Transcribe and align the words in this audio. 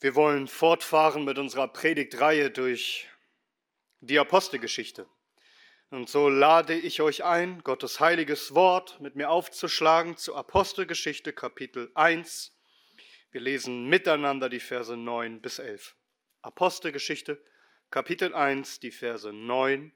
Wir 0.00 0.14
wollen 0.14 0.46
fortfahren 0.46 1.24
mit 1.24 1.38
unserer 1.38 1.66
Predigtreihe 1.66 2.50
durch 2.50 3.08
die 4.00 4.18
Apostelgeschichte. 4.18 5.08
Und 5.90 6.08
so 6.08 6.28
lade 6.28 6.74
ich 6.74 7.00
euch 7.00 7.24
ein, 7.24 7.64
Gottes 7.64 7.98
heiliges 7.98 8.54
Wort 8.54 9.00
mit 9.00 9.16
mir 9.16 9.28
aufzuschlagen 9.30 10.16
zu 10.16 10.36
Apostelgeschichte 10.36 11.32
Kapitel 11.32 11.90
1. 11.94 12.54
Wir 13.32 13.40
lesen 13.40 13.88
miteinander 13.88 14.48
die 14.48 14.60
Verse 14.60 14.96
9 14.96 15.40
bis 15.40 15.58
11. 15.58 15.96
Apostelgeschichte 16.42 17.42
Kapitel 17.90 18.34
1, 18.34 18.78
die 18.78 18.92
Verse 18.92 19.32
9 19.32 19.92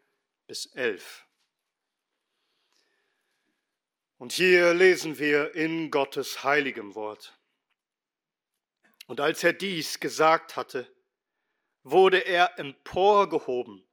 bis 0.48 0.66
11. 0.66 1.26
Und 4.18 4.32
hier 4.32 4.74
lesen 4.74 5.18
wir 5.18 5.54
in 5.54 5.90
Gottes 5.90 6.42
heiligem 6.42 6.94
Wort. 6.96 7.38
Und 9.06 9.20
als 9.20 9.42
er 9.44 9.52
dies 9.52 10.00
gesagt 10.00 10.56
hatte, 10.56 10.90
wurde 11.82 12.18
er 12.18 12.58
emporgehoben, 12.58 13.84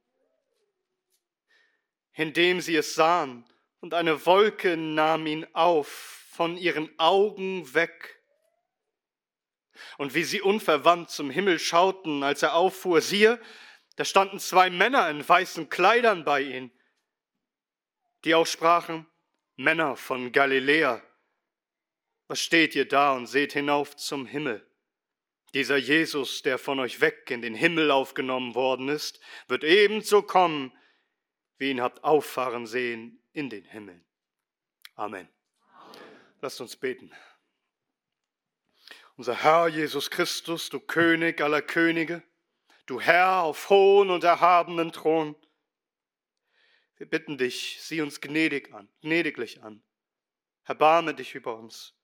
indem 2.13 2.61
sie 2.61 2.75
es 2.75 2.95
sahen, 2.95 3.45
und 3.81 3.93
eine 3.93 4.25
Wolke 4.25 4.75
nahm 4.75 5.25
ihn 5.25 5.47
auf 5.53 5.87
von 6.31 6.57
ihren 6.57 6.97
Augen 6.99 7.73
weg. 7.73 8.21
Und 9.97 10.13
wie 10.13 10.23
sie 10.23 10.41
unverwandt 10.41 11.09
zum 11.09 11.29
Himmel 11.29 11.59
schauten, 11.59 12.23
als 12.23 12.43
er 12.43 12.55
auffuhr, 12.55 13.01
siehe, 13.01 13.41
da 13.95 14.05
standen 14.05 14.39
zwei 14.39 14.69
Männer 14.69 15.09
in 15.09 15.27
weißen 15.27 15.69
Kleidern 15.69 16.23
bei 16.23 16.41
ihm, 16.41 16.71
die 18.23 18.35
auch 18.35 18.47
sprachen, 18.47 19.05
Männer 19.55 19.95
von 19.97 20.31
Galiläa, 20.31 21.01
was 22.27 22.39
steht 22.39 22.75
ihr 22.75 22.87
da 22.87 23.13
und 23.13 23.27
seht 23.27 23.53
hinauf 23.53 23.95
zum 23.97 24.25
Himmel? 24.25 24.68
Dieser 25.53 25.77
Jesus, 25.77 26.43
der 26.43 26.57
von 26.57 26.79
euch 26.79 27.01
weg 27.01 27.31
in 27.31 27.41
den 27.41 27.55
Himmel 27.55 27.91
aufgenommen 27.91 28.53
worden 28.55 28.87
ist, 28.87 29.19
wird 29.47 29.63
ebenso 29.63 30.21
kommen, 30.21 30.71
wie 31.57 31.71
ihn 31.71 31.81
habt 31.81 32.03
auffahren 32.03 32.67
sehen 32.67 33.21
in 33.33 33.49
den 33.49 33.65
Himmel. 33.65 34.03
Amen. 34.95 35.27
Amen. 35.73 35.99
Lasst 36.41 36.61
uns 36.61 36.75
beten. 36.75 37.11
Unser 39.17 39.43
Herr 39.43 39.67
Jesus 39.67 40.09
Christus, 40.11 40.69
du 40.69 40.79
König 40.79 41.41
aller 41.41 41.61
Könige, 41.61 42.23
du 42.85 43.01
Herr 43.01 43.41
auf 43.41 43.69
hohen 43.69 44.11
und 44.11 44.23
erhabenen 44.23 44.91
Thron, 44.91 45.35
wir 46.97 47.09
bitten 47.09 47.37
dich, 47.37 47.77
sieh 47.81 48.01
uns 48.01 48.21
gnädig 48.21 48.73
an, 48.73 48.89
gnädiglich 49.01 49.63
an. 49.63 49.81
Erbarme 50.65 51.13
dich 51.13 51.33
über 51.33 51.55
uns 51.55 51.98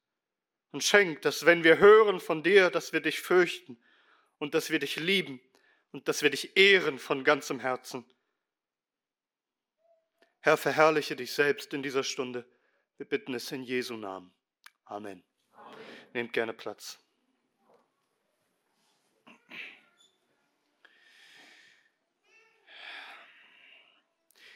und 0.76 0.84
schenk, 0.84 1.22
dass 1.22 1.46
wenn 1.46 1.64
wir 1.64 1.78
hören 1.78 2.20
von 2.20 2.44
dir, 2.44 2.70
dass 2.70 2.92
wir 2.92 3.00
dich 3.00 3.22
fürchten 3.22 3.82
und 4.40 4.54
dass 4.54 4.72
wir 4.72 4.80
dich 4.80 4.98
lieben 4.98 5.40
und 5.94 6.10
dass 6.10 6.22
wir 6.22 6.30
dich 6.30 6.58
ehren 6.58 7.00
von 7.00 7.24
ganzem 7.24 7.62
Herzen. 7.62 8.04
Herr, 10.42 10.58
verherrliche 10.58 11.16
dich 11.16 11.32
selbst 11.32 11.74
in 11.74 11.82
dieser 11.82 12.04
Stunde. 12.04 12.46
Wir 12.98 13.06
bitten 13.06 13.34
es 13.34 13.50
in 13.54 13.64
Jesu 13.64 13.96
Namen. 13.96 14.34
Amen. 14.84 15.24
Amen. 15.54 15.78
Nehmt 16.14 16.34
gerne 16.34 16.52
Platz. 16.52 17.00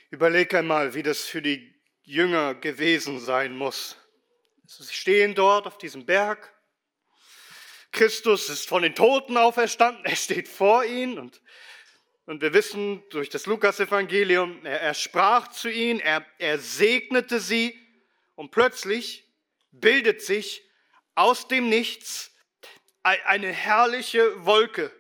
Überleg 0.10 0.54
einmal, 0.54 0.94
wie 0.94 1.04
das 1.04 1.24
für 1.24 1.42
die 1.42 1.74
Jünger 2.04 2.56
gewesen 2.56 3.22
sein 3.22 3.56
muss. 3.56 3.96
Sie 4.72 4.94
stehen 4.94 5.34
dort 5.34 5.66
auf 5.66 5.80
diesem 5.80 6.06
Berg. 6.06 6.54
Christus 7.92 8.50
ist 8.50 8.68
von 8.68 8.84
den 8.84 8.94
Toten 8.94 9.36
auferstanden. 9.36 10.06
Er 10.06 10.16
steht 10.16 10.48
vor 10.48 10.86
ihnen 10.86 11.18
und, 11.18 11.42
und 12.28 12.44
wir 12.44 12.54
wissen 12.54 13.04
durch 13.10 13.30
das 13.30 13.48
Lukas-Evangelium, 13.48 14.64
er, 14.64 14.80
er 14.80 14.94
sprach 14.94 15.48
zu 15.48 15.72
ihnen, 15.72 16.00
er, 16.00 16.24
er 16.38 16.60
segnete 16.60 17.40
sie 17.40 17.76
und 18.36 18.52
plötzlich 18.52 19.28
bildet 19.72 20.22
sich 20.22 20.62
aus 21.16 21.48
dem 21.48 21.68
Nichts 21.68 22.32
eine 23.02 23.52
herrliche 23.52 24.46
Wolke 24.46 24.92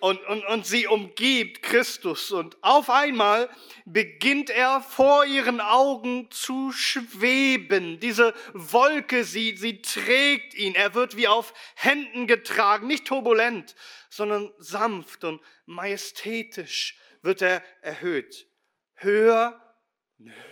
und, 0.00 0.24
und, 0.26 0.44
und 0.46 0.66
sie 0.66 0.86
umgibt 0.86 1.62
Christus. 1.62 2.30
Und 2.30 2.56
auf 2.62 2.90
einmal 2.90 3.48
beginnt 3.84 4.50
er 4.50 4.80
vor 4.80 5.24
ihren 5.24 5.60
Augen 5.60 6.30
zu 6.30 6.72
schweben. 6.72 8.00
Diese 8.00 8.34
Wolke, 8.52 9.24
sie, 9.24 9.56
sie 9.56 9.82
trägt 9.82 10.54
ihn. 10.54 10.74
Er 10.74 10.94
wird 10.94 11.16
wie 11.16 11.28
auf 11.28 11.54
Händen 11.74 12.26
getragen, 12.26 12.86
nicht 12.86 13.06
turbulent, 13.06 13.74
sondern 14.10 14.52
sanft 14.58 15.24
und 15.24 15.40
majestätisch 15.66 16.98
wird 17.22 17.42
er 17.42 17.62
erhöht. 17.82 18.46
Höher, 18.94 19.60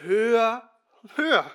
höher, 0.00 0.70
höher. 1.16 1.50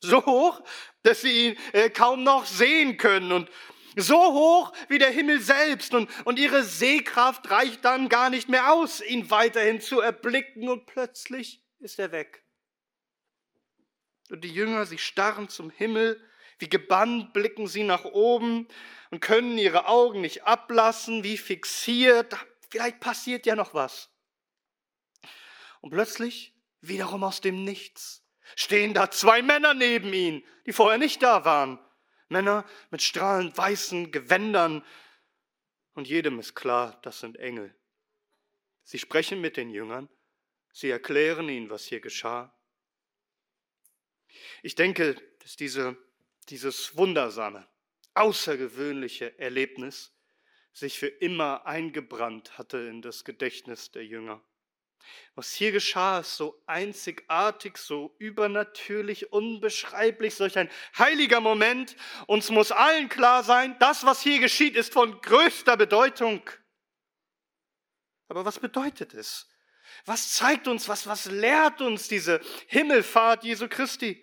So 0.00 0.24
hoch, 0.24 0.62
dass 1.02 1.22
sie 1.22 1.48
ihn 1.48 1.58
äh, 1.72 1.90
kaum 1.90 2.22
noch 2.22 2.44
sehen 2.44 2.96
können. 2.96 3.32
Und, 3.32 3.50
so 3.96 4.16
hoch 4.16 4.72
wie 4.88 4.98
der 4.98 5.10
Himmel 5.10 5.40
selbst 5.40 5.94
und, 5.94 6.10
und 6.26 6.38
ihre 6.38 6.62
Sehkraft 6.62 7.50
reicht 7.50 7.84
dann 7.84 8.08
gar 8.08 8.30
nicht 8.30 8.48
mehr 8.48 8.72
aus, 8.72 9.00
ihn 9.00 9.30
weiterhin 9.30 9.80
zu 9.80 10.00
erblicken 10.00 10.68
und 10.68 10.86
plötzlich 10.86 11.62
ist 11.78 11.98
er 11.98 12.12
weg. 12.12 12.44
Und 14.30 14.42
die 14.44 14.52
Jünger, 14.52 14.86
sie 14.86 14.98
starren 14.98 15.48
zum 15.48 15.70
Himmel, 15.70 16.20
wie 16.58 16.68
gebannt 16.68 17.32
blicken 17.32 17.66
sie 17.66 17.84
nach 17.84 18.04
oben 18.04 18.68
und 19.10 19.20
können 19.20 19.56
ihre 19.58 19.86
Augen 19.86 20.20
nicht 20.20 20.44
ablassen, 20.44 21.22
wie 21.22 21.38
fixiert, 21.38 22.36
vielleicht 22.70 23.00
passiert 23.00 23.46
ja 23.46 23.56
noch 23.56 23.74
was. 23.74 24.10
Und 25.80 25.90
plötzlich, 25.90 26.54
wiederum 26.80 27.24
aus 27.24 27.40
dem 27.40 27.64
Nichts, 27.64 28.24
stehen 28.54 28.94
da 28.94 29.10
zwei 29.10 29.42
Männer 29.42 29.74
neben 29.74 30.12
ihnen, 30.12 30.44
die 30.66 30.72
vorher 30.72 30.98
nicht 30.98 31.22
da 31.22 31.44
waren. 31.44 31.78
Männer 32.28 32.64
mit 32.90 33.02
strahlend 33.02 33.56
weißen 33.56 34.12
Gewändern. 34.12 34.84
Und 35.94 36.08
jedem 36.08 36.38
ist 36.38 36.54
klar, 36.54 36.98
das 37.02 37.20
sind 37.20 37.38
Engel. 37.38 37.74
Sie 38.84 38.98
sprechen 38.98 39.40
mit 39.40 39.56
den 39.56 39.70
Jüngern. 39.70 40.08
Sie 40.72 40.90
erklären 40.90 41.48
ihnen, 41.48 41.70
was 41.70 41.84
hier 41.84 42.00
geschah. 42.00 42.54
Ich 44.62 44.74
denke, 44.74 45.14
dass 45.40 45.56
diese, 45.56 45.96
dieses 46.48 46.96
wundersame, 46.96 47.66
außergewöhnliche 48.14 49.38
Erlebnis 49.38 50.12
sich 50.72 50.98
für 50.98 51.06
immer 51.06 51.64
eingebrannt 51.66 52.58
hatte 52.58 52.78
in 52.78 53.00
das 53.00 53.24
Gedächtnis 53.24 53.90
der 53.90 54.04
Jünger. 54.04 54.42
Was 55.34 55.52
hier 55.52 55.70
geschah, 55.70 56.20
ist 56.20 56.36
so 56.36 56.62
einzigartig, 56.66 57.76
so 57.76 58.14
übernatürlich, 58.18 59.32
unbeschreiblich, 59.32 60.34
solch 60.34 60.56
ein 60.58 60.70
heiliger 60.96 61.40
Moment. 61.40 61.96
Uns 62.26 62.50
muss 62.50 62.72
allen 62.72 63.08
klar 63.08 63.44
sein, 63.44 63.76
das, 63.78 64.04
was 64.06 64.22
hier 64.22 64.40
geschieht, 64.40 64.76
ist 64.76 64.92
von 64.92 65.20
größter 65.20 65.76
Bedeutung. 65.76 66.42
Aber 68.28 68.44
was 68.44 68.58
bedeutet 68.58 69.14
es? 69.14 69.48
Was 70.04 70.34
zeigt 70.34 70.68
uns, 70.68 70.88
was, 70.88 71.06
was 71.06 71.26
lehrt 71.26 71.80
uns 71.80 72.08
diese 72.08 72.40
Himmelfahrt 72.66 73.44
Jesu 73.44 73.68
Christi? 73.68 74.22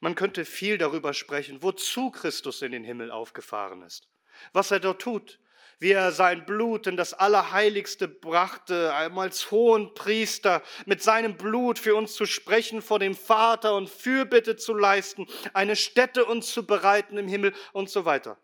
Man 0.00 0.14
könnte 0.14 0.44
viel 0.44 0.78
darüber 0.78 1.14
sprechen, 1.14 1.62
wozu 1.62 2.10
Christus 2.10 2.62
in 2.62 2.72
den 2.72 2.84
Himmel 2.84 3.10
aufgefahren 3.10 3.82
ist, 3.82 4.08
was 4.52 4.70
er 4.70 4.80
dort 4.80 5.02
tut, 5.02 5.40
wie 5.78 5.92
er 5.92 6.12
sein 6.12 6.46
Blut 6.46 6.86
in 6.86 6.96
das 6.96 7.14
Allerheiligste 7.14 8.08
brachte, 8.08 8.94
einmal 8.94 9.28
als 9.28 9.50
hohen 9.50 9.94
Priester, 9.94 10.62
mit 10.86 11.02
seinem 11.02 11.36
Blut 11.36 11.78
für 11.78 11.94
uns 11.94 12.14
zu 12.14 12.26
sprechen 12.26 12.82
vor 12.82 12.98
dem 12.98 13.14
Vater 13.14 13.74
und 13.74 13.88
Fürbitte 13.88 14.56
zu 14.56 14.74
leisten, 14.74 15.26
eine 15.52 15.76
Stätte 15.76 16.24
uns 16.24 16.52
zu 16.52 16.66
bereiten 16.66 17.18
im 17.18 17.28
Himmel 17.28 17.54
und 17.72 17.90
so 17.90 18.04
weiter. 18.04 18.38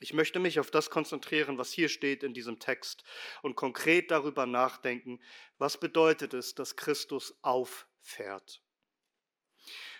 Ich 0.00 0.12
möchte 0.12 0.38
mich 0.38 0.60
auf 0.60 0.70
das 0.70 0.90
konzentrieren, 0.90 1.56
was 1.56 1.72
hier 1.72 1.88
steht 1.88 2.22
in 2.22 2.34
diesem 2.34 2.58
Text 2.58 3.02
und 3.42 3.54
konkret 3.54 4.10
darüber 4.10 4.44
nachdenken, 4.44 5.20
was 5.58 5.78
bedeutet 5.78 6.34
es, 6.34 6.54
dass 6.54 6.76
Christus 6.76 7.34
auffährt. 7.40 8.60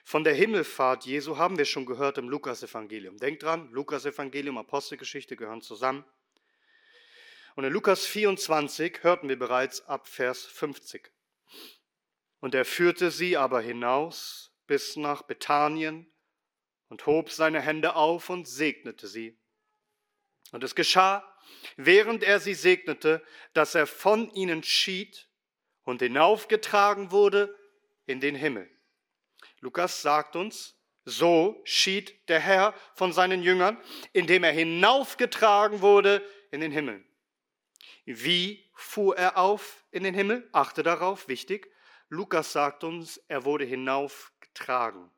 Von 0.05 0.23
der 0.23 0.35
Himmelfahrt 0.35 1.07
Jesu 1.07 1.39
haben 1.39 1.59
wir 1.59 1.65
schon 1.65 1.87
gehört 1.87 2.19
im 2.19 2.29
Lukasevangelium. 2.29 3.17
Denkt 3.17 3.43
dran, 3.43 3.71
Lukasevangelium, 3.73 4.59
Apostelgeschichte 4.59 5.35
gehören 5.35 5.63
zusammen. 5.63 6.05
Und 7.57 7.65
in 7.65 7.73
Lukas 7.73 8.05
24 8.05 9.03
hörten 9.03 9.31
wir 9.31 9.39
bereits 9.39 9.81
ab 9.87 10.07
Vers 10.07 10.45
50. 10.45 11.11
Und 12.41 12.55
er 12.55 12.67
führte 12.67 13.11
sie 13.11 13.39
aber 13.39 13.63
hinaus 13.63 14.53
bis 14.67 14.97
nach 14.97 15.23
Bethanien 15.23 16.13
und 16.91 17.07
hob 17.07 17.31
seine 17.31 17.63
Hände 17.63 17.97
auf 17.97 18.29
und 18.29 18.47
segnete 18.47 19.09
sie. 19.09 19.39
Und 20.53 20.65
es 20.65 20.75
geschah, 20.75 21.25
während 21.79 22.23
er 22.25 22.41
sie 22.41 22.53
segnete, 22.53 23.25
dass 23.55 23.75
er 23.75 23.87
von 23.87 24.31
ihnen 24.35 24.63
schied 24.63 25.27
und 25.85 26.03
hinaufgetragen 26.03 27.11
wurde 27.11 27.59
in 28.05 28.21
den 28.21 28.35
Himmel. 28.35 28.71
Lukas 29.61 30.03
sagt 30.03 30.37
uns, 30.37 30.79
So 31.07 31.63
schied 31.65 32.29
der 32.29 32.41
Herr 32.41 32.75
von 32.95 33.15
seinen 33.15 33.43
Jüngern, 33.43 33.83
indem 34.13 34.45
er 34.45 34.53
hinaufgetragen 34.53 35.81
wurde 35.81 36.23
in 36.51 36.61
den 36.61 36.71
Himmel. 36.71 37.06
Wie 38.07 38.71
fuhr 38.73 39.17
er 39.17 39.37
auf 39.37 39.85
in 39.91 40.05
den 40.05 40.15
Himmel? 40.15 40.49
Achte 40.53 40.83
darauf, 40.83 41.27
wichtig. 41.27 41.71
Lukas 42.09 42.53
sagt 42.53 42.85
uns, 42.85 43.19
er 43.29 43.45
wurde 43.45 43.65
hinaufgetragen. 43.65 45.11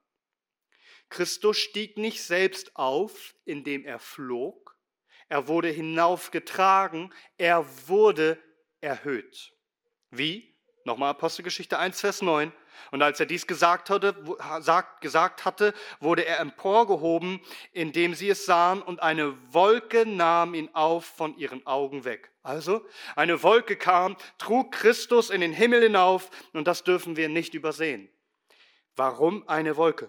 Christus 1.11 1.59
stieg 1.59 1.99
nicht 1.99 2.23
selbst 2.23 2.75
auf, 2.77 3.35
indem 3.45 3.85
er 3.85 3.99
flog. 3.99 4.79
Er 5.29 5.49
wurde 5.49 5.69
hinaufgetragen. 5.69 7.13
Er 7.37 7.67
wurde 7.89 8.43
erhöht. 8.81 9.55
Wie? 10.11 10.58
Nochmal 10.89 11.11
Apostelgeschichte 11.11 11.79
1, 11.79 12.01
Vers 12.01 12.23
9. 12.23 12.51
Und 12.93 13.03
als 13.03 13.21
er 13.21 13.27
dies 13.27 13.47
gesagt 13.47 13.91
hatte, 13.91 14.17
gesagt 15.03 15.45
hatte, 15.45 15.75
wurde 16.01 16.25
er 16.25 16.41
emporgehoben, 16.41 17.41
indem 17.75 18.15
sie 18.15 18.31
es 18.31 18.47
sahen, 18.47 18.81
und 18.81 19.03
eine 19.03 19.37
Wolke 19.53 20.07
nahm 20.07 20.55
ihn 20.55 20.71
auf 20.73 21.05
von 21.05 21.37
ihren 21.37 21.67
Augen 21.67 22.07
weg. 22.07 22.31
Also, 22.43 22.87
eine 23.17 23.43
Wolke 23.43 23.77
kam, 23.77 24.17
trug 24.39 24.73
Christus 24.73 25.29
in 25.29 25.43
den 25.43 25.53
Himmel 25.53 25.83
hinauf, 25.83 26.31
und 26.55 26.67
das 26.67 26.85
dürfen 26.85 27.17
wir 27.17 27.29
nicht 27.29 27.53
übersehen. 27.53 28.09
Warum 28.97 29.47
eine 29.47 29.77
Wolke? 29.77 30.09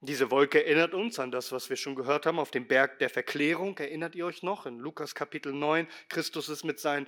Diese 0.00 0.32
Wolke 0.32 0.64
erinnert 0.64 0.94
uns 0.94 1.20
an 1.20 1.30
das, 1.30 1.52
was 1.52 1.70
wir 1.70 1.76
schon 1.76 1.94
gehört 1.94 2.26
haben 2.26 2.40
auf 2.40 2.50
dem 2.50 2.66
Berg 2.66 2.98
der 2.98 3.08
Verklärung. 3.08 3.78
Erinnert 3.78 4.16
ihr 4.16 4.26
euch 4.26 4.42
noch? 4.42 4.66
In 4.66 4.80
Lukas 4.80 5.14
Kapitel 5.14 5.52
9, 5.52 5.86
Christus 6.08 6.48
ist 6.48 6.64
mit 6.64 6.80
seinen 6.80 7.06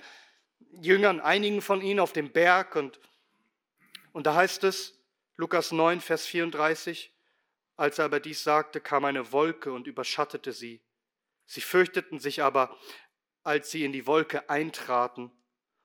Jüngern, 0.81 1.19
einigen 1.19 1.61
von 1.61 1.81
ihnen 1.81 1.99
auf 1.99 2.13
dem 2.13 2.31
Berg 2.31 2.75
und, 2.75 2.99
und 4.13 4.27
da 4.27 4.35
heißt 4.35 4.63
es, 4.63 4.99
Lukas 5.37 5.71
9, 5.71 6.01
Vers 6.01 6.25
34, 6.25 7.13
als 7.77 7.99
er 7.99 8.05
aber 8.05 8.19
dies 8.19 8.43
sagte, 8.43 8.79
kam 8.79 9.05
eine 9.05 9.31
Wolke 9.31 9.71
und 9.71 9.87
überschattete 9.87 10.53
sie. 10.53 10.81
Sie 11.45 11.61
fürchteten 11.61 12.19
sich 12.19 12.41
aber, 12.41 12.77
als 13.43 13.69
sie 13.69 13.83
in 13.83 13.91
die 13.91 14.07
Wolke 14.07 14.49
eintraten. 14.49 15.31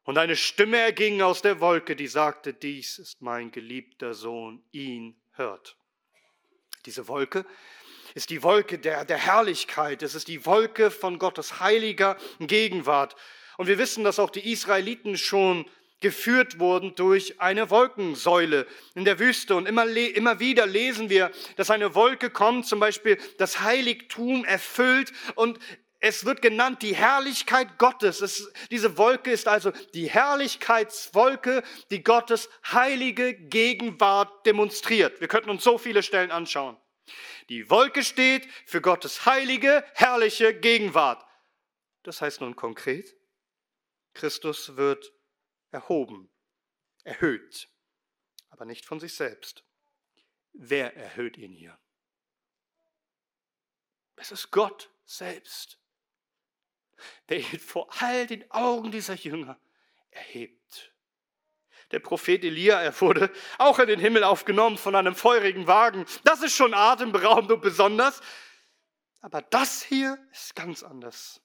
Und 0.04 0.18
eine 0.18 0.36
Stimme 0.36 0.78
erging 0.78 1.20
aus 1.20 1.42
der 1.42 1.60
Wolke, 1.60 1.94
die 1.96 2.06
sagte, 2.06 2.54
dies 2.54 2.98
ist 2.98 3.20
mein 3.22 3.50
geliebter 3.50 4.14
Sohn, 4.14 4.64
ihn 4.70 5.20
hört. 5.32 5.76
Diese 6.86 7.08
Wolke 7.08 7.44
ist 8.14 8.30
die 8.30 8.42
Wolke 8.42 8.78
der, 8.78 9.04
der 9.04 9.18
Herrlichkeit, 9.18 10.02
es 10.02 10.14
ist 10.14 10.28
die 10.28 10.46
Wolke 10.46 10.90
von 10.90 11.18
Gottes 11.18 11.60
heiliger 11.60 12.16
Gegenwart. 12.38 13.14
Und 13.60 13.66
wir 13.66 13.76
wissen, 13.76 14.04
dass 14.04 14.18
auch 14.18 14.30
die 14.30 14.50
Israeliten 14.50 15.18
schon 15.18 15.66
geführt 16.00 16.60
wurden 16.60 16.94
durch 16.94 17.42
eine 17.42 17.68
Wolkensäule 17.68 18.66
in 18.94 19.04
der 19.04 19.18
Wüste. 19.18 19.54
Und 19.54 19.66
immer, 19.68 19.84
immer 19.86 20.40
wieder 20.40 20.66
lesen 20.66 21.10
wir, 21.10 21.30
dass 21.56 21.70
eine 21.70 21.94
Wolke 21.94 22.30
kommt, 22.30 22.64
zum 22.64 22.80
Beispiel 22.80 23.18
das 23.36 23.60
Heiligtum 23.60 24.46
erfüllt 24.46 25.12
und 25.34 25.58
es 25.98 26.24
wird 26.24 26.40
genannt 26.40 26.80
die 26.80 26.94
Herrlichkeit 26.94 27.76
Gottes. 27.76 28.22
Es, 28.22 28.50
diese 28.70 28.96
Wolke 28.96 29.30
ist 29.30 29.46
also 29.46 29.72
die 29.92 30.08
Herrlichkeitswolke, 30.08 31.62
die 31.90 32.02
Gottes 32.02 32.48
heilige 32.72 33.34
Gegenwart 33.34 34.46
demonstriert. 34.46 35.20
Wir 35.20 35.28
könnten 35.28 35.50
uns 35.50 35.62
so 35.62 35.76
viele 35.76 36.02
Stellen 36.02 36.30
anschauen. 36.30 36.78
Die 37.50 37.68
Wolke 37.68 38.04
steht 38.04 38.48
für 38.64 38.80
Gottes 38.80 39.26
heilige, 39.26 39.84
herrliche 39.92 40.54
Gegenwart. 40.54 41.22
Das 42.04 42.22
heißt 42.22 42.40
nun 42.40 42.56
konkret, 42.56 43.19
Christus 44.14 44.76
wird 44.76 45.12
erhoben, 45.70 46.30
erhöht, 47.04 47.68
aber 48.50 48.64
nicht 48.64 48.84
von 48.84 49.00
sich 49.00 49.14
selbst. 49.14 49.64
Wer 50.52 50.96
erhöht 50.96 51.36
ihn 51.36 51.52
hier? 51.52 51.78
Es 54.16 54.32
ist 54.32 54.50
Gott 54.50 54.90
selbst, 55.04 55.78
der 57.28 57.38
ihn 57.38 57.58
vor 57.58 57.88
all 58.00 58.26
den 58.26 58.50
Augen 58.50 58.90
dieser 58.90 59.14
Jünger 59.14 59.58
erhebt. 60.10 60.92
Der 61.90 61.98
Prophet 61.98 62.44
Elia, 62.44 62.80
er 62.82 63.00
wurde 63.00 63.32
auch 63.58 63.78
in 63.78 63.88
den 63.88 63.98
Himmel 63.98 64.22
aufgenommen 64.22 64.78
von 64.78 64.94
einem 64.94 65.16
feurigen 65.16 65.66
Wagen. 65.66 66.04
Das 66.24 66.42
ist 66.42 66.54
schon 66.54 66.74
atemberaubend 66.74 67.50
und 67.50 67.60
besonders. 67.60 68.20
Aber 69.20 69.42
das 69.42 69.82
hier 69.82 70.18
ist 70.30 70.54
ganz 70.54 70.82
anders. 70.82 71.40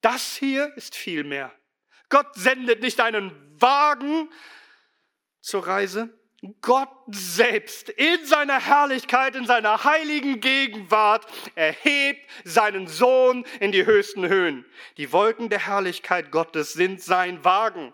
Das 0.00 0.36
hier 0.36 0.76
ist 0.76 0.94
viel 0.94 1.24
mehr. 1.24 1.52
Gott 2.08 2.34
sendet 2.34 2.80
nicht 2.80 3.00
einen 3.00 3.32
Wagen 3.60 4.30
zur 5.40 5.66
Reise. 5.66 6.12
Gott 6.60 6.90
selbst 7.08 7.88
in 7.88 8.24
seiner 8.26 8.60
Herrlichkeit, 8.60 9.34
in 9.34 9.46
seiner 9.46 9.84
heiligen 9.84 10.40
Gegenwart 10.40 11.26
erhebt 11.54 12.20
seinen 12.44 12.86
Sohn 12.86 13.44
in 13.58 13.72
die 13.72 13.86
höchsten 13.86 14.28
Höhen. 14.28 14.64
Die 14.96 15.12
Wolken 15.12 15.48
der 15.48 15.66
Herrlichkeit 15.66 16.30
Gottes 16.30 16.74
sind 16.74 17.02
sein 17.02 17.44
Wagen. 17.44 17.92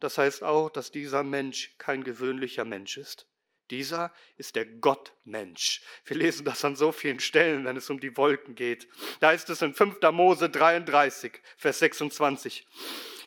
Das 0.00 0.16
heißt 0.16 0.44
auch, 0.44 0.70
dass 0.70 0.92
dieser 0.92 1.24
Mensch 1.24 1.76
kein 1.78 2.04
gewöhnlicher 2.04 2.64
Mensch 2.64 2.96
ist. 2.96 3.26
Dieser 3.70 4.12
ist 4.36 4.56
der 4.56 4.66
Gottmensch. 4.66 5.82
Wir 6.04 6.16
lesen 6.16 6.44
das 6.44 6.64
an 6.64 6.76
so 6.76 6.92
vielen 6.92 7.20
Stellen, 7.20 7.64
wenn 7.64 7.76
es 7.76 7.90
um 7.90 8.00
die 8.00 8.16
Wolken 8.16 8.54
geht. 8.54 8.88
Da 9.20 9.32
ist 9.32 9.50
es 9.50 9.62
in 9.62 9.74
5. 9.74 10.00
Mose 10.12 10.48
33, 10.48 11.40
Vers 11.56 11.78
26. 11.80 12.66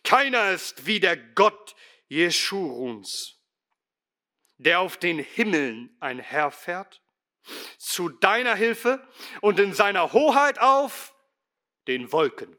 Keiner 0.03 0.51
ist 0.51 0.85
wie 0.85 0.99
der 0.99 1.17
Gott 1.17 1.75
Jeschuruns, 2.07 3.39
der 4.57 4.79
auf 4.79 4.97
den 4.97 5.19
Himmeln 5.19 5.95
einherfährt, 5.99 7.01
zu 7.77 8.09
deiner 8.09 8.55
Hilfe 8.55 9.07
und 9.41 9.59
in 9.59 9.73
seiner 9.73 10.13
Hoheit 10.13 10.59
auf 10.59 11.15
den 11.87 12.11
Wolken. 12.11 12.55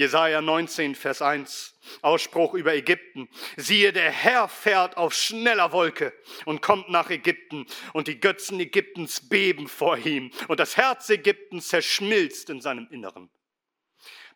Jesaja 0.00 0.40
19, 0.40 0.94
Vers 0.94 1.20
1, 1.20 1.78
Ausspruch 2.00 2.54
über 2.54 2.74
Ägypten. 2.74 3.28
Siehe, 3.58 3.92
der 3.92 4.10
Herr 4.10 4.48
fährt 4.48 4.96
auf 4.96 5.12
schneller 5.12 5.72
Wolke 5.72 6.14
und 6.46 6.62
kommt 6.62 6.88
nach 6.88 7.10
Ägypten 7.10 7.66
und 7.92 8.08
die 8.08 8.18
Götzen 8.18 8.58
Ägyptens 8.58 9.28
beben 9.28 9.68
vor 9.68 9.98
ihm 9.98 10.30
und 10.48 10.58
das 10.58 10.78
Herz 10.78 11.10
Ägyptens 11.10 11.68
zerschmilzt 11.68 12.48
in 12.48 12.62
seinem 12.62 12.88
Inneren. 12.90 13.28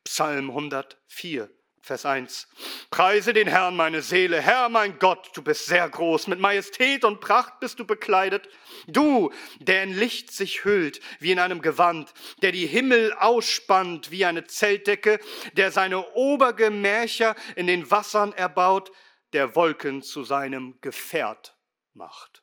Psalm 0.05 0.51
104, 0.51 1.49
Vers 1.85 2.07
1. 2.07 2.49
Preise 2.89 3.35
den 3.35 3.47
Herrn, 3.47 3.77
meine 3.77 4.01
Seele. 4.01 4.41
Herr, 4.41 4.71
mein 4.71 4.99
Gott, 4.99 5.29
du 5.35 5.43
bist 5.43 5.67
sehr 5.67 5.87
groß. 5.87 6.29
Mit 6.29 6.41
Majestät 6.41 7.05
und 7.05 7.21
Pracht 7.21 7.61
bist 7.61 7.79
du 7.79 7.85
bekleidet. 7.85 8.49
Du, 8.87 9.31
der 9.59 9.83
in 9.83 9.93
Licht 9.93 10.33
sich 10.33 10.65
hüllt 10.65 11.01
wie 11.21 11.33
in 11.33 11.39
einem 11.39 11.61
Gewand, 11.61 12.15
der 12.41 12.53
die 12.53 12.67
Himmel 12.67 13.13
ausspannt 13.13 14.11
wie 14.11 14.25
eine 14.25 14.45
Zeltdecke, 14.47 15.21
der 15.59 15.73
seine 15.73 16.15
Obergemächer 16.15 17.37
in 17.55 17.67
den 17.67 17.91
Wassern 17.91 18.33
erbaut, 18.33 18.91
der 19.35 19.55
Wolken 19.55 20.01
zu 20.01 20.25
seinem 20.25 20.81
Gefährt 20.81 21.55
macht. 21.93 22.43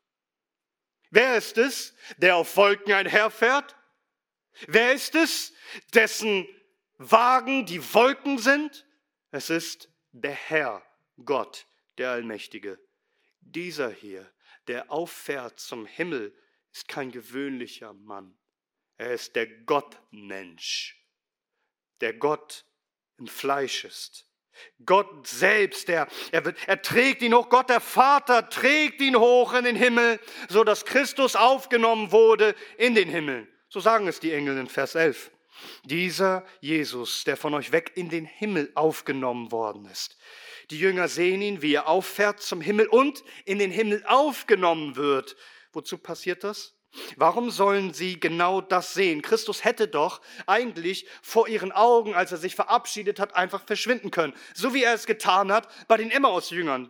Wer 1.09 1.37
ist 1.37 1.57
es, 1.57 1.95
der 2.17 2.35
auf 2.35 2.57
Wolken 2.57 2.93
einherfährt? 2.93 3.75
Wer 4.67 4.93
ist 4.93 5.15
es, 5.15 5.51
dessen 5.95 6.47
Wagen 6.99 7.65
die 7.65 7.81
Wolken 7.95 8.37
sind? 8.37 8.85
Es 9.31 9.49
ist 9.49 9.89
der 10.11 10.33
Herr, 10.33 10.83
Gott, 11.23 11.65
der 11.97 12.11
Allmächtige. 12.11 12.79
Dieser 13.39 13.89
hier, 13.89 14.29
der 14.67 14.91
auffährt 14.91 15.59
zum 15.59 15.85
Himmel, 15.85 16.35
ist 16.73 16.87
kein 16.87 17.11
gewöhnlicher 17.11 17.93
Mann. 17.93 18.37
Er 18.97 19.13
ist 19.13 19.35
der 19.35 19.47
Gottmensch, 19.47 21.01
der 22.01 22.13
Gott 22.13 22.65
im 23.17 23.27
Fleisch 23.27 23.85
ist. 23.85 24.27
Gott 24.85 25.27
selbst, 25.27 25.87
er, 25.89 26.07
er, 26.31 26.45
wird, 26.45 26.57
er 26.67 26.81
trägt 26.81 27.21
ihn 27.21 27.33
hoch, 27.33 27.49
Gott 27.49 27.69
der 27.69 27.79
Vater 27.79 28.49
trägt 28.49 29.01
ihn 29.01 29.15
hoch 29.15 29.53
in 29.53 29.63
den 29.63 29.77
Himmel, 29.77 30.19
so 30.49 30.63
dass 30.63 30.85
Christus 30.85 31.37
aufgenommen 31.37 32.11
wurde 32.11 32.53
in 32.77 32.93
den 32.93 33.09
Himmel. 33.09 33.47
So 33.69 33.79
sagen 33.79 34.07
es 34.07 34.19
die 34.19 34.33
Engel 34.33 34.57
in 34.57 34.67
Vers 34.67 34.95
11. 34.95 35.31
Dieser 35.85 36.45
Jesus, 36.59 37.23
der 37.23 37.37
von 37.37 37.53
euch 37.53 37.71
weg 37.71 37.91
in 37.95 38.09
den 38.09 38.25
Himmel 38.25 38.71
aufgenommen 38.75 39.51
worden 39.51 39.85
ist. 39.85 40.17
Die 40.69 40.79
Jünger 40.79 41.07
sehen 41.07 41.41
ihn, 41.41 41.61
wie 41.61 41.73
er 41.73 41.87
auffährt 41.87 42.41
zum 42.41 42.61
Himmel 42.61 42.87
und 42.87 43.23
in 43.45 43.59
den 43.59 43.71
Himmel 43.71 44.03
aufgenommen 44.05 44.95
wird. 44.95 45.35
Wozu 45.73 45.97
passiert 45.97 46.43
das? 46.43 46.75
Warum 47.15 47.51
sollen 47.51 47.93
sie 47.93 48.19
genau 48.19 48.59
das 48.59 48.93
sehen? 48.93 49.21
Christus 49.21 49.63
hätte 49.63 49.87
doch 49.87 50.21
eigentlich 50.45 51.07
vor 51.21 51.47
ihren 51.47 51.71
Augen, 51.71 52.13
als 52.13 52.31
er 52.31 52.37
sich 52.37 52.55
verabschiedet 52.55 53.19
hat, 53.19 53.35
einfach 53.35 53.65
verschwinden 53.65 54.11
können. 54.11 54.33
So 54.53 54.73
wie 54.73 54.83
er 54.83 54.93
es 54.93 55.05
getan 55.05 55.51
hat 55.51 55.69
bei 55.87 55.97
den 55.97 56.11
Emmaus-Jüngern. 56.11 56.89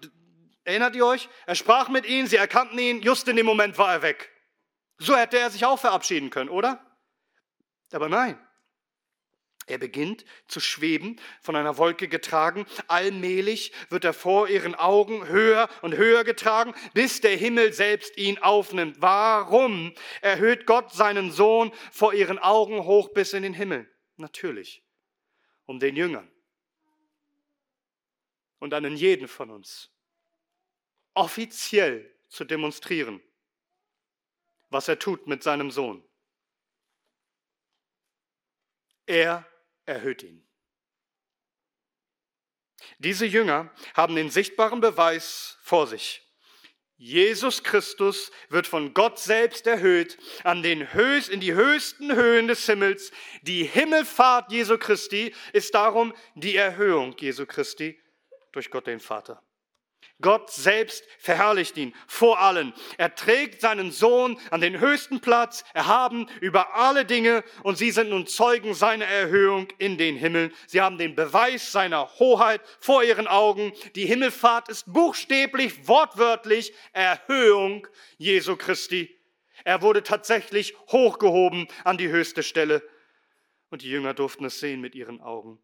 Erinnert 0.64 0.96
ihr 0.96 1.06
euch? 1.06 1.30
Er 1.46 1.56
sprach 1.56 1.90
mit 1.90 2.06
ihnen, 2.06 2.28
sie 2.28 2.36
erkannten 2.36 2.78
ihn, 2.80 3.02
just 3.02 3.28
in 3.28 3.36
dem 3.36 3.46
Moment 3.46 3.78
war 3.78 3.92
er 3.92 4.02
weg. 4.02 4.32
So 4.98 5.16
hätte 5.16 5.38
er 5.38 5.50
sich 5.50 5.66
auch 5.66 5.80
verabschieden 5.80 6.30
können, 6.30 6.50
oder? 6.50 6.80
Aber 7.92 8.10
nein. 8.10 8.40
Er 9.68 9.78
beginnt 9.78 10.26
zu 10.48 10.60
schweben, 10.60 11.20
von 11.42 11.56
einer 11.56 11.78
Wolke 11.78 12.08
getragen. 12.08 12.66
Allmählich 12.88 13.72
wird 13.90 14.04
er 14.04 14.14
vor 14.14 14.50
ihren 14.50 14.76
Augen 14.76 15.28
höher 15.28 15.70
und 15.82 15.96
höher 15.96 16.24
getragen, 16.24 16.74
bis 16.94 17.22
der 17.22 17.38
Himmel 17.38 17.72
selbst 17.72 18.18
ihn 18.18 18.40
aufnimmt. 18.40 18.98
Warum 19.00 19.94
erhöht 20.22 20.66
Gott 20.66 20.92
seinen 20.92 21.32
Sohn 21.32 21.72
vor 21.92 22.14
ihren 22.14 22.40
Augen 22.40 22.84
hoch 22.86 23.10
bis 23.14 23.34
in 23.34 23.44
den 23.44 23.54
Himmel? 23.54 23.90
Natürlich, 24.18 24.84
um 25.66 25.80
den 25.80 25.96
Jüngern 25.96 26.30
und 28.60 28.74
an 28.74 28.96
jeden 28.96 29.28
von 29.28 29.50
uns 29.50 29.92
offiziell 31.14 32.16
zu 32.30 32.46
demonstrieren, 32.46 33.22
was 34.70 34.88
er 34.88 34.98
tut 34.98 35.28
mit 35.28 35.44
seinem 35.44 35.72
Sohn. 35.72 36.04
Er 39.06 39.46
erhöht 39.92 40.24
ihn. 40.24 40.46
Diese 42.98 43.26
Jünger 43.26 43.74
haben 43.94 44.16
den 44.16 44.30
sichtbaren 44.30 44.82
Beweis 44.82 45.58
vor 45.62 45.88
sich. 45.88 46.22
Jesus 46.98 47.64
Christus 47.64 48.32
wird 48.50 48.68
von 48.68 48.94
Gott 48.94 49.18
selbst 49.18 49.66
erhöht 49.66 50.20
an 50.44 50.62
den 50.62 50.94
höchst, 50.94 51.30
in 51.30 51.40
die 51.40 51.54
höchsten 51.54 52.16
Höhen 52.16 52.48
des 52.48 52.64
Himmels. 52.68 53.12
Die 53.42 53.64
Himmelfahrt 53.64 54.52
Jesu 54.52 54.78
Christi 54.78 55.34
ist 55.52 55.74
darum 55.74 56.14
die 56.36 56.56
Erhöhung 56.56 57.16
Jesu 57.18 57.48
Christi 57.48 58.00
durch 58.52 58.70
Gott 58.70 58.86
den 58.86 59.00
Vater. 59.00 59.42
Gott 60.22 60.52
selbst 60.52 61.04
verherrlicht 61.20 61.78
ihn 61.78 61.94
vor 62.08 62.40
allen. 62.40 62.74
Er 62.98 63.16
trägt 63.16 63.62
seinen 63.62 63.92
Sohn 63.92 64.40
an 64.50 64.62
den 64.62 64.80
höchsten 64.80 65.20
Platz, 65.20 65.64
erhaben 65.74 66.28
über 66.40 66.76
alle 66.76 67.06
Dinge 67.06 67.44
und 67.64 67.78
sie 67.78 67.92
sind 67.92 68.10
nun 68.10 68.28
Zeugen 68.28 68.74
seiner 68.74 69.06
Erhöhung 69.06 69.68
in 69.78 69.98
den 69.98 70.16
Himmel. 70.16 70.52
Sie 70.68 70.82
haben 70.82 70.98
den 70.98 71.16
Beweis 71.16 71.72
seiner 71.72 72.20
Hoheit 72.20 72.62
vor 72.80 73.04
ihren 73.04 73.28
Augen. 73.28 73.74
Die 73.96 74.06
Himmelfahrt 74.06 74.70
ist 74.70 74.92
buchstäblich, 74.92 75.88
wortwörtlich 75.88 76.74
Erhöhung 76.94 77.88
Jesu 78.18 78.56
Christi. 78.56 79.18
Er 79.64 79.82
wurde 79.82 80.04
tatsächlich 80.04 80.76
hochgehoben 80.92 81.68
an 81.84 81.98
die 81.98 82.10
höchste 82.10 82.44
Stelle 82.44 82.82
und 83.70 83.82
die 83.84 83.90
Jünger 83.90 84.14
durften 84.14 84.46
es 84.46 84.60
sehen 84.60 84.82
mit 84.82 84.96
ihren 84.96 85.22
Augen. 85.22 85.60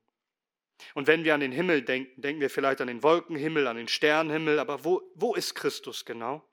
Und 0.93 1.07
wenn 1.07 1.23
wir 1.23 1.33
an 1.33 1.39
den 1.39 1.51
Himmel 1.51 1.81
denken, 1.81 2.21
denken 2.21 2.41
wir 2.41 2.49
vielleicht 2.49 2.81
an 2.81 2.87
den 2.87 3.03
Wolkenhimmel, 3.03 3.67
an 3.67 3.77
den 3.77 3.87
Sternenhimmel, 3.87 4.59
aber 4.59 4.83
wo, 4.83 5.01
wo 5.15 5.33
ist 5.35 5.55
Christus 5.55 6.05
genau? 6.05 6.47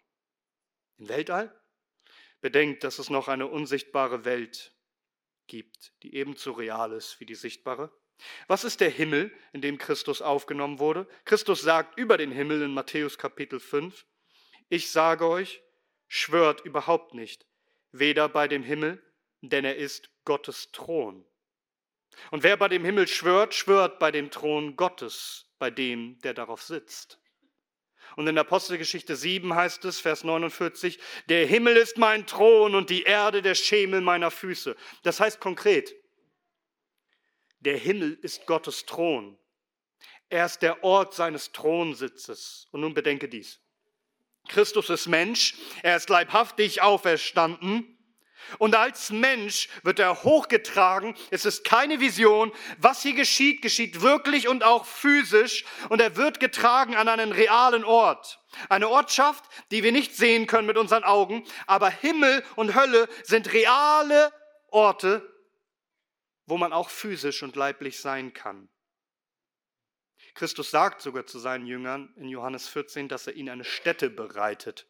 Im 0.98 1.08
Weltall? 1.08 1.54
Bedenkt, 2.40 2.84
dass 2.84 2.98
es 2.98 3.10
noch 3.10 3.28
eine 3.28 3.46
unsichtbare 3.46 4.24
Welt 4.24 4.74
gibt, 5.46 5.92
die 6.02 6.14
ebenso 6.14 6.52
real 6.52 6.92
ist 6.92 7.20
wie 7.20 7.26
die 7.26 7.34
sichtbare. 7.34 7.92
Was 8.46 8.64
ist 8.64 8.80
der 8.80 8.90
Himmel, 8.90 9.32
in 9.52 9.60
dem 9.60 9.76
Christus 9.76 10.22
aufgenommen 10.22 10.78
wurde? 10.78 11.08
Christus 11.24 11.62
sagt 11.62 11.98
über 11.98 12.16
den 12.16 12.30
Himmel 12.30 12.62
in 12.62 12.72
Matthäus 12.72 13.18
Kapitel 13.18 13.60
5, 13.60 14.06
ich 14.68 14.90
sage 14.90 15.28
euch, 15.28 15.62
schwört 16.06 16.60
überhaupt 16.64 17.12
nicht, 17.12 17.46
weder 17.92 18.28
bei 18.28 18.48
dem 18.48 18.62
Himmel, 18.62 19.02
denn 19.40 19.64
er 19.64 19.76
ist 19.76 20.10
Gottes 20.24 20.70
Thron 20.72 21.26
und 22.30 22.42
wer 22.42 22.56
bei 22.56 22.68
dem 22.68 22.84
Himmel 22.84 23.06
schwört, 23.08 23.54
schwört 23.54 23.98
bei 23.98 24.10
dem 24.10 24.30
Thron 24.30 24.76
Gottes, 24.76 25.46
bei 25.58 25.70
dem, 25.70 26.18
der 26.20 26.34
darauf 26.34 26.62
sitzt. 26.62 27.18
Und 28.16 28.28
in 28.28 28.38
Apostelgeschichte 28.38 29.16
7 29.16 29.54
heißt 29.54 29.84
es, 29.86 29.98
Vers 29.98 30.24
49, 30.24 30.98
der 31.28 31.46
Himmel 31.46 31.76
ist 31.76 31.98
mein 31.98 32.26
Thron 32.26 32.74
und 32.74 32.90
die 32.90 33.02
Erde 33.02 33.42
der 33.42 33.54
Schemel 33.54 34.00
meiner 34.00 34.30
Füße. 34.30 34.76
Das 35.02 35.20
heißt 35.20 35.40
konkret, 35.40 35.94
der 37.60 37.76
Himmel 37.76 38.18
ist 38.22 38.46
Gottes 38.46 38.86
Thron. 38.86 39.38
Er 40.28 40.46
ist 40.46 40.62
der 40.62 40.84
Ort 40.84 41.14
seines 41.14 41.52
Thronsitzes. 41.52 42.68
Und 42.70 42.82
nun 42.82 42.94
bedenke 42.94 43.28
dies. 43.28 43.60
Christus 44.48 44.90
ist 44.90 45.06
Mensch, 45.06 45.54
er 45.82 45.96
ist 45.96 46.10
leibhaftig 46.10 46.82
auferstanden 46.82 47.93
und 48.58 48.74
als 48.74 49.10
Mensch 49.10 49.68
wird 49.82 49.98
er 49.98 50.22
hochgetragen. 50.22 51.16
Es 51.30 51.44
ist 51.44 51.64
keine 51.64 52.00
Vision. 52.00 52.52
Was 52.78 53.02
hier 53.02 53.14
geschieht, 53.14 53.62
geschieht 53.62 54.02
wirklich 54.02 54.48
und 54.48 54.64
auch 54.64 54.84
physisch. 54.84 55.64
Und 55.88 56.00
er 56.00 56.16
wird 56.16 56.40
getragen 56.40 56.96
an 56.96 57.08
einen 57.08 57.32
realen 57.32 57.84
Ort. 57.84 58.40
Eine 58.68 58.88
Ortschaft, 58.88 59.44
die 59.70 59.82
wir 59.82 59.92
nicht 59.92 60.14
sehen 60.14 60.46
können 60.46 60.66
mit 60.66 60.78
unseren 60.78 61.04
Augen. 61.04 61.44
Aber 61.66 61.90
Himmel 61.90 62.44
und 62.56 62.74
Hölle 62.74 63.08
sind 63.24 63.52
reale 63.52 64.32
Orte, 64.70 65.28
wo 66.46 66.56
man 66.56 66.72
auch 66.72 66.90
physisch 66.90 67.42
und 67.42 67.56
leiblich 67.56 68.00
sein 68.00 68.32
kann. 68.32 68.68
Christus 70.34 70.70
sagt 70.70 71.00
sogar 71.00 71.26
zu 71.26 71.38
seinen 71.38 71.66
Jüngern 71.66 72.12
in 72.16 72.28
Johannes 72.28 72.68
14, 72.68 73.08
dass 73.08 73.26
er 73.26 73.34
ihnen 73.34 73.50
eine 73.50 73.64
Stätte 73.64 74.10
bereitet. 74.10 74.88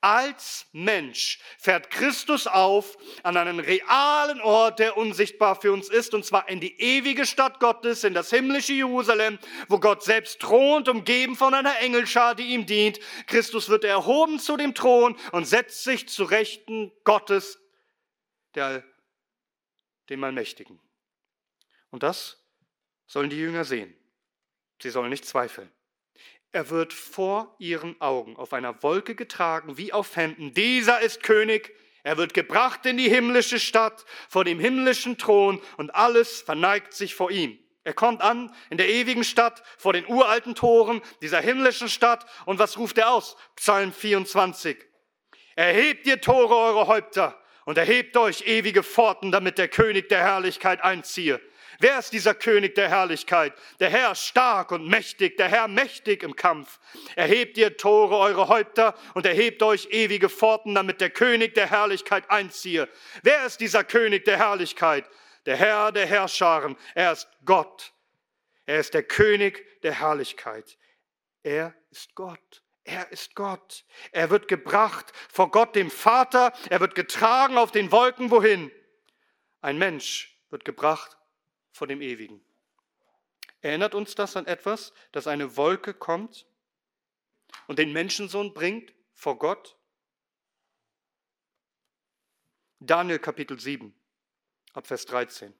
Als 0.00 0.66
Mensch 0.72 1.40
fährt 1.58 1.90
Christus 1.90 2.46
auf 2.46 2.96
an 3.22 3.36
einen 3.36 3.58
realen 3.58 4.40
Ort, 4.40 4.78
der 4.78 4.96
unsichtbar 4.96 5.60
für 5.60 5.72
uns 5.72 5.88
ist, 5.88 6.14
und 6.14 6.24
zwar 6.24 6.48
in 6.48 6.60
die 6.60 6.80
ewige 6.80 7.26
Stadt 7.26 7.58
Gottes, 7.58 8.04
in 8.04 8.14
das 8.14 8.30
himmlische 8.30 8.72
Jerusalem, 8.72 9.38
wo 9.68 9.80
Gott 9.80 10.04
selbst 10.04 10.40
thront, 10.40 10.88
umgeben 10.88 11.36
von 11.36 11.52
einer 11.52 11.78
Engelschar, 11.80 12.34
die 12.34 12.54
ihm 12.54 12.66
dient. 12.66 13.00
Christus 13.26 13.68
wird 13.68 13.84
erhoben 13.84 14.38
zu 14.38 14.56
dem 14.56 14.74
Thron 14.74 15.16
und 15.32 15.46
setzt 15.46 15.82
sich 15.82 16.08
zu 16.08 16.24
Rechten 16.24 16.92
Gottes, 17.04 17.60
der, 18.54 18.84
dem 20.10 20.22
Allmächtigen. 20.22 20.80
Und 21.90 22.02
das 22.02 22.44
sollen 23.06 23.30
die 23.30 23.38
Jünger 23.38 23.64
sehen. 23.64 23.96
Sie 24.80 24.90
sollen 24.90 25.10
nicht 25.10 25.24
zweifeln. 25.24 25.70
Er 26.58 26.70
wird 26.70 26.92
vor 26.92 27.54
ihren 27.60 27.94
Augen 28.00 28.34
auf 28.34 28.52
einer 28.52 28.82
Wolke 28.82 29.14
getragen, 29.14 29.78
wie 29.78 29.92
auf 29.92 30.16
Händen. 30.16 30.54
Dieser 30.54 31.00
ist 31.00 31.22
König. 31.22 31.72
Er 32.02 32.16
wird 32.16 32.34
gebracht 32.34 32.84
in 32.84 32.96
die 32.96 33.08
himmlische 33.08 33.60
Stadt, 33.60 34.04
vor 34.28 34.44
dem 34.44 34.58
himmlischen 34.58 35.18
Thron, 35.18 35.62
und 35.76 35.94
alles 35.94 36.42
verneigt 36.42 36.94
sich 36.94 37.14
vor 37.14 37.30
ihm. 37.30 37.56
Er 37.84 37.94
kommt 37.94 38.22
an 38.22 38.52
in 38.70 38.76
der 38.76 38.88
ewigen 38.88 39.22
Stadt, 39.22 39.62
vor 39.76 39.92
den 39.92 40.04
uralten 40.08 40.56
Toren 40.56 41.00
dieser 41.22 41.40
himmlischen 41.40 41.88
Stadt. 41.88 42.26
Und 42.44 42.58
was 42.58 42.76
ruft 42.76 42.98
er 42.98 43.12
aus? 43.12 43.36
Psalm 43.54 43.92
24. 43.92 44.78
Erhebt 45.54 46.08
ihr 46.08 46.20
Tore 46.20 46.56
eure 46.56 46.88
Häupter 46.88 47.40
und 47.66 47.78
erhebt 47.78 48.16
euch 48.16 48.48
ewige 48.48 48.82
Pforten, 48.82 49.30
damit 49.30 49.58
der 49.58 49.68
König 49.68 50.08
der 50.08 50.22
Herrlichkeit 50.22 50.82
einziehe. 50.82 51.40
Wer 51.80 52.00
ist 52.00 52.12
dieser 52.12 52.34
König 52.34 52.74
der 52.74 52.88
Herrlichkeit? 52.88 53.52
Der 53.78 53.88
Herr 53.88 54.16
stark 54.16 54.72
und 54.72 54.88
mächtig, 54.88 55.36
der 55.36 55.48
Herr 55.48 55.68
mächtig 55.68 56.24
im 56.24 56.34
Kampf. 56.34 56.80
Erhebt 57.14 57.56
ihr 57.56 57.76
Tore 57.76 58.18
eure 58.18 58.48
Häupter 58.48 58.96
und 59.14 59.24
erhebt 59.24 59.62
euch 59.62 59.86
ewige 59.90 60.28
Pforten, 60.28 60.74
damit 60.74 61.00
der 61.00 61.10
König 61.10 61.54
der 61.54 61.70
Herrlichkeit 61.70 62.28
einziehe. 62.30 62.88
Wer 63.22 63.46
ist 63.46 63.60
dieser 63.60 63.84
König 63.84 64.24
der 64.24 64.38
Herrlichkeit? 64.38 65.08
Der 65.46 65.56
Herr 65.56 65.92
der 65.92 66.06
Herrscharen. 66.06 66.76
Er 66.96 67.12
ist 67.12 67.28
Gott. 67.44 67.92
Er 68.66 68.80
ist 68.80 68.92
der 68.92 69.04
König 69.04 69.64
der 69.82 70.00
Herrlichkeit. 70.00 70.76
Er 71.44 71.74
ist 71.90 72.12
Gott. 72.16 72.62
Er 72.82 73.12
ist 73.12 73.36
Gott. 73.36 73.84
Er 74.10 74.30
wird 74.30 74.48
gebracht 74.48 75.12
vor 75.30 75.52
Gott 75.52 75.76
dem 75.76 75.92
Vater. 75.92 76.52
Er 76.70 76.80
wird 76.80 76.96
getragen 76.96 77.56
auf 77.56 77.70
den 77.70 77.92
Wolken 77.92 78.32
wohin. 78.32 78.72
Ein 79.60 79.78
Mensch 79.78 80.36
wird 80.50 80.64
gebracht 80.64 81.17
vor 81.78 81.86
dem 81.86 82.02
Ewigen. 82.02 82.44
Erinnert 83.60 83.94
uns 83.94 84.14
das 84.14 84.36
an 84.36 84.46
etwas, 84.46 84.92
dass 85.12 85.26
eine 85.26 85.56
Wolke 85.56 85.94
kommt 85.94 86.46
und 87.66 87.78
den 87.78 87.92
Menschensohn 87.92 88.52
bringt 88.52 88.92
vor 89.14 89.38
Gott? 89.38 89.76
Daniel 92.80 93.18
Kapitel 93.18 93.58
7, 93.58 93.94
ab 94.72 94.86
Vers 94.86 95.06
13. 95.06 95.52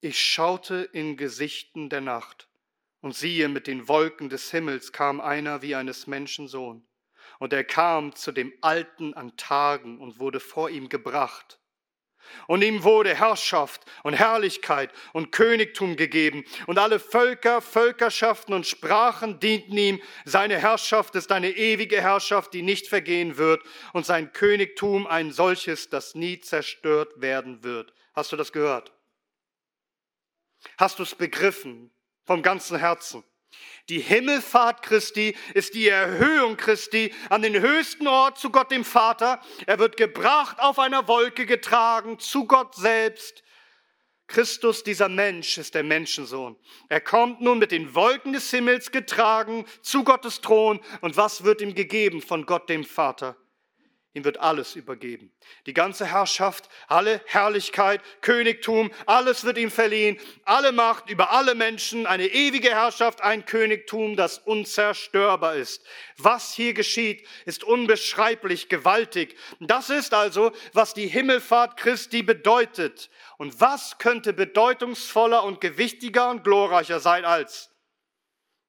Ich 0.00 0.20
schaute 0.20 0.88
in 0.92 1.16
Gesichten 1.16 1.88
der 1.88 2.00
Nacht, 2.00 2.48
und 3.00 3.14
siehe, 3.14 3.48
mit 3.50 3.66
den 3.66 3.86
Wolken 3.86 4.30
des 4.30 4.50
Himmels 4.50 4.90
kam 4.90 5.20
einer 5.20 5.60
wie 5.60 5.74
eines 5.74 6.06
Menschen 6.06 6.48
Sohn. 6.48 6.86
Und 7.38 7.52
er 7.52 7.62
kam 7.62 8.16
zu 8.16 8.32
dem 8.32 8.50
Alten 8.62 9.12
an 9.12 9.36
Tagen 9.36 10.00
und 10.00 10.18
wurde 10.18 10.40
vor 10.40 10.70
ihm 10.70 10.88
gebracht. 10.88 11.60
Und 12.46 12.62
ihm 12.62 12.82
wurde 12.84 13.14
Herrschaft 13.14 13.82
und 14.02 14.14
Herrlichkeit 14.14 14.90
und 15.12 15.32
Königtum 15.32 15.96
gegeben. 15.96 16.44
Und 16.66 16.78
alle 16.78 16.98
Völker, 16.98 17.60
Völkerschaften 17.60 18.54
und 18.54 18.66
Sprachen 18.66 19.40
dienten 19.40 19.76
ihm. 19.76 20.02
Seine 20.24 20.58
Herrschaft 20.58 21.14
ist 21.14 21.32
eine 21.32 21.50
ewige 21.50 22.00
Herrschaft, 22.00 22.54
die 22.54 22.62
nicht 22.62 22.88
vergehen 22.88 23.36
wird. 23.36 23.62
Und 23.92 24.06
sein 24.06 24.32
Königtum 24.32 25.06
ein 25.06 25.32
solches, 25.32 25.88
das 25.88 26.14
nie 26.14 26.40
zerstört 26.40 27.20
werden 27.20 27.64
wird. 27.64 27.92
Hast 28.14 28.32
du 28.32 28.36
das 28.36 28.52
gehört? 28.52 28.92
Hast 30.78 30.98
du 30.98 31.02
es 31.02 31.14
begriffen 31.14 31.90
vom 32.24 32.42
ganzen 32.42 32.78
Herzen? 32.78 33.24
Die 33.88 34.00
Himmelfahrt 34.00 34.82
Christi 34.82 35.36
ist 35.52 35.74
die 35.74 35.88
Erhöhung 35.88 36.56
Christi 36.56 37.12
an 37.28 37.42
den 37.42 37.60
höchsten 37.60 38.08
Ort 38.08 38.38
zu 38.38 38.50
Gott 38.50 38.70
dem 38.70 38.84
Vater. 38.84 39.40
Er 39.66 39.78
wird 39.78 39.96
gebracht 39.96 40.58
auf 40.58 40.78
einer 40.78 41.06
Wolke 41.06 41.44
getragen 41.44 42.18
zu 42.18 42.46
Gott 42.46 42.74
selbst. 42.74 43.42
Christus, 44.26 44.82
dieser 44.84 45.10
Mensch, 45.10 45.58
ist 45.58 45.74
der 45.74 45.82
Menschensohn. 45.82 46.56
Er 46.88 47.02
kommt 47.02 47.42
nun 47.42 47.58
mit 47.58 47.72
den 47.72 47.94
Wolken 47.94 48.32
des 48.32 48.50
Himmels 48.50 48.90
getragen 48.90 49.66
zu 49.82 50.02
Gottes 50.02 50.40
Thron. 50.40 50.80
Und 51.02 51.18
was 51.18 51.44
wird 51.44 51.60
ihm 51.60 51.74
gegeben 51.74 52.22
von 52.22 52.46
Gott 52.46 52.70
dem 52.70 52.84
Vater? 52.84 53.36
Ihm 54.16 54.24
wird 54.24 54.38
alles 54.38 54.76
übergeben. 54.76 55.32
Die 55.66 55.74
ganze 55.74 56.06
Herrschaft, 56.06 56.68
alle 56.86 57.20
Herrlichkeit, 57.26 58.00
Königtum, 58.20 58.92
alles 59.06 59.42
wird 59.42 59.58
ihm 59.58 59.72
verliehen. 59.72 60.20
Alle 60.44 60.70
Macht 60.70 61.10
über 61.10 61.32
alle 61.32 61.56
Menschen, 61.56 62.06
eine 62.06 62.28
ewige 62.28 62.70
Herrschaft, 62.70 63.22
ein 63.22 63.44
Königtum, 63.44 64.14
das 64.14 64.38
unzerstörbar 64.38 65.56
ist. 65.56 65.84
Was 66.16 66.54
hier 66.54 66.74
geschieht, 66.74 67.26
ist 67.44 67.64
unbeschreiblich 67.64 68.68
gewaltig. 68.68 69.36
Das 69.58 69.90
ist 69.90 70.14
also, 70.14 70.52
was 70.72 70.94
die 70.94 71.08
Himmelfahrt 71.08 71.76
Christi 71.76 72.22
bedeutet. 72.22 73.10
Und 73.36 73.60
was 73.60 73.98
könnte 73.98 74.32
bedeutungsvoller 74.32 75.42
und 75.42 75.60
gewichtiger 75.60 76.30
und 76.30 76.44
glorreicher 76.44 77.00
sein 77.00 77.24
als, 77.24 77.72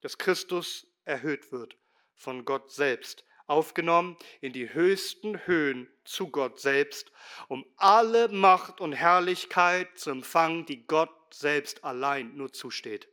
dass 0.00 0.18
Christus 0.18 0.88
erhöht 1.04 1.52
wird 1.52 1.76
von 2.16 2.44
Gott 2.44 2.72
selbst 2.72 3.25
aufgenommen 3.46 4.16
in 4.40 4.52
die 4.52 4.72
höchsten 4.72 5.46
Höhen 5.46 5.88
zu 6.04 6.30
Gott 6.30 6.60
selbst, 6.60 7.12
um 7.48 7.64
alle 7.76 8.28
Macht 8.28 8.80
und 8.80 8.92
Herrlichkeit 8.92 9.98
zu 9.98 10.10
empfangen, 10.10 10.66
die 10.66 10.86
Gott 10.86 11.10
selbst 11.32 11.84
allein 11.84 12.36
nur 12.36 12.52
zusteht. 12.52 13.08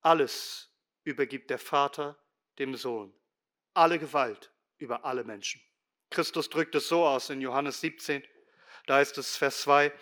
Alles 0.00 0.72
übergibt 1.04 1.50
der 1.50 1.58
Vater 1.58 2.18
dem 2.58 2.76
Sohn, 2.76 3.14
alle 3.74 3.98
Gewalt 3.98 4.52
über 4.78 5.04
alle 5.04 5.24
Menschen. 5.24 5.60
Christus 6.10 6.50
drückt 6.50 6.74
es 6.74 6.88
so 6.88 7.06
aus 7.06 7.30
in 7.30 7.40
Johannes 7.40 7.80
17, 7.80 8.22
da 8.86 9.00
ist 9.00 9.16
es 9.18 9.36
Vers 9.36 9.62
2. 9.62 9.92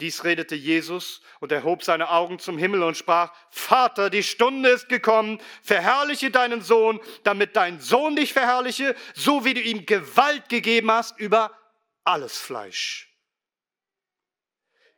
Dies 0.00 0.24
redete 0.24 0.54
Jesus 0.54 1.20
und 1.40 1.52
erhob 1.52 1.82
seine 1.82 2.10
Augen 2.10 2.38
zum 2.38 2.56
Himmel 2.56 2.82
und 2.82 2.96
sprach, 2.96 3.34
Vater, 3.50 4.08
die 4.08 4.22
Stunde 4.22 4.70
ist 4.70 4.88
gekommen, 4.88 5.40
verherrliche 5.62 6.30
deinen 6.30 6.62
Sohn, 6.62 7.00
damit 7.22 7.56
dein 7.56 7.80
Sohn 7.80 8.16
dich 8.16 8.32
verherrliche, 8.32 8.96
so 9.14 9.44
wie 9.44 9.54
du 9.54 9.60
ihm 9.60 9.84
Gewalt 9.84 10.48
gegeben 10.48 10.90
hast 10.90 11.18
über 11.18 11.56
alles 12.04 12.38
Fleisch. 12.38 13.14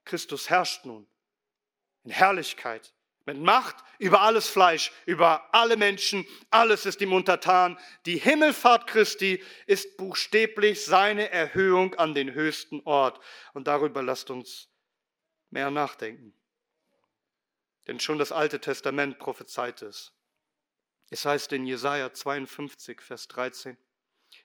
Christus 0.04 0.50
herrscht 0.50 0.84
nun 0.84 1.08
in 2.04 2.10
Herrlichkeit 2.10 2.92
mit 3.26 3.38
Macht 3.38 3.76
über 3.98 4.20
alles 4.20 4.48
Fleisch, 4.48 4.92
über 5.06 5.54
alle 5.54 5.76
Menschen, 5.76 6.26
alles 6.50 6.86
ist 6.86 7.00
ihm 7.00 7.12
untertan. 7.12 7.78
Die 8.06 8.18
Himmelfahrt 8.18 8.86
Christi 8.86 9.42
ist 9.66 9.96
buchstäblich 9.96 10.84
seine 10.84 11.30
Erhöhung 11.30 11.94
an 11.94 12.14
den 12.14 12.34
höchsten 12.34 12.80
Ort. 12.84 13.20
Und 13.54 13.68
darüber 13.68 14.02
lasst 14.02 14.30
uns 14.30 14.68
mehr 15.50 15.70
nachdenken. 15.70 16.34
Denn 17.86 18.00
schon 18.00 18.18
das 18.18 18.32
Alte 18.32 18.60
Testament 18.60 19.18
prophezeit 19.18 19.82
es. 19.82 20.12
Es 21.10 21.24
heißt 21.24 21.52
in 21.52 21.66
Jesaja 21.66 22.12
52, 22.12 23.00
Vers 23.00 23.28
13: 23.28 23.76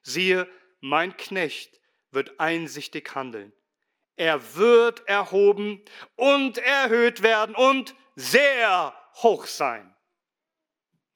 Siehe, 0.02 0.50
mein 0.80 1.16
Knecht 1.16 1.80
wird 2.12 2.40
einsichtig 2.40 3.16
handeln. 3.16 3.54
Er 4.16 4.56
wird 4.56 5.08
erhoben 5.08 5.84
und 6.16 6.58
erhöht 6.58 7.22
werden 7.22 7.56
und 7.56 7.96
sehr 8.18 8.96
hoch 9.22 9.46
sein, 9.46 9.96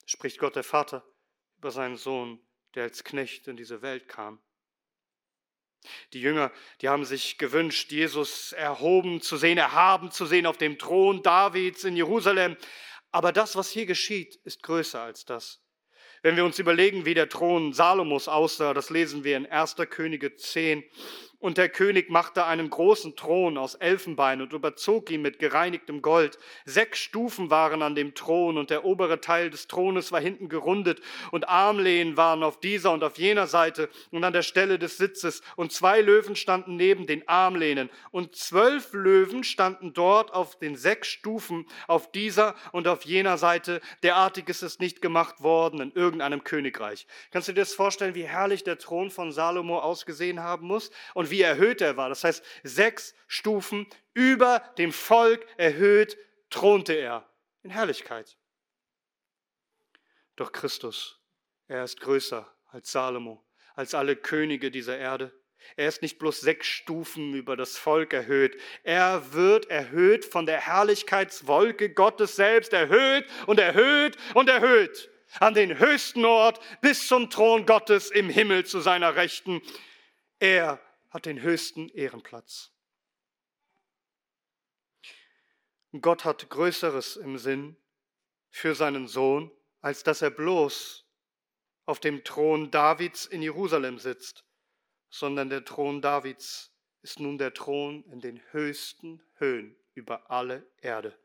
spricht 0.05 0.37
Gott 0.37 0.55
der 0.55 0.63
Vater 0.63 1.03
über 1.57 1.71
seinen 1.71 1.97
Sohn, 1.97 2.39
der 2.75 2.83
als 2.83 3.03
Knecht 3.03 3.47
in 3.47 3.57
diese 3.57 3.81
Welt 3.81 4.07
kam. 4.07 4.39
Die 6.13 6.21
Jünger, 6.21 6.51
die 6.81 6.89
haben 6.89 7.05
sich 7.05 7.39
gewünscht, 7.39 7.91
Jesus 7.91 8.51
erhoben 8.53 9.19
zu 9.19 9.35
sehen, 9.35 9.57
erhaben 9.57 10.11
zu 10.11 10.27
sehen 10.27 10.45
auf 10.45 10.57
dem 10.57 10.77
Thron 10.77 11.23
Davids 11.23 11.83
in 11.85 11.95
Jerusalem. 11.95 12.55
Aber 13.11 13.31
das, 13.31 13.55
was 13.55 13.71
hier 13.71 13.87
geschieht, 13.87 14.35
ist 14.43 14.61
größer 14.61 15.01
als 15.01 15.25
das. 15.25 15.59
Wenn 16.21 16.35
wir 16.35 16.45
uns 16.45 16.59
überlegen, 16.59 17.05
wie 17.05 17.15
der 17.15 17.29
Thron 17.29 17.73
Salomos 17.73 18.27
aussah, 18.27 18.75
das 18.75 18.91
lesen 18.91 19.23
wir 19.23 19.37
in 19.37 19.47
1. 19.47 19.75
Könige 19.89 20.35
10, 20.35 20.83
und 21.41 21.57
der 21.57 21.69
König 21.69 22.09
machte 22.09 22.45
einen 22.45 22.69
großen 22.69 23.15
Thron 23.15 23.57
aus 23.57 23.75
Elfenbein 23.75 24.41
und 24.41 24.53
überzog 24.53 25.09
ihn 25.09 25.23
mit 25.23 25.39
gereinigtem 25.39 26.01
Gold. 26.01 26.37
Sechs 26.65 26.99
Stufen 26.99 27.49
waren 27.49 27.81
an 27.81 27.95
dem 27.95 28.13
Thron 28.13 28.57
und 28.57 28.69
der 28.69 28.85
obere 28.85 29.19
Teil 29.19 29.49
des 29.49 29.67
Thrones 29.67 30.11
war 30.11 30.21
hinten 30.21 30.49
gerundet 30.49 31.01
und 31.31 31.49
Armlehen 31.49 32.15
waren 32.15 32.43
auf 32.43 32.59
dieser 32.59 32.91
und 32.91 33.03
auf 33.03 33.17
jener 33.17 33.47
Seite 33.47 33.89
und 34.11 34.23
an 34.23 34.33
der 34.33 34.43
Stelle 34.43 34.77
des 34.77 34.97
Sitzes 34.97 35.41
und 35.55 35.71
zwei 35.71 35.99
Löwen 35.99 36.35
standen 36.35 36.75
neben 36.75 37.07
den 37.07 37.27
Armlehnen 37.27 37.89
und 38.11 38.35
zwölf 38.35 38.93
Löwen 38.93 39.43
standen 39.43 39.93
dort 39.93 40.33
auf 40.33 40.59
den 40.59 40.75
sechs 40.75 41.07
Stufen 41.07 41.65
auf 41.87 42.11
dieser 42.11 42.53
und 42.71 42.87
auf 42.87 43.03
jener 43.03 43.39
Seite. 43.39 43.81
Derartiges 44.03 44.61
ist 44.61 44.79
nicht 44.79 45.01
gemacht 45.01 45.41
worden 45.41 45.81
in 45.81 45.91
irgendeinem 45.93 46.43
Königreich. 46.43 47.07
Kannst 47.31 47.47
du 47.47 47.53
dir 47.53 47.61
das 47.61 47.73
vorstellen, 47.73 48.13
wie 48.13 48.27
herrlich 48.27 48.63
der 48.63 48.77
Thron 48.77 49.09
von 49.09 49.31
Salomo 49.31 49.79
ausgesehen 49.79 50.41
haben 50.41 50.67
muss 50.67 50.91
und 51.15 51.30
wie 51.31 51.41
erhöht 51.41 51.81
er 51.81 51.97
war. 51.97 52.09
Das 52.09 52.23
heißt, 52.23 52.43
sechs 52.63 53.15
Stufen 53.27 53.87
über 54.13 54.59
dem 54.77 54.91
Volk 54.91 55.45
erhöht 55.57 56.17
thronte 56.49 56.93
er 56.93 57.27
in 57.63 57.71
Herrlichkeit. 57.71 58.37
Doch 60.35 60.51
Christus, 60.51 61.19
er 61.67 61.83
ist 61.83 61.99
größer 61.99 62.51
als 62.67 62.91
Salomo, 62.91 63.43
als 63.75 63.93
alle 63.93 64.15
Könige 64.15 64.71
dieser 64.71 64.97
Erde. 64.97 65.31
Er 65.75 65.87
ist 65.87 66.01
nicht 66.01 66.17
bloß 66.17 66.41
sechs 66.41 66.67
Stufen 66.67 67.33
über 67.33 67.55
das 67.55 67.77
Volk 67.77 68.13
erhöht. 68.13 68.59
Er 68.83 69.33
wird 69.33 69.69
erhöht 69.69 70.25
von 70.25 70.45
der 70.45 70.59
Herrlichkeitswolke 70.59 71.93
Gottes 71.93 72.35
selbst, 72.35 72.73
erhöht 72.73 73.25
und 73.45 73.59
erhöht 73.59 74.17
und 74.33 74.49
erhöht 74.49 75.09
an 75.39 75.53
den 75.53 75.79
höchsten 75.79 76.25
Ort 76.25 76.59
bis 76.81 77.07
zum 77.07 77.29
Thron 77.29 77.65
Gottes 77.65 78.11
im 78.11 78.29
Himmel 78.29 78.65
zu 78.65 78.81
seiner 78.81 79.15
Rechten. 79.15 79.61
Er 80.39 80.79
hat 81.11 81.25
den 81.25 81.41
höchsten 81.41 81.89
Ehrenplatz. 81.89 82.71
Gott 85.99 86.23
hat 86.23 86.49
Größeres 86.49 87.17
im 87.17 87.37
Sinn 87.37 87.75
für 88.49 88.75
seinen 88.75 89.07
Sohn, 89.07 89.51
als 89.81 90.03
dass 90.03 90.21
er 90.21 90.31
bloß 90.31 91.05
auf 91.85 91.99
dem 91.99 92.23
Thron 92.23 92.71
Davids 92.71 93.25
in 93.25 93.41
Jerusalem 93.41 93.99
sitzt, 93.99 94.45
sondern 95.09 95.49
der 95.49 95.65
Thron 95.65 96.01
Davids 96.01 96.71
ist 97.01 97.19
nun 97.19 97.37
der 97.37 97.53
Thron 97.53 98.05
in 98.05 98.21
den 98.21 98.41
höchsten 98.51 99.21
Höhen 99.35 99.75
über 99.93 100.31
alle 100.31 100.65
Erde. 100.77 101.17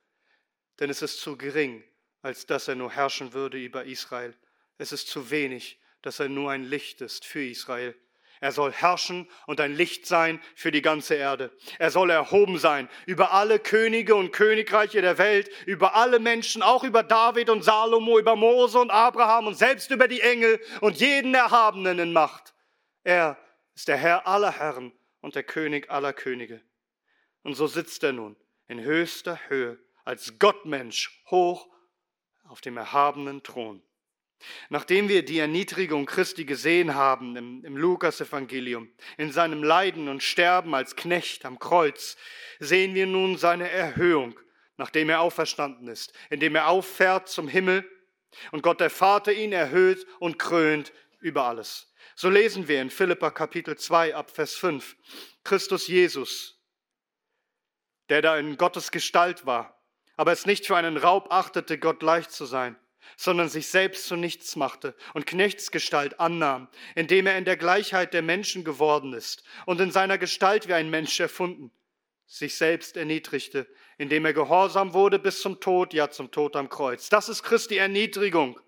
Denn 0.80 0.90
es 0.90 1.02
ist 1.02 1.20
zu 1.20 1.36
gering, 1.36 1.84
als 2.22 2.46
dass 2.46 2.66
er 2.66 2.74
nur 2.74 2.90
herrschen 2.90 3.32
würde 3.32 3.58
über 3.58 3.84
Israel. 3.84 4.36
Es 4.78 4.90
ist 4.90 5.08
zu 5.08 5.30
wenig, 5.30 5.80
dass 6.02 6.18
er 6.18 6.28
nur 6.28 6.50
ein 6.50 6.64
Licht 6.64 7.00
ist 7.00 7.24
für 7.24 7.44
Israel. 7.44 7.96
Er 8.40 8.52
soll 8.52 8.72
herrschen 8.72 9.28
und 9.46 9.60
ein 9.60 9.74
Licht 9.74 10.06
sein 10.06 10.40
für 10.54 10.70
die 10.70 10.82
ganze 10.82 11.14
Erde. 11.14 11.50
Er 11.78 11.90
soll 11.90 12.10
erhoben 12.10 12.58
sein 12.58 12.88
über 13.06 13.32
alle 13.32 13.58
Könige 13.58 14.14
und 14.14 14.32
Königreiche 14.32 15.00
der 15.00 15.18
Welt, 15.18 15.50
über 15.64 15.94
alle 15.94 16.18
Menschen, 16.18 16.62
auch 16.62 16.84
über 16.84 17.02
David 17.02 17.50
und 17.50 17.62
Salomo, 17.62 18.18
über 18.18 18.36
Mose 18.36 18.78
und 18.78 18.90
Abraham 18.90 19.46
und 19.46 19.54
selbst 19.54 19.90
über 19.90 20.08
die 20.08 20.20
Engel 20.20 20.60
und 20.80 21.00
jeden 21.00 21.34
Erhabenen 21.34 21.98
in 21.98 22.12
Macht. 22.12 22.54
Er 23.04 23.38
ist 23.74 23.88
der 23.88 23.96
Herr 23.96 24.26
aller 24.26 24.52
Herren 24.52 24.92
und 25.20 25.34
der 25.34 25.44
König 25.44 25.90
aller 25.90 26.12
Könige. 26.12 26.62
Und 27.42 27.54
so 27.54 27.66
sitzt 27.66 28.02
er 28.02 28.12
nun 28.12 28.36
in 28.68 28.80
höchster 28.80 29.38
Höhe 29.48 29.78
als 30.04 30.38
Gottmensch 30.38 31.22
hoch 31.30 31.68
auf 32.44 32.60
dem 32.60 32.76
erhabenen 32.76 33.42
Thron. 33.42 33.82
Nachdem 34.68 35.08
wir 35.08 35.24
die 35.24 35.38
Erniedrigung 35.38 36.06
Christi 36.06 36.44
gesehen 36.44 36.94
haben 36.94 37.36
im, 37.36 37.64
im 37.64 37.76
Lukas-Evangelium, 37.76 38.88
in 39.16 39.32
seinem 39.32 39.62
Leiden 39.62 40.08
und 40.08 40.22
Sterben 40.22 40.74
als 40.74 40.96
Knecht 40.96 41.44
am 41.44 41.58
Kreuz, 41.58 42.16
sehen 42.58 42.94
wir 42.94 43.06
nun 43.06 43.38
seine 43.38 43.70
Erhöhung, 43.70 44.38
nachdem 44.76 45.08
er 45.08 45.20
auferstanden 45.20 45.88
ist, 45.88 46.12
indem 46.30 46.54
er 46.54 46.68
auffährt 46.68 47.28
zum 47.28 47.48
Himmel 47.48 47.88
und 48.52 48.62
Gott 48.62 48.80
der 48.80 48.90
Vater 48.90 49.32
ihn 49.32 49.52
erhöht 49.52 50.06
und 50.18 50.38
krönt 50.38 50.92
über 51.20 51.44
alles. 51.44 51.92
So 52.14 52.28
lesen 52.28 52.68
wir 52.68 52.80
in 52.82 52.90
Philippa 52.90 53.30
Kapitel 53.30 53.76
2 53.76 54.14
ab 54.14 54.30
Vers 54.30 54.54
5. 54.54 54.96
Christus 55.44 55.86
Jesus, 55.86 56.60
der 58.10 58.22
da 58.22 58.36
in 58.36 58.56
Gottes 58.58 58.90
Gestalt 58.90 59.46
war, 59.46 59.82
aber 60.16 60.32
es 60.32 60.46
nicht 60.46 60.66
für 60.66 60.76
einen 60.76 60.96
Raub 60.96 61.28
achtete, 61.30 61.78
Gott 61.78 62.00
gleich 62.00 62.28
zu 62.28 62.44
sein 62.44 62.76
sondern 63.16 63.48
sich 63.48 63.68
selbst 63.68 64.06
zu 64.06 64.16
nichts 64.16 64.56
machte 64.56 64.94
und 65.14 65.26
Knechtsgestalt 65.26 66.20
annahm, 66.20 66.68
indem 66.94 67.26
er 67.26 67.38
in 67.38 67.44
der 67.44 67.56
Gleichheit 67.56 68.14
der 68.14 68.22
Menschen 68.22 68.64
geworden 68.64 69.12
ist 69.12 69.44
und 69.64 69.80
in 69.80 69.90
seiner 69.90 70.18
Gestalt 70.18 70.68
wie 70.68 70.74
ein 70.74 70.90
Mensch 70.90 71.18
erfunden, 71.20 71.70
sich 72.26 72.56
selbst 72.56 72.96
erniedrigte, 72.96 73.66
indem 73.98 74.24
er 74.24 74.32
gehorsam 74.32 74.92
wurde 74.94 75.18
bis 75.18 75.40
zum 75.40 75.60
Tod, 75.60 75.94
ja 75.94 76.10
zum 76.10 76.30
Tod 76.30 76.56
am 76.56 76.68
Kreuz. 76.68 77.08
Das 77.08 77.28
ist 77.28 77.42
Christi 77.42 77.76
Erniedrigung. 77.76 78.60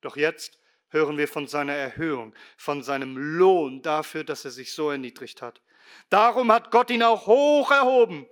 Doch 0.00 0.16
jetzt 0.16 0.58
hören 0.90 1.18
wir 1.18 1.28
von 1.28 1.46
seiner 1.46 1.74
Erhöhung, 1.74 2.34
von 2.56 2.82
seinem 2.82 3.16
Lohn 3.16 3.82
dafür, 3.82 4.24
dass 4.24 4.44
er 4.44 4.50
sich 4.50 4.72
so 4.72 4.90
erniedrigt 4.90 5.42
hat. 5.42 5.60
Darum 6.08 6.50
hat 6.52 6.70
Gott 6.70 6.90
ihn 6.90 7.02
auch 7.02 7.26
hoch 7.26 7.70
erhoben 7.70 8.26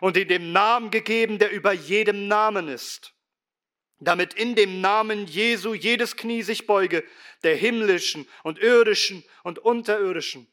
und 0.00 0.16
in 0.16 0.28
dem 0.28 0.52
Namen 0.52 0.90
gegeben, 0.90 1.38
der 1.38 1.50
über 1.50 1.72
jedem 1.72 2.28
Namen 2.28 2.68
ist, 2.68 3.12
damit 3.98 4.34
in 4.34 4.54
dem 4.54 4.80
Namen 4.80 5.26
Jesu 5.26 5.74
jedes 5.74 6.16
Knie 6.16 6.42
sich 6.42 6.66
beuge, 6.66 7.04
der 7.42 7.56
himmlischen 7.56 8.28
und 8.42 8.58
irdischen 8.58 9.24
und 9.42 9.58
unterirdischen, 9.58 10.52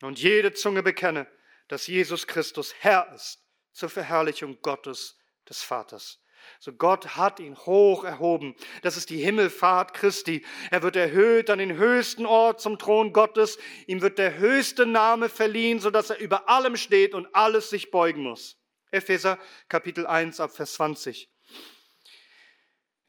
und 0.00 0.18
jede 0.18 0.52
Zunge 0.52 0.82
bekenne, 0.82 1.26
dass 1.68 1.86
Jesus 1.86 2.26
Christus 2.26 2.74
Herr 2.80 3.12
ist 3.14 3.44
zur 3.72 3.90
Verherrlichung 3.90 4.60
Gottes 4.62 5.18
des 5.48 5.62
Vaters. 5.62 6.20
So 6.58 6.72
Gott 6.72 7.16
hat 7.16 7.38
ihn 7.38 7.56
hoch 7.56 8.04
erhoben. 8.04 8.56
Das 8.82 8.96
ist 8.96 9.10
die 9.10 9.18
Himmelfahrt 9.18 9.94
Christi. 9.94 10.44
Er 10.70 10.82
wird 10.82 10.96
erhöht 10.96 11.50
an 11.50 11.58
den 11.58 11.76
höchsten 11.76 12.26
Ort 12.26 12.60
zum 12.60 12.78
Thron 12.78 13.12
Gottes. 13.12 13.58
Ihm 13.86 14.00
wird 14.00 14.18
der 14.18 14.38
höchste 14.38 14.86
Name 14.86 15.28
verliehen, 15.28 15.80
so 15.80 15.90
dass 15.90 16.10
er 16.10 16.18
über 16.18 16.48
allem 16.48 16.76
steht 16.76 17.14
und 17.14 17.28
alles 17.34 17.70
sich 17.70 17.90
beugen 17.90 18.22
muss. 18.22 18.58
Epheser 18.90 19.38
Kapitel 19.68 20.06
1 20.06 20.40
ab 20.40 20.52
Vers 20.52 20.74
20. 20.74 21.30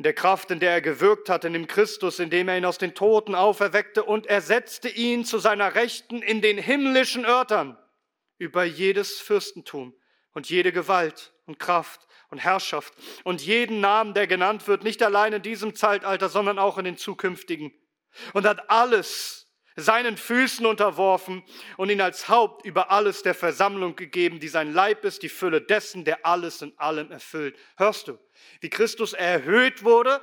In 0.01 0.03
der 0.03 0.13
Kraft, 0.13 0.49
in 0.49 0.59
der 0.59 0.71
er 0.71 0.81
gewirkt 0.81 1.29
hat, 1.29 1.45
in 1.45 1.53
dem 1.53 1.67
Christus, 1.67 2.17
indem 2.17 2.47
er 2.47 2.57
ihn 2.57 2.65
aus 2.65 2.79
den 2.79 2.95
Toten 2.95 3.35
auferweckte 3.35 4.03
und 4.03 4.25
ersetzte 4.25 4.89
ihn 4.89 5.25
zu 5.25 5.37
seiner 5.37 5.75
Rechten 5.75 6.23
in 6.23 6.41
den 6.41 6.57
himmlischen 6.57 7.23
Örtern 7.23 7.77
über 8.39 8.63
jedes 8.63 9.19
Fürstentum 9.19 9.93
und 10.33 10.49
jede 10.49 10.71
Gewalt 10.71 11.33
und 11.45 11.59
Kraft 11.59 12.07
und 12.31 12.39
Herrschaft 12.39 12.95
und 13.25 13.43
jeden 13.43 13.79
Namen, 13.79 14.15
der 14.15 14.25
genannt 14.25 14.67
wird, 14.67 14.83
nicht 14.83 15.03
allein 15.03 15.33
in 15.33 15.43
diesem 15.43 15.75
Zeitalter, 15.75 16.29
sondern 16.29 16.57
auch 16.57 16.79
in 16.79 16.85
den 16.85 16.97
zukünftigen. 16.97 17.71
Und 18.33 18.47
hat 18.47 18.71
alles 18.71 19.40
seinen 19.75 20.17
Füßen 20.17 20.65
unterworfen 20.65 21.43
und 21.77 21.89
ihn 21.89 22.01
als 22.01 22.27
Haupt 22.27 22.65
über 22.65 22.91
alles 22.91 23.23
der 23.23 23.33
Versammlung 23.33 23.95
gegeben, 23.95 24.39
die 24.39 24.47
sein 24.47 24.73
Leib 24.73 25.05
ist, 25.05 25.23
die 25.23 25.29
Fülle 25.29 25.61
dessen, 25.61 26.03
der 26.05 26.25
alles 26.25 26.61
in 26.61 26.77
allem 26.77 27.11
erfüllt. 27.11 27.57
Hörst 27.77 28.07
du, 28.07 28.19
wie 28.59 28.69
Christus 28.69 29.13
erhöht 29.13 29.83
wurde, 29.83 30.21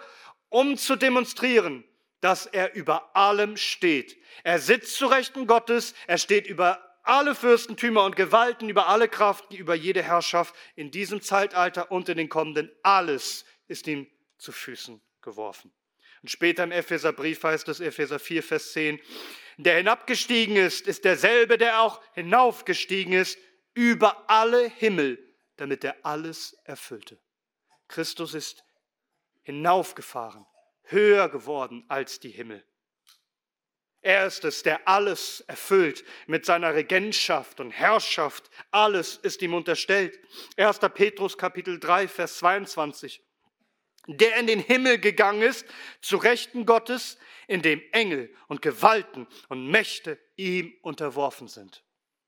um 0.48 0.76
zu 0.76 0.96
demonstrieren, 0.96 1.84
dass 2.20 2.46
er 2.46 2.74
über 2.74 3.14
allem 3.16 3.56
steht. 3.56 4.16
Er 4.42 4.58
sitzt 4.58 4.96
zu 4.96 5.06
Rechten 5.06 5.46
Gottes, 5.46 5.94
er 6.06 6.18
steht 6.18 6.46
über 6.46 6.84
alle 7.02 7.34
Fürstentümer 7.34 8.04
und 8.04 8.16
Gewalten, 8.16 8.68
über 8.68 8.88
alle 8.88 9.08
Kraft, 9.08 9.52
über 9.54 9.74
jede 9.74 10.02
Herrschaft 10.02 10.54
in 10.74 10.90
diesem 10.90 11.22
Zeitalter 11.22 11.90
und 11.90 12.08
in 12.08 12.18
den 12.18 12.28
kommenden. 12.28 12.70
Alles 12.82 13.44
ist 13.66 13.86
ihm 13.86 14.06
zu 14.36 14.52
Füßen 14.52 15.00
geworfen. 15.22 15.72
Und 16.22 16.30
später 16.30 16.64
im 16.64 16.72
Epheserbrief 16.72 17.42
heißt 17.42 17.68
es, 17.68 17.80
Epheser 17.80 18.18
4, 18.18 18.42
Vers 18.42 18.72
10, 18.72 19.00
der 19.56 19.76
hinabgestiegen 19.76 20.56
ist, 20.56 20.86
ist 20.86 21.04
derselbe, 21.04 21.58
der 21.58 21.80
auch 21.80 22.00
hinaufgestiegen 22.14 23.12
ist 23.12 23.38
über 23.74 24.28
alle 24.28 24.68
Himmel, 24.68 25.18
damit 25.56 25.84
er 25.84 25.96
alles 26.04 26.56
erfüllte. 26.64 27.18
Christus 27.88 28.34
ist 28.34 28.64
hinaufgefahren, 29.42 30.46
höher 30.84 31.28
geworden 31.28 31.84
als 31.88 32.20
die 32.20 32.30
Himmel. 32.30 32.64
Er 34.00 34.26
ist 34.26 34.44
es, 34.44 34.62
der 34.62 34.86
alles 34.86 35.40
erfüllt 35.48 36.04
mit 36.26 36.46
seiner 36.46 36.74
Regentschaft 36.74 37.58
und 37.58 37.72
Herrschaft. 37.72 38.48
Alles 38.70 39.16
ist 39.16 39.42
ihm 39.42 39.54
unterstellt. 39.54 40.18
1. 40.56 40.78
Petrus 40.94 41.36
Kapitel 41.36 41.80
3, 41.80 42.06
Vers 42.06 42.38
22 42.38 43.22
der 44.08 44.36
in 44.36 44.46
den 44.46 44.58
Himmel 44.58 44.98
gegangen 44.98 45.42
ist, 45.42 45.66
zu 46.00 46.16
Rechten 46.16 46.66
Gottes, 46.66 47.18
in 47.46 47.62
dem 47.62 47.82
Engel 47.92 48.34
und 48.48 48.62
Gewalten 48.62 49.26
und 49.48 49.68
Mächte 49.68 50.18
ihm 50.36 50.74
unterworfen 50.82 51.46
sind. 51.46 51.84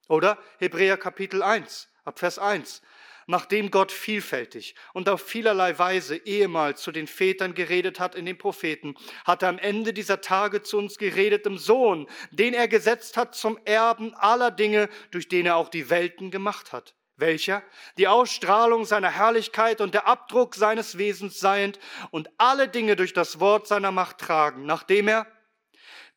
Oder 0.08 0.38
Hebräer 0.58 0.96
Kapitel 0.96 1.42
1, 1.42 1.88
ab 2.04 2.18
Vers 2.18 2.38
1. 2.38 2.82
Nachdem 3.26 3.70
Gott 3.70 3.92
vielfältig 3.92 4.74
und 4.92 5.08
auf 5.08 5.22
vielerlei 5.22 5.78
Weise 5.78 6.16
ehemals 6.16 6.82
zu 6.82 6.90
den 6.90 7.06
Vätern 7.06 7.54
geredet 7.54 8.00
hat 8.00 8.16
in 8.16 8.26
den 8.26 8.36
Propheten, 8.36 8.96
hat 9.24 9.42
er 9.42 9.50
am 9.50 9.58
Ende 9.58 9.92
dieser 9.92 10.20
Tage 10.20 10.62
zu 10.62 10.78
uns 10.78 10.98
geredet 10.98 11.46
im 11.46 11.56
Sohn, 11.56 12.08
den 12.32 12.54
er 12.54 12.66
gesetzt 12.66 13.16
hat 13.16 13.36
zum 13.36 13.58
Erben 13.64 14.14
aller 14.14 14.50
Dinge, 14.50 14.88
durch 15.12 15.28
den 15.28 15.46
er 15.46 15.56
auch 15.56 15.68
die 15.68 15.90
Welten 15.90 16.30
gemacht 16.30 16.72
hat 16.72 16.94
welcher 17.20 17.62
die 17.98 18.08
Ausstrahlung 18.08 18.84
seiner 18.84 19.10
Herrlichkeit 19.10 19.80
und 19.80 19.94
der 19.94 20.06
Abdruck 20.06 20.54
seines 20.54 20.98
Wesens 20.98 21.38
seiend 21.38 21.78
und 22.10 22.28
alle 22.38 22.68
Dinge 22.68 22.96
durch 22.96 23.12
das 23.12 23.40
Wort 23.40 23.66
seiner 23.66 23.92
Macht 23.92 24.18
tragen, 24.18 24.66
nachdem 24.66 25.08
er 25.08 25.26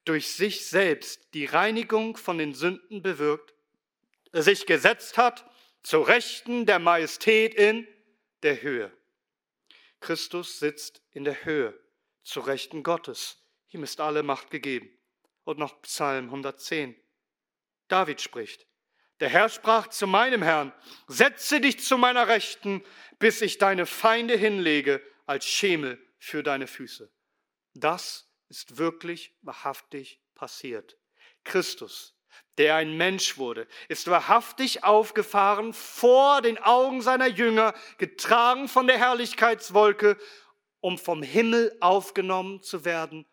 durch 0.05 0.33
sich 0.33 0.67
selbst 0.67 1.33
die 1.33 1.45
Reinigung 1.45 2.17
von 2.17 2.37
den 2.37 2.53
Sünden 2.53 3.01
bewirkt, 3.01 3.53
sich 4.31 4.65
gesetzt 4.65 5.17
hat 5.17 5.45
zu 5.83 6.01
Rechten 6.01 6.65
der 6.65 6.79
Majestät 6.79 7.53
in 7.53 7.87
der 8.41 8.61
Höhe. 8.61 8.91
Christus 9.99 10.59
sitzt 10.59 11.01
in 11.11 11.23
der 11.23 11.45
Höhe, 11.45 11.77
zu 12.23 12.39
Rechten 12.39 12.83
Gottes. 12.83 13.37
Ihm 13.69 13.83
ist 13.83 13.99
alle 13.99 14.23
Macht 14.23 14.49
gegeben. 14.49 14.89
Und 15.45 15.59
noch 15.59 15.81
Psalm 15.81 16.25
110. 16.25 16.95
David 17.87 18.21
spricht, 18.21 18.65
der 19.19 19.29
Herr 19.29 19.49
sprach 19.49 19.87
zu 19.87 20.07
meinem 20.07 20.41
Herrn, 20.41 20.73
setze 21.07 21.61
dich 21.61 21.79
zu 21.79 21.97
meiner 21.97 22.27
Rechten, 22.27 22.83
bis 23.19 23.41
ich 23.41 23.57
deine 23.57 23.85
Feinde 23.85 24.35
hinlege 24.35 25.01
als 25.25 25.45
Schemel 25.45 26.03
für 26.17 26.43
deine 26.43 26.67
Füße. 26.67 27.11
Das 27.73 28.29
ist 28.49 28.77
wirklich 28.77 29.35
wahrhaftig 29.41 30.21
passiert. 30.35 30.97
Christus, 31.43 32.15
der 32.57 32.75
ein 32.75 32.97
Mensch 32.97 33.37
wurde, 33.37 33.67
ist 33.87 34.09
wahrhaftig 34.09 34.83
aufgefahren 34.83 35.73
vor 35.73 36.41
den 36.41 36.57
Augen 36.57 37.01
seiner 37.01 37.27
Jünger, 37.27 37.73
getragen 37.97 38.67
von 38.67 38.87
der 38.87 38.97
Herrlichkeitswolke, 38.97 40.17
um 40.79 40.97
vom 40.97 41.23
Himmel 41.23 41.75
aufgenommen 41.79 42.61
zu 42.61 42.85
werden, 42.85 43.25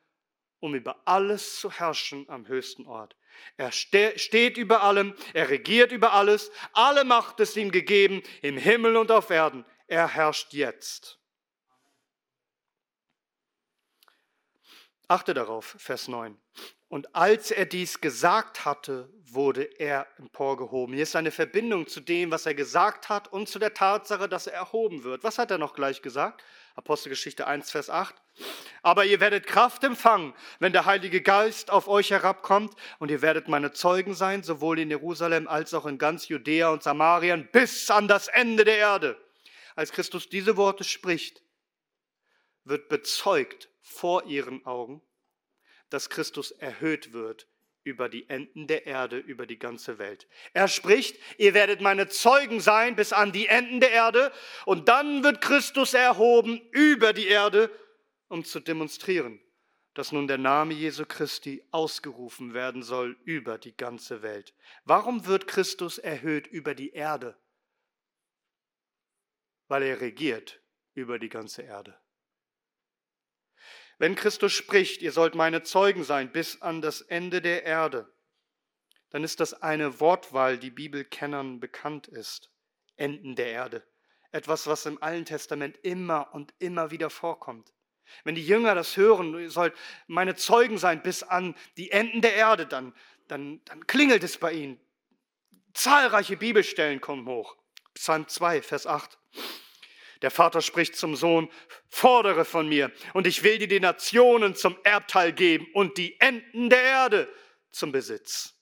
um 0.60 0.74
über 0.74 1.02
alles 1.06 1.56
zu 1.56 1.70
herrschen 1.70 2.28
am 2.28 2.46
höchsten 2.46 2.86
Ort. 2.86 3.16
Er 3.56 3.72
steht 3.72 4.56
über 4.56 4.82
allem, 4.82 5.14
er 5.34 5.48
regiert 5.48 5.92
über 5.92 6.12
alles, 6.12 6.50
alle 6.72 7.04
Macht 7.04 7.40
ist 7.40 7.56
ihm 7.56 7.70
gegeben, 7.70 8.22
im 8.42 8.56
Himmel 8.56 8.96
und 8.96 9.10
auf 9.10 9.30
Erden. 9.30 9.64
Er 9.86 10.08
herrscht 10.08 10.52
jetzt. 10.52 11.18
Achte 15.08 15.34
darauf, 15.34 15.74
Vers 15.78 16.06
9. 16.06 16.40
Und 16.86 17.14
als 17.16 17.50
er 17.50 17.66
dies 17.66 18.00
gesagt 18.00 18.64
hatte, 18.64 19.12
wurde 19.22 19.62
er 19.62 20.06
emporgehoben. 20.18 20.94
Hier 20.94 21.02
ist 21.02 21.16
eine 21.16 21.30
Verbindung 21.30 21.86
zu 21.86 22.00
dem, 22.00 22.30
was 22.30 22.46
er 22.46 22.54
gesagt 22.54 23.08
hat 23.08 23.32
und 23.32 23.48
zu 23.48 23.58
der 23.58 23.74
Tatsache, 23.74 24.28
dass 24.28 24.46
er 24.46 24.54
erhoben 24.54 25.04
wird. 25.04 25.24
Was 25.24 25.38
hat 25.38 25.50
er 25.50 25.58
noch 25.58 25.74
gleich 25.74 26.02
gesagt? 26.02 26.44
Apostelgeschichte 26.80 27.46
1, 27.46 27.70
Vers 27.70 27.90
8. 27.90 28.14
Aber 28.80 29.04
ihr 29.04 29.20
werdet 29.20 29.46
Kraft 29.46 29.84
empfangen, 29.84 30.32
wenn 30.60 30.72
der 30.72 30.86
Heilige 30.86 31.20
Geist 31.20 31.70
auf 31.70 31.88
euch 31.88 32.10
herabkommt, 32.10 32.74
und 32.98 33.10
ihr 33.10 33.20
werdet 33.20 33.48
meine 33.48 33.72
Zeugen 33.72 34.14
sein, 34.14 34.42
sowohl 34.42 34.78
in 34.78 34.88
Jerusalem 34.88 35.46
als 35.46 35.74
auch 35.74 35.84
in 35.84 35.98
ganz 35.98 36.28
Judäa 36.28 36.70
und 36.70 36.82
Samarien 36.82 37.50
bis 37.52 37.90
an 37.90 38.08
das 38.08 38.28
Ende 38.28 38.64
der 38.64 38.78
Erde. 38.78 39.22
Als 39.76 39.92
Christus 39.92 40.30
diese 40.30 40.56
Worte 40.56 40.84
spricht, 40.84 41.42
wird 42.64 42.88
bezeugt 42.88 43.68
vor 43.82 44.24
ihren 44.24 44.64
Augen, 44.64 45.02
dass 45.90 46.08
Christus 46.08 46.50
erhöht 46.50 47.12
wird 47.12 47.46
über 47.82 48.08
die 48.08 48.28
Enden 48.28 48.66
der 48.66 48.86
Erde, 48.86 49.18
über 49.18 49.46
die 49.46 49.58
ganze 49.58 49.98
Welt. 49.98 50.28
Er 50.52 50.68
spricht, 50.68 51.18
ihr 51.38 51.54
werdet 51.54 51.80
meine 51.80 52.08
Zeugen 52.08 52.60
sein 52.60 52.96
bis 52.96 53.12
an 53.12 53.32
die 53.32 53.46
Enden 53.46 53.80
der 53.80 53.90
Erde 53.90 54.32
und 54.66 54.88
dann 54.88 55.22
wird 55.22 55.40
Christus 55.40 55.94
erhoben 55.94 56.60
über 56.72 57.12
die 57.12 57.26
Erde, 57.26 57.70
um 58.28 58.44
zu 58.44 58.60
demonstrieren, 58.60 59.40
dass 59.94 60.12
nun 60.12 60.28
der 60.28 60.38
Name 60.38 60.74
Jesu 60.74 61.04
Christi 61.06 61.64
ausgerufen 61.70 62.54
werden 62.54 62.82
soll 62.82 63.18
über 63.24 63.58
die 63.58 63.76
ganze 63.76 64.22
Welt. 64.22 64.54
Warum 64.84 65.26
wird 65.26 65.46
Christus 65.46 65.98
erhöht 65.98 66.46
über 66.46 66.74
die 66.74 66.90
Erde? 66.90 67.36
Weil 69.68 69.82
er 69.84 70.00
regiert 70.00 70.60
über 70.94 71.18
die 71.18 71.28
ganze 71.28 71.62
Erde. 71.62 71.98
Wenn 74.00 74.14
Christus 74.14 74.54
spricht, 74.54 75.02
ihr 75.02 75.12
sollt 75.12 75.34
meine 75.34 75.62
Zeugen 75.62 76.04
sein 76.04 76.32
bis 76.32 76.62
an 76.62 76.80
das 76.80 77.02
Ende 77.02 77.42
der 77.42 77.64
Erde, 77.64 78.10
dann 79.10 79.22
ist 79.22 79.40
das 79.40 79.52
eine 79.52 80.00
Wortwahl, 80.00 80.56
die 80.56 80.70
Bibelkennern 80.70 81.60
bekannt 81.60 82.08
ist. 82.08 82.50
Enden 82.96 83.36
der 83.36 83.48
Erde. 83.48 83.86
Etwas, 84.32 84.66
was 84.66 84.86
im 84.86 85.02
Alten 85.02 85.26
Testament 85.26 85.76
immer 85.82 86.32
und 86.32 86.54
immer 86.58 86.90
wieder 86.90 87.10
vorkommt. 87.10 87.74
Wenn 88.24 88.34
die 88.34 88.46
Jünger 88.46 88.74
das 88.74 88.96
hören, 88.96 89.38
ihr 89.38 89.50
sollt 89.50 89.74
meine 90.06 90.34
Zeugen 90.34 90.78
sein 90.78 91.02
bis 91.02 91.22
an 91.22 91.54
die 91.76 91.90
Enden 91.90 92.22
der 92.22 92.34
Erde, 92.34 92.66
dann, 92.66 92.94
dann, 93.28 93.60
dann 93.66 93.86
klingelt 93.86 94.24
es 94.24 94.38
bei 94.38 94.52
ihnen. 94.54 94.80
Zahlreiche 95.74 96.38
Bibelstellen 96.38 97.02
kommen 97.02 97.26
hoch. 97.26 97.54
Psalm 97.92 98.26
2, 98.26 98.62
Vers 98.62 98.86
8. 98.86 99.18
Der 100.22 100.30
Vater 100.30 100.60
spricht 100.60 100.96
zum 100.96 101.16
Sohn, 101.16 101.50
fordere 101.88 102.44
von 102.44 102.68
mir, 102.68 102.92
und 103.14 103.26
ich 103.26 103.42
will 103.42 103.58
dir 103.58 103.68
die 103.68 103.80
Nationen 103.80 104.54
zum 104.54 104.76
Erbteil 104.84 105.32
geben 105.32 105.66
und 105.72 105.96
die 105.96 106.20
Enden 106.20 106.68
der 106.68 106.82
Erde 106.82 107.32
zum 107.70 107.92
Besitz. 107.92 108.54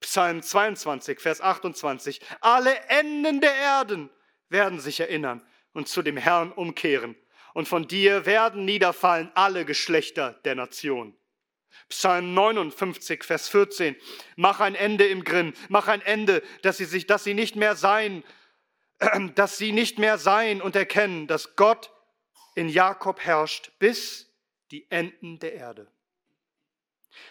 Psalm 0.00 0.42
22, 0.42 1.20
Vers 1.20 1.40
28. 1.40 2.20
Alle 2.40 2.74
Enden 2.88 3.40
der 3.40 3.54
Erden 3.54 4.10
werden 4.48 4.80
sich 4.80 5.00
erinnern 5.00 5.46
und 5.72 5.88
zu 5.88 6.02
dem 6.02 6.16
Herrn 6.16 6.52
umkehren. 6.52 7.16
Und 7.54 7.68
von 7.68 7.88
dir 7.88 8.26
werden 8.26 8.64
niederfallen 8.64 9.30
alle 9.34 9.64
Geschlechter 9.64 10.32
der 10.44 10.54
Nation. 10.54 11.16
Psalm 11.88 12.34
59, 12.34 13.24
Vers 13.24 13.48
14. 13.48 13.96
Mach 14.36 14.60
ein 14.60 14.74
Ende 14.74 15.06
im 15.06 15.24
Grimm, 15.24 15.54
mach 15.68 15.88
ein 15.88 16.02
Ende, 16.02 16.42
dass 16.62 16.78
sie 16.78 16.84
sich, 16.84 17.06
dass 17.06 17.24
sie 17.24 17.34
nicht 17.34 17.56
mehr 17.56 17.76
sein, 17.76 18.24
dass 19.34 19.58
sie 19.58 19.72
nicht 19.72 19.98
mehr 19.98 20.18
sein 20.18 20.62
und 20.62 20.76
erkennen, 20.76 21.26
dass 21.26 21.56
Gott 21.56 21.90
in 22.54 22.68
Jakob 22.68 23.20
herrscht 23.20 23.72
bis 23.78 24.32
die 24.70 24.90
Enden 24.90 25.38
der 25.38 25.54
Erde. 25.54 25.90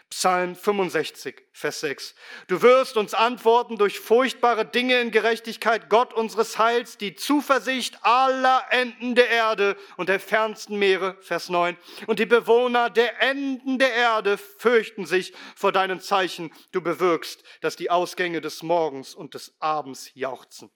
Psalm 0.09 0.55
65, 0.55 1.43
Vers 1.51 1.79
6. 1.81 2.15
Du 2.47 2.61
wirst 2.61 2.97
uns 2.97 3.13
antworten 3.13 3.77
durch 3.77 3.99
furchtbare 3.99 4.65
Dinge 4.65 4.99
in 4.99 5.11
Gerechtigkeit, 5.11 5.89
Gott 5.89 6.13
unseres 6.13 6.57
Heils, 6.57 6.97
die 6.97 7.15
Zuversicht 7.15 7.97
aller 8.03 8.65
Enden 8.71 9.15
der 9.15 9.29
Erde 9.29 9.77
und 9.97 10.09
der 10.09 10.19
fernsten 10.19 10.77
Meere, 10.79 11.17
Vers 11.21 11.49
9. 11.49 11.77
Und 12.07 12.19
die 12.19 12.25
Bewohner 12.25 12.89
der 12.89 13.21
Enden 13.21 13.77
der 13.77 13.93
Erde 13.93 14.37
fürchten 14.37 15.05
sich 15.05 15.33
vor 15.55 15.71
deinen 15.71 15.99
Zeichen. 15.99 16.51
Du 16.71 16.81
bewirkst, 16.81 17.43
dass 17.61 17.75
die 17.75 17.91
Ausgänge 17.91 18.41
des 18.41 18.63
Morgens 18.63 19.13
und 19.13 19.33
des 19.33 19.55
Abends 19.59 20.09
jauchzen. 20.13 20.71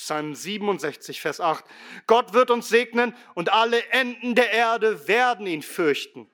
Psalm 0.00 0.34
67, 0.34 1.20
Vers 1.20 1.40
8. 1.40 1.62
Gott 2.06 2.32
wird 2.32 2.50
uns 2.50 2.70
segnen 2.70 3.14
und 3.34 3.52
alle 3.52 3.86
Enden 3.90 4.34
der 4.34 4.50
Erde 4.50 5.06
werden 5.06 5.46
ihn 5.46 5.60
fürchten. 5.60 6.26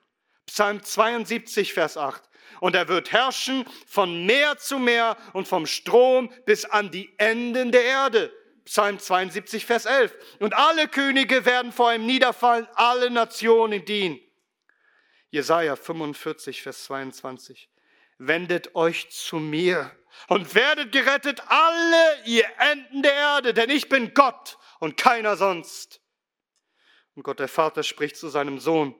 Psalm 0.45 0.81
72, 0.81 1.73
Vers 1.73 1.97
8. 1.97 2.23
Und 2.61 2.75
er 2.75 2.87
wird 2.87 3.11
herrschen 3.11 3.65
von 3.85 4.25
Meer 4.25 4.57
zu 4.57 4.79
Meer 4.79 5.17
und 5.33 5.49
vom 5.49 5.65
Strom 5.65 6.31
bis 6.45 6.63
an 6.63 6.91
die 6.91 7.13
Enden 7.17 7.73
der 7.73 7.83
Erde. 7.83 8.31
Psalm 8.63 8.99
72, 8.99 9.65
Vers 9.65 9.85
11. 9.85 10.15
Und 10.39 10.55
alle 10.55 10.87
Könige 10.87 11.45
werden 11.45 11.73
vor 11.73 11.93
ihm 11.93 12.05
niederfallen, 12.05 12.67
alle 12.75 13.09
Nationen 13.09 13.83
dienen. 13.83 14.21
Jesaja 15.29 15.75
45, 15.75 16.61
Vers 16.61 16.85
22. 16.85 17.69
Wendet 18.17 18.75
euch 18.75 19.09
zu 19.11 19.37
mir 19.37 19.91
und 20.27 20.55
werdet 20.55 20.91
gerettet, 20.91 21.41
alle 21.47 22.23
ihr 22.25 22.45
Enden 22.57 23.01
der 23.01 23.13
Erde, 23.13 23.53
denn 23.53 23.69
ich 23.69 23.89
bin 23.89 24.13
Gott 24.13 24.57
und 24.79 24.97
keiner 24.97 25.37
sonst. 25.37 26.01
Und 27.15 27.23
Gott 27.23 27.39
der 27.39 27.47
Vater 27.47 27.83
spricht 27.83 28.17
zu 28.17 28.29
seinem 28.29 28.59
Sohn, 28.59 28.95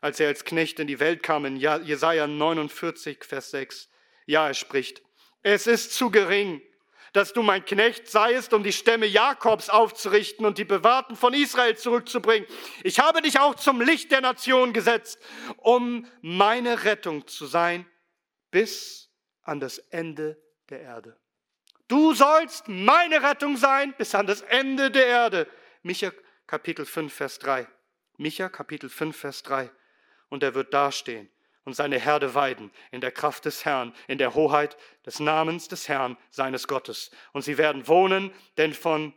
als 0.00 0.20
er 0.20 0.28
als 0.28 0.44
Knecht 0.44 0.78
in 0.80 0.86
die 0.86 1.00
Welt 1.00 1.22
kam, 1.22 1.44
in 1.44 1.56
Jesaja 1.56 2.26
49, 2.26 3.24
Vers 3.24 3.50
6. 3.50 3.88
Ja, 4.26 4.48
er 4.48 4.54
spricht, 4.54 5.02
es 5.42 5.66
ist 5.66 5.94
zu 5.94 6.10
gering, 6.10 6.60
dass 7.12 7.32
du 7.32 7.42
mein 7.42 7.64
Knecht 7.64 8.08
seiest, 8.08 8.52
um 8.52 8.62
die 8.62 8.72
Stämme 8.72 9.06
Jakobs 9.06 9.70
aufzurichten 9.70 10.44
und 10.44 10.58
die 10.58 10.64
Bewahrten 10.64 11.16
von 11.16 11.32
Israel 11.32 11.76
zurückzubringen. 11.76 12.46
Ich 12.82 13.00
habe 13.00 13.22
dich 13.22 13.40
auch 13.40 13.54
zum 13.54 13.80
Licht 13.80 14.12
der 14.12 14.20
Nation 14.20 14.72
gesetzt, 14.72 15.18
um 15.56 16.06
meine 16.20 16.84
Rettung 16.84 17.26
zu 17.26 17.46
sein 17.46 17.86
bis 18.50 19.07
an 19.48 19.60
das 19.60 19.78
Ende 19.78 20.40
der 20.68 20.80
Erde. 20.80 21.16
Du 21.88 22.12
sollst 22.12 22.68
meine 22.68 23.22
Rettung 23.22 23.56
sein 23.56 23.94
bis 23.96 24.14
an 24.14 24.26
das 24.26 24.42
Ende 24.42 24.90
der 24.90 25.06
Erde. 25.06 25.48
Micha 25.82 26.12
Kapitel 26.46 26.84
5, 26.84 27.12
Vers 27.12 27.38
3. 27.38 27.66
Micha 28.18 28.48
Kapitel 28.48 28.90
5, 28.90 29.16
Vers 29.16 29.42
3 29.44 29.70
und 30.28 30.42
er 30.42 30.54
wird 30.54 30.74
dastehen 30.74 31.30
und 31.64 31.74
seine 31.74 31.98
Herde 31.98 32.34
weiden 32.34 32.70
in 32.90 33.00
der 33.00 33.12
Kraft 33.12 33.44
des 33.44 33.64
Herrn, 33.64 33.94
in 34.06 34.18
der 34.18 34.34
Hoheit 34.34 34.76
des 35.06 35.20
Namens 35.20 35.68
des 35.68 35.88
Herrn, 35.88 36.16
seines 36.30 36.66
Gottes. 36.66 37.10
Und 37.32 37.42
sie 37.42 37.58
werden 37.58 37.88
wohnen, 37.88 38.32
denn 38.56 38.74
von, 38.74 39.14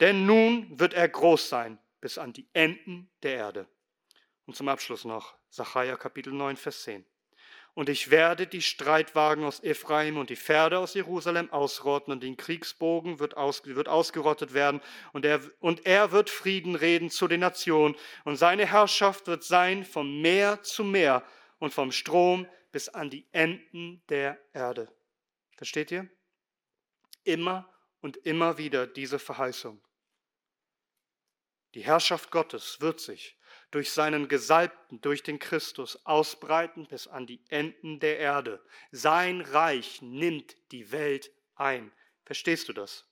denn 0.00 0.26
nun 0.26 0.78
wird 0.78 0.94
er 0.94 1.08
groß 1.08 1.48
sein 1.48 1.78
bis 2.00 2.18
an 2.18 2.32
die 2.32 2.48
Enden 2.52 3.10
der 3.22 3.34
Erde. 3.34 3.68
Und 4.46 4.56
zum 4.56 4.68
Abschluss 4.68 5.04
noch 5.04 5.34
Sacharja 5.50 5.96
Kapitel 5.96 6.32
9, 6.32 6.56
Vers 6.56 6.82
10 6.82 7.04
und 7.76 7.90
ich 7.90 8.10
werde 8.10 8.46
die 8.46 8.62
Streitwagen 8.62 9.44
aus 9.44 9.62
Ephraim 9.62 10.16
und 10.16 10.30
die 10.30 10.36
Pferde 10.36 10.78
aus 10.78 10.94
Jerusalem 10.94 11.52
ausrotten 11.52 12.10
und 12.10 12.22
den 12.22 12.38
Kriegsbogen 12.38 13.18
wird, 13.18 13.36
aus, 13.36 13.66
wird 13.66 13.86
ausgerottet 13.86 14.54
werden 14.54 14.80
und 15.12 15.26
er, 15.26 15.42
und 15.60 15.84
er 15.84 16.10
wird 16.10 16.30
Frieden 16.30 16.74
reden 16.74 17.10
zu 17.10 17.28
den 17.28 17.40
Nationen 17.40 17.94
und 18.24 18.36
seine 18.36 18.64
Herrschaft 18.64 19.26
wird 19.26 19.44
sein 19.44 19.84
vom 19.84 20.22
Meer 20.22 20.62
zu 20.62 20.84
Meer 20.84 21.22
und 21.58 21.74
vom 21.74 21.92
Strom 21.92 22.48
bis 22.72 22.88
an 22.88 23.10
die 23.10 23.26
Enden 23.32 24.02
der 24.08 24.38
Erde. 24.54 24.90
Versteht 25.54 25.90
ihr? 25.90 26.08
Immer 27.24 27.68
und 28.00 28.16
immer 28.16 28.56
wieder 28.56 28.86
diese 28.86 29.18
Verheißung. 29.18 29.78
Die 31.74 31.84
Herrschaft 31.84 32.30
Gottes 32.30 32.80
wird 32.80 33.00
sich 33.00 33.36
durch 33.76 33.92
seinen 33.92 34.26
Gesalbten, 34.26 35.02
durch 35.02 35.22
den 35.22 35.38
Christus 35.38 36.00
ausbreiten 36.06 36.86
bis 36.86 37.08
an 37.08 37.26
die 37.26 37.40
Enden 37.50 38.00
der 38.00 38.18
Erde. 38.18 38.64
Sein 38.90 39.42
Reich 39.42 40.00
nimmt 40.00 40.56
die 40.72 40.92
Welt 40.92 41.30
ein. 41.56 41.92
Verstehst 42.24 42.70
du 42.70 42.72
das? 42.72 43.04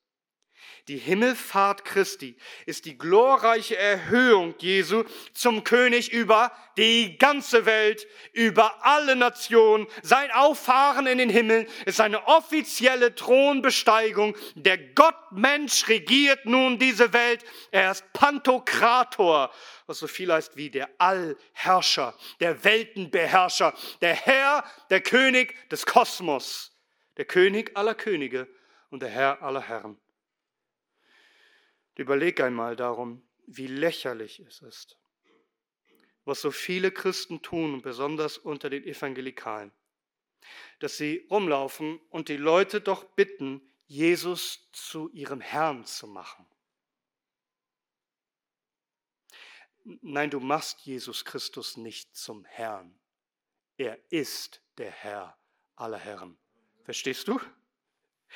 Die 0.88 0.98
Himmelfahrt 0.98 1.86
Christi 1.86 2.36
ist 2.66 2.84
die 2.84 2.98
glorreiche 2.98 3.76
Erhöhung 3.76 4.54
Jesu 4.58 5.04
zum 5.32 5.64
König 5.64 6.12
über 6.12 6.52
die 6.76 7.16
ganze 7.16 7.64
Welt, 7.64 8.06
über 8.32 8.84
alle 8.84 9.16
Nationen. 9.16 9.86
Sein 10.02 10.30
Auffahren 10.32 11.06
in 11.06 11.16
den 11.16 11.30
Himmel 11.30 11.66
ist 11.86 12.02
eine 12.02 12.26
offizielle 12.26 13.14
Thronbesteigung. 13.14 14.36
Der 14.56 14.76
Gottmensch 14.76 15.88
regiert 15.88 16.44
nun 16.44 16.78
diese 16.78 17.14
Welt. 17.14 17.44
Er 17.70 17.90
ist 17.90 18.12
Pantokrator, 18.12 19.50
was 19.86 19.98
so 19.98 20.06
viel 20.06 20.30
heißt 20.30 20.58
wie 20.58 20.68
der 20.68 20.90
Allherrscher, 20.98 22.14
der 22.40 22.62
Weltenbeherrscher, 22.62 23.72
der 24.02 24.14
Herr, 24.14 24.64
der 24.90 25.00
König 25.00 25.54
des 25.70 25.86
Kosmos, 25.86 26.72
der 27.16 27.24
König 27.24 27.74
aller 27.74 27.94
Könige 27.94 28.48
und 28.90 29.00
der 29.00 29.08
Herr 29.08 29.42
aller 29.42 29.62
Herren. 29.62 29.98
Überleg 31.96 32.40
einmal 32.40 32.76
darum, 32.76 33.22
wie 33.46 33.66
lächerlich 33.66 34.40
es 34.40 34.62
ist, 34.62 34.98
was 36.24 36.40
so 36.40 36.50
viele 36.50 36.90
Christen 36.90 37.42
tun, 37.42 37.82
besonders 37.82 38.38
unter 38.38 38.70
den 38.70 38.84
Evangelikalen, 38.84 39.72
dass 40.80 40.96
sie 40.96 41.26
rumlaufen 41.30 42.00
und 42.10 42.28
die 42.28 42.36
Leute 42.36 42.80
doch 42.80 43.04
bitten, 43.04 43.60
Jesus 43.86 44.70
zu 44.72 45.10
ihrem 45.10 45.40
Herrn 45.40 45.84
zu 45.84 46.06
machen. 46.06 46.46
Nein, 49.84 50.30
du 50.30 50.40
machst 50.40 50.80
Jesus 50.80 51.24
Christus 51.24 51.76
nicht 51.76 52.16
zum 52.16 52.44
Herrn. 52.46 52.98
Er 53.76 53.98
ist 54.10 54.62
der 54.78 54.90
Herr 54.90 55.36
aller 55.76 55.98
Herren. 55.98 56.38
Verstehst 56.84 57.28
du? 57.28 57.38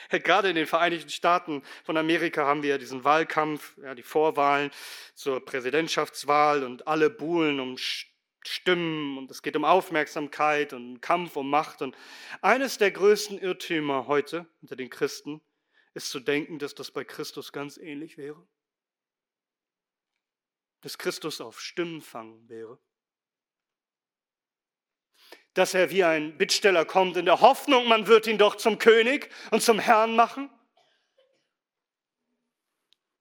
Gerade 0.11 0.51
in 0.51 0.57
den 0.57 0.67
Vereinigten 0.67 1.11
Staaten 1.11 1.63
von 1.85 1.97
Amerika 1.97 2.47
haben 2.47 2.63
wir 2.63 2.79
diesen 2.79 3.05
Wahlkampf, 3.05 3.77
ja, 3.79 3.95
die 3.95 4.03
Vorwahlen 4.03 4.71
zur 5.15 5.45
Präsidentschaftswahl 5.45 6.65
und 6.65 6.87
alle 6.87 7.11
buhlen 7.11 7.61
um 7.61 7.77
Stimmen 7.79 9.19
und 9.19 9.31
es 9.31 9.43
geht 9.43 9.57
um 9.57 9.65
Aufmerksamkeit 9.65 10.73
und 10.73 11.01
Kampf 11.01 11.37
um 11.37 11.51
Macht. 11.51 11.83
Und 11.83 11.97
eines 12.41 12.79
der 12.79 12.91
größten 12.91 13.39
Irrtümer 13.39 14.07
heute 14.07 14.47
unter 14.63 14.77
den 14.77 14.91
Christen 14.91 15.41
ist 15.95 16.11
zu 16.11 16.21
denken, 16.21 16.59
dass 16.59 16.75
das 16.75 16.91
bei 16.91 17.05
Christus 17.05 17.53
ganz 17.53 17.77
ähnlich 17.77 18.17
wäre. 18.17 18.47
Dass 20.81 20.97
Christus 20.97 21.41
auf 21.41 21.61
Stimmenfang 21.61 22.49
wäre 22.49 22.79
dass 25.59 25.75
er 25.75 25.91
wie 25.91 26.05
ein 26.05 26.39
Bittsteller 26.39 26.85
kommt 26.85 27.17
in 27.17 27.25
der 27.25 27.41
Hoffnung, 27.41 27.89
man 27.89 28.07
wird 28.07 28.29
ihn 28.29 28.39
doch 28.39 28.55
zum 28.55 28.79
König 28.79 29.29
und 29.51 29.61
zum 29.61 29.81
Herrn 29.81 30.15
machen? 30.15 30.49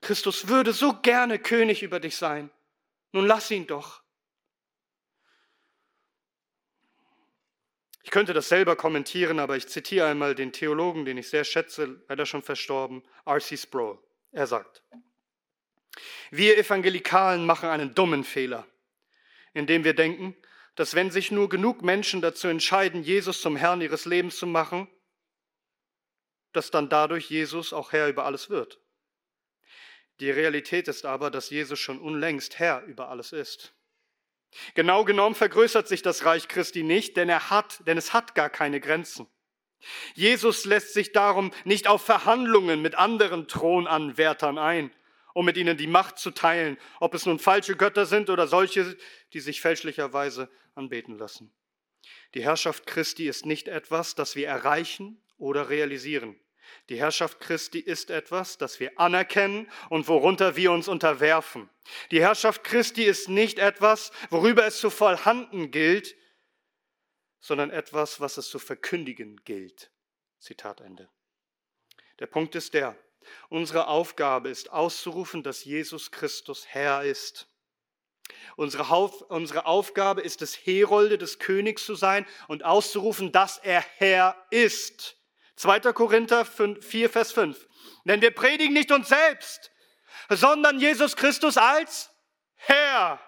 Christus 0.02 0.48
würde 0.48 0.72
so 0.72 0.94
gerne 1.02 1.40
König 1.40 1.82
über 1.82 2.00
dich 2.00 2.16
sein. 2.16 2.52
Nun 3.12 3.26
lass 3.26 3.50
ihn 3.50 3.66
doch. 3.66 4.04
Ich 8.04 8.12
könnte 8.12 8.34
das 8.34 8.50
selber 8.50 8.76
kommentieren, 8.76 9.40
aber 9.40 9.58
ich 9.58 9.68
zitiere 9.68 10.08
einmal 10.08 10.36
den 10.36 10.54
Theologen, 10.54 11.06
den 11.06 11.18
ich 11.18 11.30
sehr 11.30 11.44
schätze, 11.44 12.02
leider 12.08 12.28
schon 12.28 12.44
verstorben, 12.44 13.04
R.C. 13.26 13.58
Sproul. 13.58 13.98
Er 14.32 14.46
sagt, 14.46 14.84
wir 16.30 16.56
Evangelikalen 16.58 17.46
machen 17.48 17.68
einen 17.68 17.96
dummen 17.96 18.24
Fehler, 18.24 18.68
indem 19.54 19.84
wir 19.84 19.96
denken, 19.96 20.38
dass 20.78 20.94
wenn 20.94 21.10
sich 21.10 21.32
nur 21.32 21.50
genug 21.50 21.82
Menschen 21.82 22.22
dazu 22.22 22.48
entscheiden, 22.48 23.02
Jesus 23.02 23.42
zum 23.42 23.56
Herrn 23.56 23.82
ihres 23.82 24.06
Lebens 24.06 24.38
zu 24.38 24.46
machen, 24.46 24.88
dass 26.54 26.70
dann 26.72 26.88
dadurch 26.88 27.30
Jesus 27.30 27.74
auch 27.74 27.92
Herr 27.92 28.08
über 28.08 28.26
alles 28.26 28.50
wird. 28.52 28.80
Die 30.20 30.30
Realität 30.30 30.88
ist 30.88 31.06
aber, 31.06 31.32
dass 31.32 31.50
Jesus 31.50 31.80
schon 31.80 32.00
unlängst 32.00 32.60
Herr 32.60 32.84
über 32.84 33.10
alles 33.10 33.34
ist. 33.34 33.74
Genau 34.76 35.04
genommen 35.04 35.36
vergrößert 35.36 35.88
sich 35.88 36.04
das 36.04 36.26
Reich 36.26 36.48
Christi 36.48 36.84
nicht, 36.84 37.18
denn 37.18 37.28
er 37.28 37.50
hat, 37.50 37.86
denn 37.88 37.98
es 37.98 38.14
hat 38.14 38.36
gar 38.36 38.50
keine 38.50 38.80
Grenzen. 38.80 39.28
Jesus 40.14 40.66
lässt 40.66 40.94
sich 40.94 41.12
darum 41.12 41.52
nicht 41.66 41.88
auf 41.88 42.04
Verhandlungen 42.04 42.84
mit 42.84 42.96
anderen 42.96 43.48
Thronanwärtern 43.48 44.60
ein, 44.60 44.92
um 45.38 45.46
mit 45.46 45.56
ihnen 45.56 45.78
die 45.78 45.86
Macht 45.86 46.18
zu 46.18 46.32
teilen, 46.32 46.80
ob 47.00 47.14
es 47.14 47.28
nun 47.28 47.38
falsche 47.38 47.76
Götter 47.76 48.08
sind 48.08 48.32
oder 48.32 48.48
solche, 48.48 48.98
die 49.34 49.40
sich 49.40 49.62
fälschlicherweise 49.62 50.50
anbeten 50.74 51.16
lassen. 51.16 51.54
Die 52.34 52.44
Herrschaft 52.44 52.88
Christi 52.88 53.28
ist 53.28 53.46
nicht 53.46 53.68
etwas, 53.68 54.16
das 54.16 54.36
wir 54.36 54.48
erreichen 54.48 55.22
oder 55.38 55.70
realisieren. 55.70 56.40
Die 56.90 56.98
Herrschaft 56.98 57.40
Christi 57.40 57.78
ist 57.78 58.10
etwas, 58.10 58.58
das 58.58 58.80
wir 58.80 59.00
anerkennen 59.00 59.70
und 59.90 60.08
worunter 60.08 60.56
wir 60.56 60.72
uns 60.72 60.88
unterwerfen. 60.88 61.70
Die 62.10 62.20
Herrschaft 62.20 62.64
Christi 62.64 63.04
ist 63.04 63.30
nicht 63.30 63.60
etwas, 63.60 64.12
worüber 64.32 64.66
es 64.66 64.80
zu 64.80 64.90
vollhanden 64.90 65.70
gilt, 65.70 66.16
sondern 67.42 67.70
etwas, 67.70 68.20
was 68.20 68.38
es 68.38 68.50
zu 68.50 68.58
verkündigen 68.58 69.40
gilt. 69.46 69.92
Zitat 70.40 70.82
Ende. 70.82 71.08
Der 72.18 72.26
Punkt 72.26 72.56
ist 72.56 72.74
der, 72.74 72.98
unsere 73.50 73.88
Aufgabe 73.88 74.50
ist 74.50 74.72
auszurufen, 74.72 75.44
dass 75.44 75.64
Jesus 75.64 76.12
Christus 76.12 76.66
Herr 76.68 77.04
ist. 77.04 77.48
Unsere, 78.56 78.84
unsere 79.30 79.66
Aufgabe 79.66 80.22
ist 80.22 80.42
es, 80.42 80.56
Herolde 80.56 81.18
des 81.18 81.40
Königs 81.40 81.86
zu 81.86 81.96
sein 81.96 82.26
und 82.48 82.66
auszurufen, 82.66 83.32
dass 83.32 83.58
er 83.58 83.84
Herr 83.98 84.36
ist. 84.50 85.16
2. 85.56 85.80
Korinther 85.94 86.46
4, 86.46 87.10
Vers 87.10 87.32
5. 87.32 87.68
Denn 88.06 88.22
wir 88.22 88.32
predigen 88.32 88.74
nicht 88.74 88.92
uns 88.92 89.10
selbst, 89.10 89.72
sondern 90.30 90.80
Jesus 90.80 91.16
Christus 91.16 91.58
als 91.58 92.12
Herr. 92.56 93.20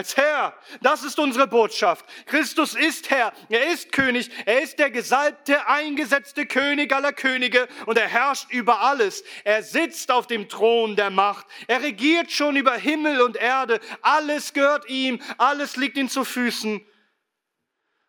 Als 0.00 0.16
Herr. 0.16 0.56
Das 0.80 1.04
ist 1.04 1.18
unsere 1.18 1.46
Botschaft. 1.46 2.06
Christus 2.24 2.74
ist 2.74 3.10
Herr. 3.10 3.34
Er 3.50 3.70
ist 3.70 3.92
König. 3.92 4.30
Er 4.46 4.62
ist 4.62 4.78
der 4.78 4.90
gesalbte, 4.90 5.66
eingesetzte 5.66 6.46
König 6.46 6.90
aller 6.94 7.12
Könige 7.12 7.68
und 7.84 7.98
er 7.98 8.08
herrscht 8.08 8.50
über 8.50 8.80
alles. 8.80 9.22
Er 9.44 9.62
sitzt 9.62 10.10
auf 10.10 10.26
dem 10.26 10.48
Thron 10.48 10.96
der 10.96 11.10
Macht. 11.10 11.46
Er 11.66 11.82
regiert 11.82 12.32
schon 12.32 12.56
über 12.56 12.76
Himmel 12.76 13.20
und 13.20 13.36
Erde. 13.36 13.78
Alles 14.00 14.54
gehört 14.54 14.88
ihm. 14.88 15.20
Alles 15.36 15.76
liegt 15.76 15.98
ihm 15.98 16.08
zu 16.08 16.24
Füßen. 16.24 16.80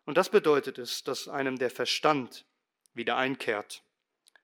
Und 0.06 0.16
das 0.16 0.30
bedeutet 0.30 0.78
es, 0.78 1.04
dass 1.04 1.28
einem 1.28 1.58
der 1.58 1.70
Verstand 1.70 2.46
wieder 2.94 3.18
einkehrt. 3.18 3.82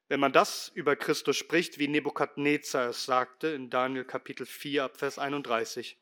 Wenn 0.09 0.21
man 0.21 0.33
das 0.33 0.71
über 0.75 0.97
Christus 0.97 1.39
spricht, 1.39 1.79
wie 1.79 1.89
Nebukadnezar 1.89 2.91
es 2.91 3.07
sagte 3.07 3.49
in 3.49 3.71
Daniel 3.71 4.05
Kapitel 4.05 4.45
4 4.45 4.85
ab 4.85 4.99
Vers 4.99 5.19
31. 5.19 5.97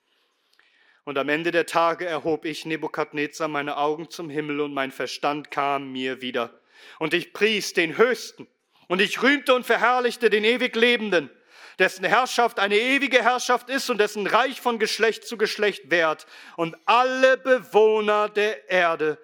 Und 1.07 1.19
am 1.19 1.29
Ende 1.29 1.53
der 1.53 1.67
Tage 1.67 2.05
erhob 2.05 2.45
ich, 2.45 2.67
Nebukadnezar, 2.67 3.47
meine 3.47 3.77
Augen 3.77 4.11
zum 4.11 4.29
Himmel 4.29 4.61
und 4.61 4.75
mein 4.75 4.91
Verstand 4.91 5.53
kam 5.53 5.93
mir 5.93 6.21
wieder. 6.21 6.61
Und 6.99 7.15
ich 7.15 7.33
pries 7.33 7.73
den 7.75 7.97
Höchsten 7.97 8.49
und 8.89 9.01
ich 9.01 9.23
rühmte 9.23 9.55
und 9.55 9.65
verherrlichte 9.65 10.31
den 10.31 10.43
ewig 10.43 10.75
Lebenden, 10.75 11.31
dessen 11.79 12.05
Herrschaft 12.05 12.59
eine 12.59 12.77
ewige 12.77 13.23
Herrschaft 13.23 13.71
ist 13.71 13.89
und 13.89 13.99
dessen 13.99 14.27
Reich 14.27 14.61
von 14.61 14.81
Geschlecht 14.81 15.29
zu 15.29 15.39
Geschlecht 15.39 15.93
währt. 15.93 16.27
Und 16.57 16.77
alle 16.87 17.37
Bewohner 17.37 18.29
der 18.29 18.69
Erde 18.69 19.17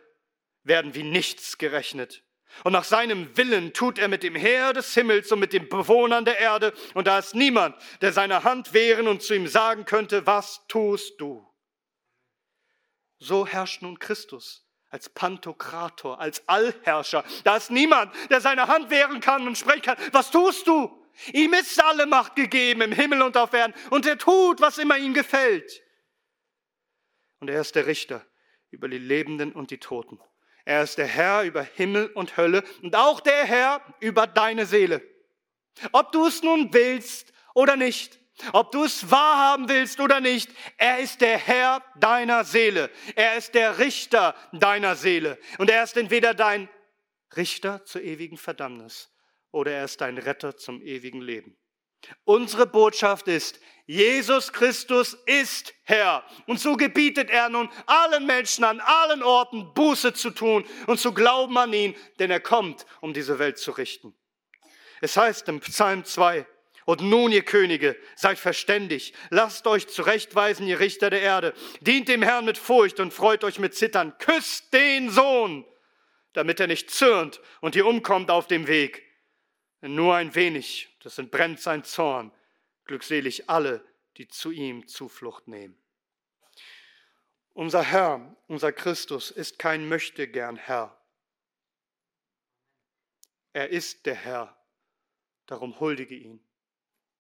werden 0.62 0.94
wie 0.94 1.02
nichts 1.02 1.58
gerechnet. 1.58 2.22
Und 2.62 2.74
nach 2.74 2.84
seinem 2.84 3.36
Willen 3.36 3.72
tut 3.72 3.98
er 3.98 4.06
mit 4.06 4.22
dem 4.22 4.36
Heer 4.36 4.72
des 4.72 4.94
Himmels 4.94 5.32
und 5.32 5.40
mit 5.40 5.52
den 5.52 5.68
Bewohnern 5.68 6.24
der 6.24 6.38
Erde. 6.38 6.74
Und 6.94 7.08
da 7.08 7.18
ist 7.18 7.34
niemand, 7.34 7.74
der 8.02 8.12
seine 8.12 8.44
Hand 8.44 8.72
wehren 8.72 9.08
und 9.08 9.20
zu 9.20 9.34
ihm 9.34 9.48
sagen 9.48 9.84
könnte, 9.84 10.26
was 10.28 10.64
tust 10.68 11.20
du? 11.20 11.51
So 13.22 13.46
herrscht 13.46 13.82
nun 13.82 14.00
Christus 14.00 14.66
als 14.90 15.08
Pantokrator, 15.08 16.20
als 16.20 16.46
Allherrscher. 16.48 17.24
Da 17.44 17.56
ist 17.56 17.70
niemand, 17.70 18.12
der 18.30 18.40
seine 18.40 18.66
Hand 18.66 18.90
wehren 18.90 19.20
kann 19.20 19.46
und 19.46 19.56
sprechen 19.56 19.82
kann, 19.82 19.96
was 20.10 20.30
tust 20.30 20.66
du? 20.66 20.90
Ihm 21.32 21.54
ist 21.54 21.82
alle 21.82 22.06
Macht 22.06 22.34
gegeben 22.34 22.80
im 22.80 22.92
Himmel 22.92 23.22
und 23.22 23.36
auf 23.36 23.52
Erden 23.52 23.74
und 23.90 24.06
er 24.06 24.18
tut, 24.18 24.60
was 24.60 24.78
immer 24.78 24.98
ihm 24.98 25.14
gefällt. 25.14 25.82
Und 27.38 27.48
er 27.48 27.60
ist 27.60 27.76
der 27.76 27.86
Richter 27.86 28.26
über 28.70 28.88
die 28.88 28.98
Lebenden 28.98 29.52
und 29.52 29.70
die 29.70 29.78
Toten. 29.78 30.20
Er 30.64 30.82
ist 30.82 30.98
der 30.98 31.06
Herr 31.06 31.44
über 31.44 31.62
Himmel 31.62 32.08
und 32.08 32.36
Hölle 32.36 32.64
und 32.82 32.96
auch 32.96 33.20
der 33.20 33.44
Herr 33.44 33.82
über 34.00 34.26
deine 34.26 34.66
Seele. 34.66 35.00
Ob 35.92 36.10
du 36.12 36.26
es 36.26 36.42
nun 36.42 36.74
willst 36.74 37.32
oder 37.54 37.76
nicht, 37.76 38.18
ob 38.52 38.72
du 38.72 38.84
es 38.84 39.10
wahrhaben 39.10 39.68
willst 39.68 40.00
oder 40.00 40.20
nicht, 40.20 40.50
er 40.76 40.98
ist 40.98 41.20
der 41.20 41.38
Herr 41.38 41.82
deiner 41.96 42.44
Seele. 42.44 42.90
Er 43.14 43.36
ist 43.36 43.54
der 43.54 43.78
Richter 43.78 44.34
deiner 44.52 44.96
Seele. 44.96 45.38
Und 45.58 45.70
er 45.70 45.84
ist 45.84 45.96
entweder 45.96 46.34
dein 46.34 46.68
Richter 47.36 47.84
zur 47.84 48.02
ewigen 48.02 48.36
Verdammnis 48.36 49.10
oder 49.50 49.72
er 49.72 49.84
ist 49.84 50.00
dein 50.00 50.18
Retter 50.18 50.56
zum 50.56 50.82
ewigen 50.82 51.20
Leben. 51.20 51.56
Unsere 52.24 52.66
Botschaft 52.66 53.28
ist, 53.28 53.60
Jesus 53.86 54.52
Christus 54.52 55.14
ist 55.26 55.72
Herr. 55.84 56.24
Und 56.46 56.58
so 56.58 56.76
gebietet 56.76 57.30
er 57.30 57.48
nun 57.48 57.68
allen 57.86 58.26
Menschen 58.26 58.64
an 58.64 58.80
allen 58.80 59.22
Orten 59.22 59.72
Buße 59.74 60.12
zu 60.12 60.30
tun 60.30 60.64
und 60.86 60.98
zu 60.98 61.12
glauben 61.12 61.56
an 61.58 61.72
ihn, 61.72 61.94
denn 62.18 62.30
er 62.30 62.40
kommt, 62.40 62.86
um 63.00 63.12
diese 63.12 63.38
Welt 63.38 63.58
zu 63.58 63.72
richten. 63.72 64.14
Es 65.00 65.16
heißt 65.16 65.48
im 65.48 65.60
Psalm 65.60 66.04
2, 66.04 66.46
und 66.84 67.00
nun, 67.00 67.32
ihr 67.32 67.44
Könige, 67.44 67.96
seid 68.16 68.38
verständig, 68.38 69.14
lasst 69.30 69.66
euch 69.66 69.88
zurechtweisen, 69.88 70.66
ihr 70.66 70.80
Richter 70.80 71.10
der 71.10 71.22
Erde, 71.22 71.54
dient 71.80 72.08
dem 72.08 72.22
Herrn 72.22 72.44
mit 72.44 72.58
Furcht 72.58 73.00
und 73.00 73.12
freut 73.12 73.44
euch 73.44 73.58
mit 73.58 73.74
Zittern, 73.74 74.16
küsst 74.18 74.72
den 74.72 75.10
Sohn, 75.10 75.64
damit 76.32 76.60
er 76.60 76.66
nicht 76.66 76.90
zürnt 76.90 77.40
und 77.60 77.76
ihr 77.76 77.86
umkommt 77.86 78.30
auf 78.30 78.46
dem 78.46 78.66
Weg. 78.66 79.04
Denn 79.80 79.94
nur 79.94 80.14
ein 80.14 80.34
wenig, 80.34 80.96
das 81.00 81.18
entbrennt 81.18 81.60
sein 81.60 81.84
Zorn, 81.84 82.32
glückselig 82.84 83.48
alle, 83.48 83.84
die 84.16 84.28
zu 84.28 84.50
ihm 84.50 84.86
Zuflucht 84.88 85.48
nehmen. 85.48 85.76
Unser 87.54 87.82
Herr, 87.82 88.36
unser 88.46 88.72
Christus 88.72 89.30
ist 89.30 89.58
kein 89.58 89.88
Möchtegern 89.88 90.56
Herr. 90.56 90.98
Er 93.52 93.68
ist 93.68 94.06
der 94.06 94.14
Herr, 94.14 94.56
darum 95.46 95.78
huldige 95.78 96.14
ihn. 96.14 96.42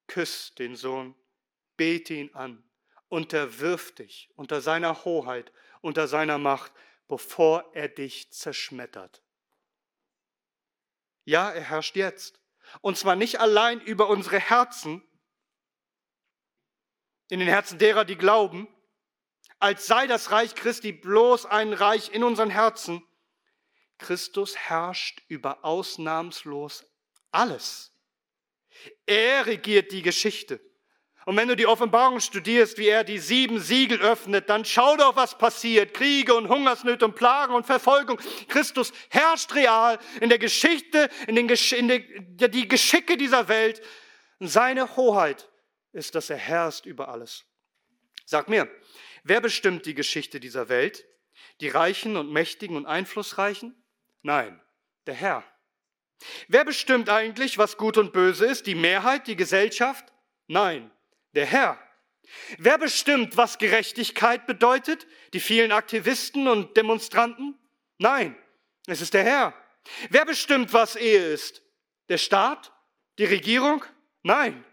Küss 0.06 0.54
den 0.54 0.76
Sohn, 0.76 1.14
bete 1.76 2.14
ihn 2.14 2.34
an, 2.34 2.62
unterwirf 3.08 3.94
dich 3.94 4.30
unter 4.36 4.60
seiner 4.60 5.04
Hoheit, 5.04 5.52
unter 5.80 6.08
seiner 6.08 6.38
Macht, 6.38 6.72
bevor 7.08 7.70
er 7.74 7.88
dich 7.88 8.32
zerschmettert. 8.32 9.22
Ja, 11.24 11.50
er 11.50 11.62
herrscht 11.62 11.96
jetzt. 11.96 12.40
Und 12.80 12.96
zwar 12.96 13.16
nicht 13.16 13.40
allein 13.40 13.80
über 13.80 14.08
unsere 14.08 14.38
Herzen, 14.38 15.02
in 17.28 17.38
den 17.38 17.48
Herzen 17.48 17.78
derer, 17.78 18.04
die 18.04 18.16
glauben, 18.16 18.68
als 19.58 19.86
sei 19.86 20.06
das 20.06 20.30
Reich 20.32 20.54
Christi 20.54 20.92
bloß 20.92 21.46
ein 21.46 21.72
Reich 21.72 22.12
in 22.12 22.24
unseren 22.24 22.50
Herzen. 22.50 23.06
Christus 23.98 24.56
herrscht 24.56 25.22
über 25.28 25.64
ausnahmslos 25.64 26.84
alles. 27.30 27.91
Er 29.06 29.46
regiert 29.46 29.92
die 29.92 30.02
Geschichte. 30.02 30.60
Und 31.24 31.36
wenn 31.36 31.46
du 31.46 31.54
die 31.54 31.66
Offenbarung 31.66 32.18
studierst, 32.18 32.78
wie 32.78 32.88
er 32.88 33.04
die 33.04 33.18
sieben 33.18 33.60
Siegel 33.60 34.00
öffnet, 34.00 34.48
dann 34.48 34.64
schau 34.64 34.96
doch, 34.96 35.14
was 35.14 35.38
passiert. 35.38 35.94
Kriege 35.94 36.34
und 36.34 36.48
Hungersnöte 36.48 37.04
und 37.04 37.14
Plagen 37.14 37.54
und 37.54 37.64
Verfolgung. 37.64 38.18
Christus 38.48 38.92
herrscht 39.08 39.54
real 39.54 39.98
in 40.20 40.30
der 40.30 40.38
Geschichte, 40.38 41.08
in, 41.28 41.36
den 41.36 41.46
Gesch 41.46 41.72
in 41.72 41.88
der, 41.88 42.48
die 42.48 42.66
Geschicke 42.66 43.16
dieser 43.16 43.46
Welt. 43.46 43.80
Seine 44.40 44.96
Hoheit 44.96 45.48
ist, 45.92 46.16
dass 46.16 46.28
er 46.28 46.38
herrscht 46.38 46.86
über 46.86 47.08
alles. 47.08 47.44
Sag 48.24 48.48
mir, 48.48 48.68
wer 49.22 49.40
bestimmt 49.40 49.86
die 49.86 49.94
Geschichte 49.94 50.40
dieser 50.40 50.68
Welt? 50.68 51.06
Die 51.60 51.68
Reichen 51.68 52.16
und 52.16 52.32
Mächtigen 52.32 52.76
und 52.76 52.86
Einflussreichen? 52.86 53.80
Nein, 54.22 54.60
der 55.06 55.14
Herr. 55.14 55.44
Wer 56.48 56.64
bestimmt 56.64 57.08
eigentlich, 57.08 57.58
was 57.58 57.76
gut 57.76 57.98
und 57.98 58.12
böse 58.12 58.46
ist? 58.46 58.66
Die 58.66 58.74
Mehrheit, 58.74 59.26
die 59.26 59.36
Gesellschaft? 59.36 60.12
Nein, 60.46 60.90
der 61.34 61.46
Herr. 61.46 61.78
Wer 62.58 62.78
bestimmt, 62.78 63.36
was 63.36 63.58
Gerechtigkeit 63.58 64.46
bedeutet? 64.46 65.06
Die 65.32 65.40
vielen 65.40 65.72
Aktivisten 65.72 66.48
und 66.48 66.76
Demonstranten? 66.76 67.58
Nein, 67.98 68.36
es 68.86 69.00
ist 69.00 69.14
der 69.14 69.24
Herr. 69.24 69.54
Wer 70.10 70.24
bestimmt, 70.24 70.72
was 70.72 70.96
Ehe 70.96 71.32
ist? 71.32 71.62
Der 72.08 72.18
Staat? 72.18 72.72
Die 73.18 73.24
Regierung? 73.24 73.84
Nein, 74.22 74.64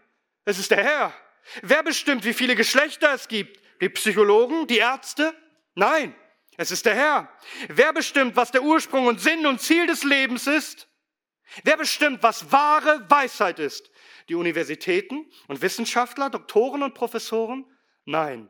es 0.44 0.58
ist 0.58 0.70
der 0.70 0.82
Herr. 0.82 1.12
Wer 1.62 1.82
bestimmt, 1.82 2.24
wie 2.24 2.34
viele 2.34 2.54
Geschlechter 2.54 3.12
es 3.14 3.28
gibt? 3.28 3.60
Die 3.80 3.88
Psychologen? 3.88 4.66
Die 4.66 4.78
Ärzte? 4.78 5.34
Nein, 5.74 6.14
es 6.56 6.70
ist 6.70 6.86
der 6.86 6.94
Herr. 6.94 7.32
Wer 7.68 7.92
bestimmt, 7.92 8.36
was 8.36 8.50
der 8.50 8.62
Ursprung 8.62 9.06
und 9.06 9.20
Sinn 9.20 9.46
und 9.46 9.60
Ziel 9.60 9.86
des 9.86 10.04
Lebens 10.04 10.46
ist? 10.46 10.86
Wer 11.64 11.76
bestimmt, 11.76 12.22
was 12.22 12.52
wahre 12.52 13.04
Weisheit 13.08 13.58
ist? 13.58 13.90
Die 14.28 14.34
Universitäten 14.34 15.30
und 15.48 15.62
Wissenschaftler, 15.62 16.30
Doktoren 16.30 16.82
und 16.82 16.94
Professoren? 16.94 17.64
Nein, 18.04 18.48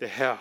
der 0.00 0.08
Herr. 0.08 0.40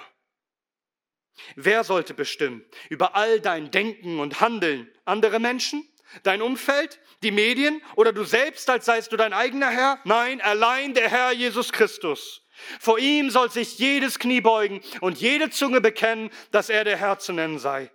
Wer 1.55 1.83
sollte 1.83 2.13
bestimmen 2.13 2.65
über 2.89 3.15
all 3.15 3.39
dein 3.39 3.71
Denken 3.71 4.19
und 4.19 4.41
Handeln? 4.41 4.91
Andere 5.05 5.39
Menschen? 5.39 5.87
dein 6.23 6.41
Umfeld, 6.41 6.99
die 7.23 7.31
Medien 7.31 7.81
oder 7.95 8.13
du 8.13 8.23
selbst, 8.23 8.69
als 8.69 8.85
seist 8.85 9.11
du 9.11 9.17
dein 9.17 9.33
eigener 9.33 9.69
Herr? 9.69 9.99
Nein, 10.05 10.41
allein 10.41 10.93
der 10.93 11.09
Herr 11.09 11.31
Jesus 11.31 11.71
Christus. 11.71 12.45
Vor 12.79 12.99
ihm 12.99 13.29
soll 13.29 13.49
sich 13.51 13.79
jedes 13.79 14.19
Knie 14.19 14.41
beugen 14.41 14.81
und 15.01 15.19
jede 15.19 15.49
Zunge 15.49 15.81
bekennen, 15.81 16.29
dass 16.51 16.69
er 16.69 16.83
der 16.83 16.97
Herr 16.97 17.19
zu 17.19 17.31
nennen 17.31 17.59
sei. 17.59 17.91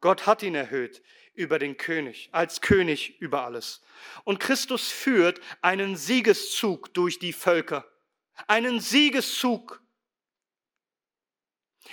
Gott 0.00 0.26
hat 0.26 0.42
ihn 0.42 0.54
erhöht 0.54 1.02
über 1.36 1.58
den 1.58 1.76
König, 1.76 2.28
als 2.32 2.60
König 2.60 3.20
über 3.20 3.44
alles. 3.44 3.82
Und 4.24 4.40
Christus 4.40 4.90
führt 4.90 5.40
einen 5.60 5.96
Siegeszug 5.96 6.92
durch 6.94 7.18
die 7.18 7.32
Völker. 7.32 7.86
Einen 8.46 8.80
Siegeszug. 8.80 9.80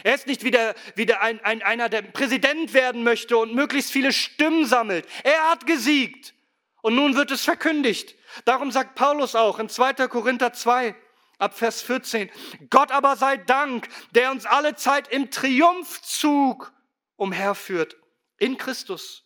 Er 0.02 0.16
ist 0.16 0.26
nicht 0.26 0.44
wieder, 0.44 0.74
wieder 0.96 1.22
ein, 1.22 1.40
ein, 1.42 1.62
einer, 1.62 1.90
der 1.90 2.02
Präsident 2.02 2.74
werden 2.74 3.04
möchte 3.04 3.38
und 3.38 3.54
möglichst 3.54 3.92
viele 3.92 4.12
Stimmen 4.12 4.66
sammelt. 4.66 5.08
Er 5.24 5.52
hat 5.52 5.68
gesiegt. 5.68 6.34
Und 6.82 6.96
nun 6.96 7.16
wird 7.16 7.32
es 7.32 7.44
verkündigt. 7.44 8.16
Darum 8.46 8.72
sagt 8.72 8.96
Paulus 8.96 9.36
auch 9.36 9.60
in 9.60 9.70
2. 9.70 10.08
Korinther 10.08 10.52
2, 10.54 10.96
ab 11.38 11.58
Vers 11.58 11.82
14, 11.82 12.30
Gott 12.70 12.92
aber 12.92 13.16
sei 13.16 13.38
Dank, 13.38 13.88
der 14.12 14.32
uns 14.32 14.46
alle 14.46 14.76
Zeit 14.76 15.08
im 15.10 15.32
Triumphzug 15.32 16.74
umherführt 17.16 17.98
in 18.38 18.58
Christus 18.58 19.23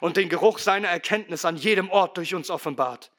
und 0.00 0.16
den 0.16 0.28
Geruch 0.28 0.58
seiner 0.58 0.88
Erkenntnis 0.88 1.44
an 1.44 1.56
jedem 1.56 1.90
Ort 1.90 2.16
durch 2.16 2.34
uns 2.34 2.50
offenbart. 2.50 3.10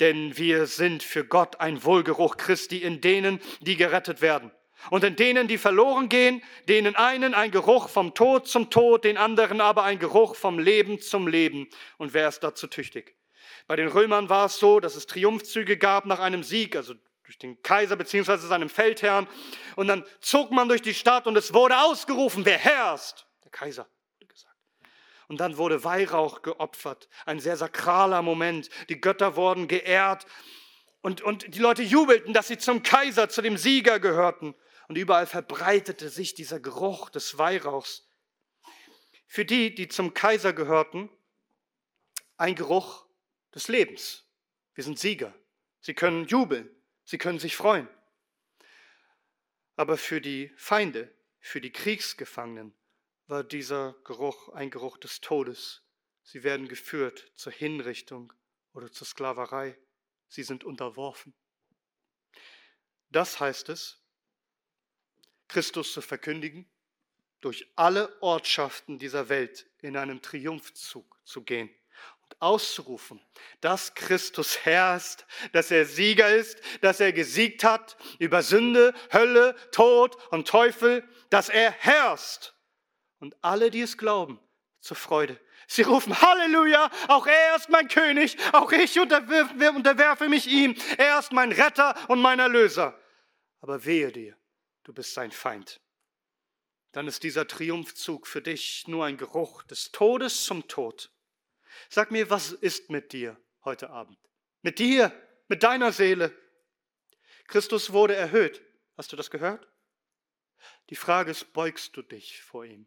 Denn 0.00 0.36
wir 0.36 0.66
sind 0.66 1.02
für 1.02 1.24
Gott 1.24 1.60
ein 1.60 1.84
Wohlgeruch 1.84 2.36
Christi 2.36 2.78
in 2.78 3.00
denen, 3.00 3.40
die 3.60 3.76
gerettet 3.76 4.20
werden. 4.20 4.50
Und 4.90 5.04
in 5.04 5.16
denen, 5.16 5.48
die 5.48 5.58
verloren 5.58 6.08
gehen, 6.08 6.42
denen 6.68 6.96
einen 6.96 7.34
ein 7.34 7.50
Geruch 7.50 7.88
vom 7.88 8.14
Tod 8.14 8.46
zum 8.46 8.70
Tod, 8.70 9.04
den 9.04 9.16
anderen 9.16 9.60
aber 9.60 9.84
ein 9.84 9.98
Geruch 9.98 10.36
vom 10.36 10.58
Leben 10.58 11.00
zum 11.00 11.28
Leben. 11.28 11.68
Und 11.98 12.14
wer 12.14 12.28
ist 12.28 12.40
dazu 12.40 12.66
tüchtig? 12.66 13.16
Bei 13.66 13.76
den 13.76 13.88
Römern 13.88 14.28
war 14.28 14.46
es 14.46 14.58
so, 14.58 14.78
dass 14.78 14.94
es 14.94 15.06
Triumphzüge 15.06 15.76
gab 15.76 16.06
nach 16.06 16.20
einem 16.20 16.42
Sieg, 16.42 16.76
also 16.76 16.94
durch 17.24 17.38
den 17.38 17.60
Kaiser 17.62 17.96
beziehungsweise 17.96 18.46
seinem 18.46 18.68
Feldherrn. 18.68 19.26
Und 19.74 19.88
dann 19.88 20.04
zog 20.20 20.52
man 20.52 20.68
durch 20.68 20.82
die 20.82 20.94
Stadt 20.94 21.26
und 21.26 21.36
es 21.36 21.52
wurde 21.52 21.78
ausgerufen, 21.78 22.44
wer 22.44 22.58
herrscht? 22.58 23.26
Der 23.44 23.50
Kaiser. 23.50 23.88
Und 25.28 25.38
dann 25.40 25.56
wurde 25.56 25.82
Weihrauch 25.82 26.42
geopfert, 26.42 27.08
ein 27.24 27.40
sehr 27.40 27.56
sakraler 27.56 28.22
Moment. 28.22 28.70
Die 28.88 29.00
Götter 29.00 29.36
wurden 29.36 29.66
geehrt 29.66 30.26
und, 31.00 31.20
und 31.22 31.54
die 31.54 31.58
Leute 31.58 31.82
jubelten, 31.82 32.32
dass 32.32 32.48
sie 32.48 32.58
zum 32.58 32.82
Kaiser, 32.82 33.28
zu 33.28 33.42
dem 33.42 33.56
Sieger 33.56 34.00
gehörten. 34.00 34.54
Und 34.88 34.96
überall 34.96 35.26
verbreitete 35.26 36.08
sich 36.08 36.34
dieser 36.34 36.60
Geruch 36.60 37.10
des 37.10 37.38
Weihrauchs. 37.38 38.08
Für 39.26 39.44
die, 39.44 39.74
die 39.74 39.88
zum 39.88 40.14
Kaiser 40.14 40.52
gehörten, 40.52 41.10
ein 42.36 42.54
Geruch 42.54 43.06
des 43.54 43.68
Lebens. 43.68 44.28
Wir 44.74 44.84
sind 44.84 44.98
Sieger. 44.98 45.34
Sie 45.80 45.94
können 45.94 46.26
jubeln. 46.26 46.70
Sie 47.04 47.18
können 47.18 47.38
sich 47.38 47.56
freuen. 47.56 47.88
Aber 49.76 49.96
für 49.96 50.20
die 50.20 50.52
Feinde, 50.56 51.12
für 51.38 51.60
die 51.60 51.72
Kriegsgefangenen 51.72 52.75
war 53.26 53.42
dieser 53.44 53.94
Geruch 54.04 54.50
ein 54.50 54.70
Geruch 54.70 54.98
des 54.98 55.20
Todes. 55.20 55.82
Sie 56.22 56.42
werden 56.42 56.68
geführt 56.68 57.30
zur 57.34 57.52
Hinrichtung 57.52 58.32
oder 58.72 58.90
zur 58.90 59.06
Sklaverei. 59.06 59.78
Sie 60.28 60.42
sind 60.42 60.64
unterworfen. 60.64 61.34
Das 63.10 63.40
heißt 63.40 63.68
es, 63.68 64.00
Christus 65.48 65.92
zu 65.92 66.00
verkündigen, 66.00 66.68
durch 67.40 67.70
alle 67.76 68.20
Ortschaften 68.22 68.98
dieser 68.98 69.28
Welt 69.28 69.70
in 69.80 69.96
einem 69.96 70.20
Triumphzug 70.20 71.18
zu 71.24 71.42
gehen 71.42 71.70
und 72.24 72.42
auszurufen, 72.42 73.20
dass 73.60 73.94
Christus 73.94 74.64
herrscht, 74.64 75.24
dass 75.52 75.70
er 75.70 75.86
Sieger 75.86 76.34
ist, 76.34 76.60
dass 76.80 76.98
er 76.98 77.12
gesiegt 77.12 77.62
hat 77.62 77.96
über 78.18 78.42
Sünde, 78.42 78.94
Hölle, 79.12 79.54
Tod 79.70 80.16
und 80.32 80.48
Teufel, 80.48 81.08
dass 81.30 81.48
er 81.48 81.70
herrscht. 81.70 82.55
Und 83.26 83.34
alle, 83.42 83.72
die 83.72 83.80
es 83.80 83.98
glauben, 83.98 84.38
zur 84.78 84.96
Freude. 84.96 85.40
Sie 85.66 85.82
rufen 85.82 86.16
Halleluja, 86.20 86.88
auch 87.08 87.26
er 87.26 87.56
ist 87.56 87.68
mein 87.68 87.88
König, 87.88 88.36
auch 88.52 88.70
ich 88.70 89.00
unterwerfe, 89.00 89.72
unterwerfe 89.72 90.28
mich 90.28 90.46
ihm, 90.46 90.76
er 90.96 91.18
ist 91.18 91.32
mein 91.32 91.50
Retter 91.50 91.96
und 92.08 92.22
mein 92.22 92.38
Erlöser. 92.38 92.96
Aber 93.60 93.84
wehe 93.84 94.12
dir, 94.12 94.36
du 94.84 94.92
bist 94.92 95.12
sein 95.12 95.32
Feind. 95.32 95.80
Dann 96.92 97.08
ist 97.08 97.24
dieser 97.24 97.48
Triumphzug 97.48 98.28
für 98.28 98.40
dich 98.40 98.86
nur 98.86 99.04
ein 99.04 99.16
Geruch 99.16 99.64
des 99.64 99.90
Todes 99.90 100.44
zum 100.44 100.68
Tod. 100.68 101.10
Sag 101.88 102.12
mir, 102.12 102.30
was 102.30 102.52
ist 102.52 102.90
mit 102.90 103.12
dir 103.12 103.36
heute 103.64 103.90
Abend? 103.90 104.20
Mit 104.62 104.78
dir, 104.78 105.10
mit 105.48 105.64
deiner 105.64 105.90
Seele. 105.90 106.32
Christus 107.48 107.92
wurde 107.92 108.14
erhöht. 108.14 108.62
Hast 108.96 109.12
du 109.12 109.16
das 109.16 109.32
gehört? 109.32 109.66
Die 110.90 110.96
Frage 110.96 111.32
ist, 111.32 111.52
beugst 111.52 111.96
du 111.96 112.02
dich 112.02 112.40
vor 112.40 112.64
ihm? 112.64 112.86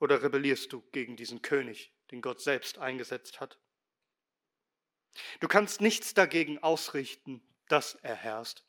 Oder 0.00 0.22
rebellierst 0.22 0.72
du 0.72 0.80
gegen 0.92 1.16
diesen 1.16 1.42
König, 1.42 1.92
den 2.10 2.22
Gott 2.22 2.40
selbst 2.40 2.78
eingesetzt 2.78 3.38
hat? 3.38 3.58
Du 5.40 5.46
kannst 5.46 5.80
nichts 5.80 6.14
dagegen 6.14 6.58
ausrichten, 6.58 7.42
dass 7.68 7.94
er 7.96 8.14
herrscht. 8.14 8.64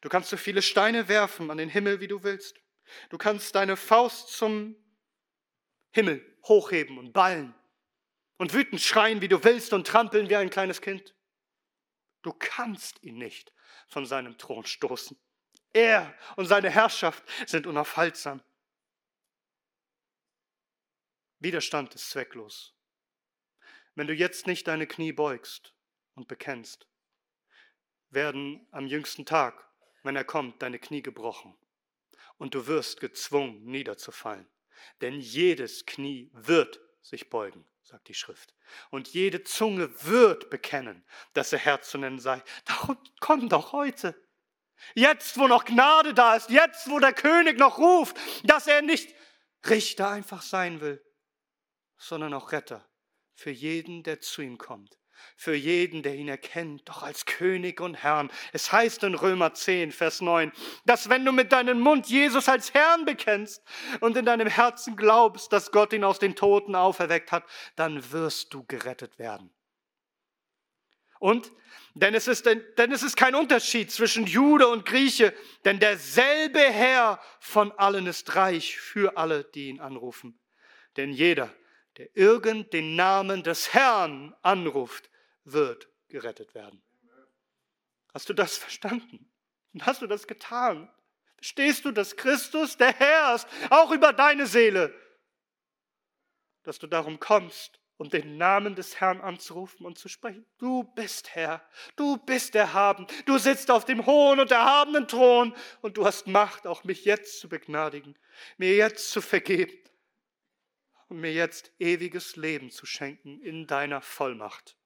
Du 0.00 0.08
kannst 0.08 0.30
so 0.30 0.36
viele 0.36 0.62
Steine 0.62 1.08
werfen 1.08 1.50
an 1.50 1.58
den 1.58 1.68
Himmel, 1.68 2.00
wie 2.00 2.08
du 2.08 2.22
willst. 2.22 2.60
Du 3.08 3.18
kannst 3.18 3.54
deine 3.54 3.76
Faust 3.76 4.28
zum 4.28 4.76
Himmel 5.90 6.24
hochheben 6.44 6.98
und 6.98 7.12
ballen 7.12 7.54
und 8.38 8.54
wütend 8.54 8.80
schreien, 8.80 9.20
wie 9.20 9.28
du 9.28 9.42
willst 9.42 9.72
und 9.72 9.86
trampeln 9.86 10.30
wie 10.30 10.36
ein 10.36 10.50
kleines 10.50 10.80
Kind. 10.80 11.14
Du 12.22 12.32
kannst 12.32 13.02
ihn 13.02 13.18
nicht 13.18 13.52
von 13.88 14.06
seinem 14.06 14.38
Thron 14.38 14.64
stoßen. 14.64 15.18
Er 15.72 16.14
und 16.36 16.46
seine 16.46 16.70
Herrschaft 16.70 17.24
sind 17.46 17.66
unaufhaltsam. 17.66 18.42
Widerstand 21.40 21.94
ist 21.94 22.10
zwecklos. 22.10 22.74
Wenn 23.94 24.06
du 24.06 24.14
jetzt 24.14 24.46
nicht 24.46 24.66
deine 24.68 24.86
Knie 24.86 25.12
beugst 25.12 25.74
und 26.14 26.28
bekennst, 26.28 26.86
werden 28.10 28.66
am 28.70 28.86
jüngsten 28.86 29.26
Tag 29.26 29.70
wenn 30.02 30.16
er 30.16 30.24
kommt, 30.24 30.62
deine 30.62 30.78
Knie 30.78 31.02
gebrochen 31.02 31.56
und 32.38 32.54
du 32.54 32.66
wirst 32.66 33.00
gezwungen 33.00 33.64
niederzufallen. 33.64 34.48
Denn 35.00 35.20
jedes 35.20 35.84
Knie 35.84 36.30
wird 36.32 36.80
sich 37.02 37.28
beugen, 37.28 37.66
sagt 37.82 38.08
die 38.08 38.14
Schrift. 38.14 38.54
Und 38.90 39.08
jede 39.08 39.42
Zunge 39.42 39.90
wird 40.04 40.48
bekennen, 40.48 41.04
dass 41.34 41.52
er 41.52 41.58
Herr 41.58 41.82
zu 41.82 41.98
nennen 41.98 42.18
sei. 42.18 42.42
Darum 42.64 42.96
komm 43.20 43.48
doch 43.48 43.72
heute. 43.72 44.14
Jetzt, 44.94 45.36
wo 45.36 45.46
noch 45.46 45.66
Gnade 45.66 46.14
da 46.14 46.36
ist, 46.36 46.48
jetzt, 46.48 46.88
wo 46.88 46.98
der 46.98 47.12
König 47.12 47.58
noch 47.58 47.78
ruft, 47.78 48.16
dass 48.44 48.66
er 48.66 48.80
nicht 48.80 49.14
Richter 49.68 50.08
einfach 50.08 50.40
sein 50.40 50.80
will, 50.80 51.04
sondern 52.00 52.34
auch 52.34 52.50
Retter 52.50 52.84
für 53.34 53.50
jeden, 53.50 54.02
der 54.02 54.20
zu 54.20 54.42
ihm 54.42 54.58
kommt 54.58 55.00
für 55.36 55.54
jeden, 55.54 56.02
der 56.02 56.14
ihn 56.14 56.28
erkennt, 56.28 56.88
doch 56.88 57.02
als 57.02 57.26
König 57.26 57.80
und 57.80 57.94
Herrn. 57.94 58.30
Es 58.52 58.72
heißt 58.72 59.02
in 59.04 59.14
Römer 59.14 59.54
10, 59.54 59.92
Vers 59.92 60.20
9, 60.20 60.52
dass 60.84 61.08
wenn 61.08 61.24
du 61.24 61.32
mit 61.32 61.52
deinem 61.52 61.80
Mund 61.80 62.06
Jesus 62.06 62.48
als 62.48 62.74
Herrn 62.74 63.04
bekennst 63.04 63.62
und 64.00 64.16
in 64.16 64.24
deinem 64.24 64.48
Herzen 64.48 64.96
glaubst, 64.96 65.52
dass 65.52 65.72
Gott 65.72 65.92
ihn 65.92 66.04
aus 66.04 66.18
den 66.18 66.36
Toten 66.36 66.74
auferweckt 66.74 67.32
hat, 67.32 67.44
dann 67.76 68.12
wirst 68.12 68.52
du 68.54 68.64
gerettet 68.64 69.18
werden. 69.18 69.50
Und 71.18 71.52
denn 71.94 72.14
es, 72.14 72.28
ist, 72.28 72.46
denn 72.46 72.92
es 72.92 73.02
ist 73.02 73.16
kein 73.16 73.34
Unterschied 73.34 73.90
zwischen 73.90 74.26
Jude 74.26 74.68
und 74.68 74.86
Grieche, 74.86 75.34
denn 75.64 75.78
derselbe 75.78 76.60
Herr 76.60 77.20
von 77.40 77.72
allen 77.72 78.06
ist 78.06 78.36
reich 78.36 78.78
für 78.78 79.16
alle, 79.16 79.44
die 79.44 79.68
ihn 79.68 79.80
anrufen. 79.80 80.40
Denn 80.96 81.10
jeder, 81.12 81.52
der 81.96 82.16
irgend 82.16 82.72
den 82.72 82.96
Namen 82.96 83.42
des 83.42 83.74
Herrn 83.74 84.34
anruft, 84.42 85.10
wird 85.44 85.88
gerettet 86.08 86.54
werden. 86.54 86.82
Hast 88.12 88.28
du 88.28 88.34
das 88.34 88.56
verstanden? 88.56 89.30
Und 89.72 89.86
hast 89.86 90.02
du 90.02 90.06
das 90.06 90.26
getan? 90.26 90.92
Verstehst 91.36 91.84
du, 91.84 91.92
dass 91.92 92.16
Christus 92.16 92.76
der 92.76 92.92
Herr 92.92 93.34
ist, 93.34 93.46
auch 93.70 93.90
über 93.92 94.12
deine 94.12 94.46
Seele? 94.46 94.94
Dass 96.64 96.78
du 96.78 96.86
darum 96.86 97.18
kommst, 97.18 97.80
um 97.96 98.10
den 98.10 98.36
Namen 98.36 98.74
des 98.74 99.00
Herrn 99.00 99.20
anzurufen 99.20 99.86
und 99.86 99.98
zu 99.98 100.08
sprechen. 100.08 100.46
Du 100.58 100.84
bist 100.84 101.34
Herr, 101.34 101.62
du 101.96 102.16
bist 102.16 102.54
erhaben, 102.54 103.06
du 103.26 103.38
sitzt 103.38 103.70
auf 103.70 103.84
dem 103.84 104.06
hohen 104.06 104.40
und 104.40 104.50
erhabenen 104.50 105.06
Thron 105.06 105.54
und 105.82 105.96
du 105.96 106.04
hast 106.04 106.26
Macht, 106.26 106.66
auch 106.66 106.84
mich 106.84 107.04
jetzt 107.04 107.40
zu 107.40 107.48
begnadigen, 107.48 108.18
mir 108.56 108.74
jetzt 108.74 109.10
zu 109.10 109.20
vergeben 109.20 109.79
und 111.10 111.20
mir 111.20 111.32
jetzt 111.32 111.72
ewiges 111.80 112.36
Leben 112.36 112.70
zu 112.70 112.86
schenken 112.86 113.40
in 113.42 113.66
deiner 113.66 114.00
Vollmacht. 114.00 114.76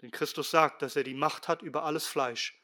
Denn 0.00 0.10
Christus 0.10 0.50
sagt, 0.50 0.80
dass 0.80 0.96
er 0.96 1.04
die 1.04 1.14
Macht 1.14 1.48
hat 1.48 1.60
über 1.60 1.84
alles 1.84 2.06
Fleisch 2.06 2.58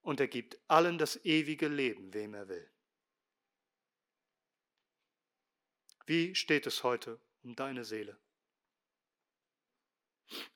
und 0.00 0.18
er 0.18 0.28
gibt 0.28 0.58
allen 0.68 0.96
das 0.96 1.22
ewige 1.24 1.68
Leben, 1.68 2.12
wem 2.14 2.34
er 2.34 2.48
will. 2.48 2.70
Wie 6.06 6.34
steht 6.34 6.66
es 6.66 6.82
heute 6.82 7.20
um 7.42 7.54
deine 7.54 7.84
Seele? 7.84 8.18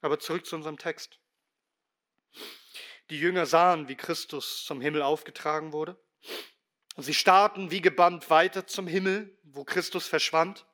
Aber 0.00 0.18
zurück 0.18 0.46
zu 0.46 0.56
unserem 0.56 0.78
Text. 0.78 1.20
Die 3.10 3.20
Jünger 3.20 3.44
sahen, 3.44 3.88
wie 3.88 3.96
Christus 3.96 4.64
zum 4.64 4.80
Himmel 4.80 5.02
aufgetragen 5.02 5.72
wurde. 5.72 6.02
Und 6.97 7.03
sie 7.03 7.14
starrten 7.14 7.70
wie 7.70 7.82
gebannt 7.82 8.28
weiter 8.30 8.66
zum 8.66 8.86
Himmel, 8.86 9.38
wo 9.44 9.64
Christus 9.64 10.09
verschwand. 10.09 10.66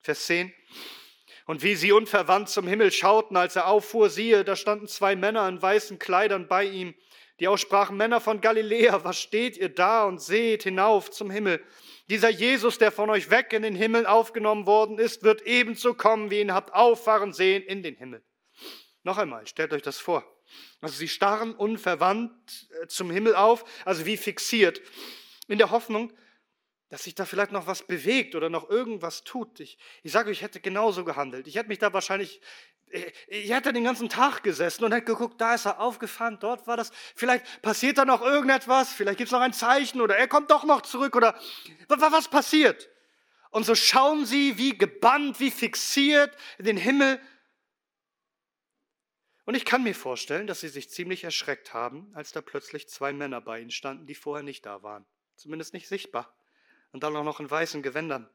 Vers 0.00 0.26
10. 0.26 0.52
Und 1.46 1.62
wie 1.62 1.76
sie 1.76 1.92
unverwandt 1.92 2.48
zum 2.48 2.66
Himmel 2.66 2.90
schauten, 2.90 3.36
als 3.36 3.56
er 3.56 3.68
auffuhr, 3.68 4.10
siehe, 4.10 4.42
da 4.42 4.56
standen 4.56 4.88
zwei 4.88 5.14
Männer 5.14 5.48
in 5.48 5.60
weißen 5.60 5.98
Kleidern 5.98 6.48
bei 6.48 6.64
ihm, 6.64 6.94
die 7.38 7.48
aussprachen, 7.48 7.96
Männer 7.96 8.20
von 8.20 8.40
Galiläa, 8.40 9.04
was 9.04 9.20
steht 9.20 9.56
ihr 9.58 9.68
da 9.68 10.04
und 10.04 10.20
seht 10.20 10.62
hinauf 10.62 11.10
zum 11.10 11.30
Himmel? 11.30 11.62
Dieser 12.08 12.30
Jesus, 12.30 12.78
der 12.78 12.90
von 12.90 13.10
euch 13.10 13.30
weg 13.30 13.52
in 13.52 13.62
den 13.62 13.74
Himmel 13.74 14.06
aufgenommen 14.06 14.66
worden 14.66 14.98
ist, 14.98 15.22
wird 15.22 15.42
ebenso 15.42 15.92
kommen, 15.92 16.30
wie 16.30 16.40
ihn 16.40 16.54
habt 16.54 16.72
auffahren 16.72 17.32
sehen 17.32 17.62
in 17.62 17.82
den 17.82 17.96
Himmel. 17.96 18.24
Noch 19.02 19.18
einmal, 19.18 19.46
stellt 19.46 19.72
euch 19.72 19.82
das 19.82 19.98
vor. 19.98 20.24
Also 20.80 20.96
sie 20.96 21.08
starren 21.08 21.54
unverwandt 21.54 22.32
äh, 22.82 22.86
zum 22.86 23.10
Himmel 23.10 23.34
auf, 23.34 23.64
also 23.84 24.06
wie 24.06 24.16
fixiert, 24.16 24.80
in 25.48 25.58
der 25.58 25.70
Hoffnung, 25.70 26.12
dass 26.88 27.04
sich 27.04 27.14
da 27.14 27.24
vielleicht 27.24 27.52
noch 27.52 27.66
was 27.66 27.82
bewegt 27.82 28.34
oder 28.34 28.48
noch 28.48 28.70
irgendwas 28.70 29.24
tut. 29.24 29.60
Ich, 29.60 29.78
ich 30.02 30.12
sage, 30.12 30.30
ich 30.30 30.42
hätte 30.42 30.60
genauso 30.60 31.04
gehandelt. 31.04 31.46
Ich 31.48 31.56
hätte 31.56 31.68
mich 31.68 31.78
da 31.78 31.92
wahrscheinlich, 31.92 32.40
äh, 32.90 33.10
ich 33.26 33.50
hätte 33.50 33.72
den 33.72 33.84
ganzen 33.84 34.08
Tag 34.08 34.42
gesessen 34.42 34.84
und 34.84 34.92
hätte 34.92 35.06
geguckt, 35.06 35.40
da 35.40 35.54
ist 35.54 35.66
er 35.66 35.80
aufgefahren, 35.80 36.38
dort 36.40 36.66
war 36.66 36.76
das. 36.76 36.92
Vielleicht 37.14 37.62
passiert 37.62 37.98
da 37.98 38.04
noch 38.04 38.22
irgendetwas, 38.22 38.92
vielleicht 38.92 39.18
gibt 39.18 39.28
es 39.28 39.32
noch 39.32 39.40
ein 39.40 39.52
Zeichen 39.52 40.00
oder 40.00 40.16
er 40.16 40.28
kommt 40.28 40.50
doch 40.50 40.64
noch 40.64 40.82
zurück 40.82 41.16
oder 41.16 41.38
was 41.88 42.28
passiert? 42.28 42.88
Und 43.50 43.64
so 43.64 43.74
schauen 43.74 44.26
sie 44.26 44.58
wie 44.58 44.76
gebannt, 44.76 45.40
wie 45.40 45.50
fixiert 45.50 46.36
in 46.58 46.66
den 46.66 46.76
Himmel 46.76 47.20
und 49.46 49.54
ich 49.54 49.64
kann 49.64 49.84
mir 49.84 49.94
vorstellen, 49.94 50.48
dass 50.48 50.60
sie 50.60 50.68
sich 50.68 50.90
ziemlich 50.90 51.22
erschreckt 51.22 51.72
haben, 51.72 52.10
als 52.14 52.32
da 52.32 52.40
plötzlich 52.40 52.88
zwei 52.88 53.12
Männer 53.12 53.40
bei 53.40 53.60
ihnen 53.60 53.70
standen, 53.70 54.04
die 54.04 54.16
vorher 54.16 54.42
nicht 54.42 54.66
da 54.66 54.82
waren. 54.82 55.06
Zumindest 55.36 55.74
nicht 55.74 55.88
sichtbar. 55.88 56.34
Und 56.92 57.02
dann 57.02 57.14
auch 57.16 57.24
noch 57.24 57.40
in 57.40 57.50
weißen 57.50 57.82
Gewändern. 57.82 58.28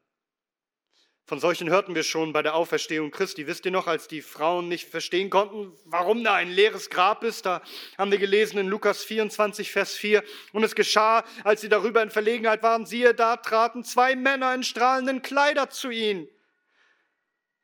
Von 1.24 1.38
solchen 1.38 1.70
hörten 1.70 1.94
wir 1.94 2.02
schon 2.02 2.32
bei 2.32 2.42
der 2.42 2.54
Auferstehung 2.54 3.10
Christi. 3.10 3.46
Wisst 3.46 3.64
ihr 3.64 3.70
noch, 3.70 3.86
als 3.86 4.08
die 4.08 4.22
Frauen 4.22 4.68
nicht 4.68 4.88
verstehen 4.88 5.30
konnten, 5.30 5.72
warum 5.84 6.24
da 6.24 6.34
ein 6.34 6.50
leeres 6.50 6.90
Grab 6.90 7.22
ist? 7.22 7.46
Da 7.46 7.62
haben 7.96 8.10
wir 8.10 8.18
gelesen 8.18 8.58
in 8.58 8.66
Lukas 8.66 9.04
24, 9.04 9.70
Vers 9.70 9.94
4. 9.94 10.24
Und 10.52 10.64
es 10.64 10.74
geschah, 10.74 11.24
als 11.44 11.60
sie 11.60 11.68
darüber 11.68 12.02
in 12.02 12.10
Verlegenheit 12.10 12.62
waren, 12.62 12.86
siehe, 12.86 13.14
da 13.14 13.36
traten 13.36 13.84
zwei 13.84 14.16
Männer 14.16 14.52
in 14.54 14.64
strahlenden 14.64 15.22
Kleider 15.22 15.70
zu 15.70 15.90
ihnen. 15.90 16.28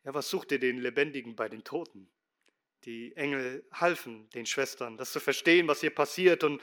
Ja, 0.04 0.14
was 0.14 0.30
sucht 0.30 0.52
ihr 0.52 0.60
den 0.60 0.78
Lebendigen 0.78 1.34
bei 1.34 1.48
den 1.48 1.64
Toten? 1.64 2.08
Die 2.84 3.14
Engel 3.16 3.66
halfen 3.72 4.30
den 4.30 4.46
Schwestern, 4.46 4.96
das 4.96 5.12
zu 5.12 5.20
verstehen, 5.20 5.66
was 5.66 5.80
hier 5.80 5.94
passiert. 5.94 6.44
Und, 6.44 6.62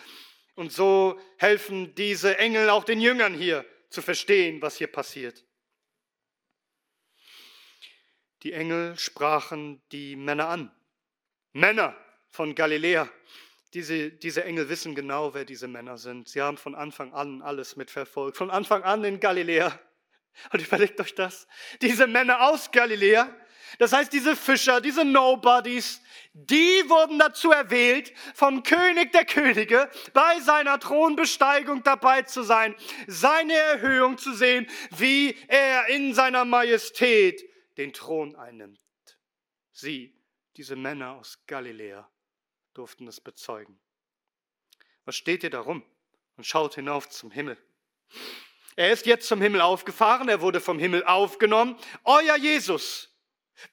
und 0.56 0.72
so 0.72 1.20
helfen 1.38 1.94
diese 1.96 2.38
Engel 2.38 2.70
auch 2.70 2.84
den 2.84 3.02
Jüngern 3.02 3.34
hier 3.34 3.66
zu 3.90 4.02
verstehen, 4.02 4.62
was 4.62 4.78
hier 4.78 4.88
passiert. 4.88 5.46
Die 8.44 8.54
Engel 8.54 8.98
sprachen 8.98 9.82
die 9.92 10.16
Männer 10.16 10.50
an. 10.50 10.72
Männer 11.54 11.96
von 12.30 12.54
Galiläa. 12.54 13.10
Diese, 13.74 14.12
diese 14.12 14.44
Engel 14.44 14.70
wissen 14.70 14.96
genau, 14.96 15.34
wer 15.34 15.46
diese 15.46 15.68
Männer 15.68 15.98
sind. 15.98 16.30
Sie 16.30 16.42
haben 16.42 16.58
von 16.58 16.76
Anfang 16.76 17.14
an 17.14 17.42
alles 17.42 17.76
mitverfolgt. 17.76 18.38
Von 18.38 18.52
Anfang 18.52 18.84
an 18.84 19.04
in 19.04 19.20
Galiläa. 19.20 19.80
Und 20.52 20.62
überlegt 20.62 21.00
euch 21.00 21.16
das. 21.16 21.48
Diese 21.82 22.08
Männer 22.08 22.48
aus 22.48 22.72
Galiläa, 22.72 23.36
das 23.80 23.94
heißt, 23.94 24.12
diese 24.14 24.36
Fischer, 24.36 24.82
diese 24.82 25.06
Nobodies, 25.06 26.02
die 26.34 26.84
wurden 26.88 27.18
dazu 27.18 27.52
erwählt, 27.52 28.14
vom 28.34 28.64
König 28.64 29.12
der 29.12 29.26
Könige 29.26 29.90
bei 30.14 30.40
seiner 30.42 30.80
Thronbesteigung 30.80 31.84
dabei 31.84 32.24
zu 32.24 32.44
sein, 32.44 32.76
seine 33.08 33.54
Erhöhung 33.54 34.18
zu 34.18 34.34
sehen, 34.34 34.68
wie 34.92 35.38
er 35.48 35.88
in 35.88 36.14
seiner 36.14 36.44
Majestät 36.44 37.42
den 37.78 37.94
Thron 37.94 38.36
einnimmt. 38.36 38.80
Sie, 39.72 40.14
diese 40.58 40.76
Männer 40.76 41.14
aus 41.14 41.40
Galiläa, 41.48 42.10
durften 42.74 43.08
es 43.08 43.22
bezeugen. 43.22 43.80
Was 45.06 45.16
steht 45.16 45.44
ihr 45.44 45.50
darum? 45.50 45.84
Und 46.36 46.46
schaut 46.46 46.76
hinauf 46.76 47.10
zum 47.10 47.32
Himmel. 47.32 47.58
Er 48.76 48.92
ist 48.92 49.06
jetzt 49.06 49.28
zum 49.28 49.42
Himmel 49.42 49.62
aufgefahren, 49.62 50.28
er 50.28 50.42
wurde 50.42 50.60
vom 50.60 50.80
Himmel 50.80 51.06
aufgenommen. 51.06 51.78
Euer 52.04 52.36
Jesus, 52.36 53.15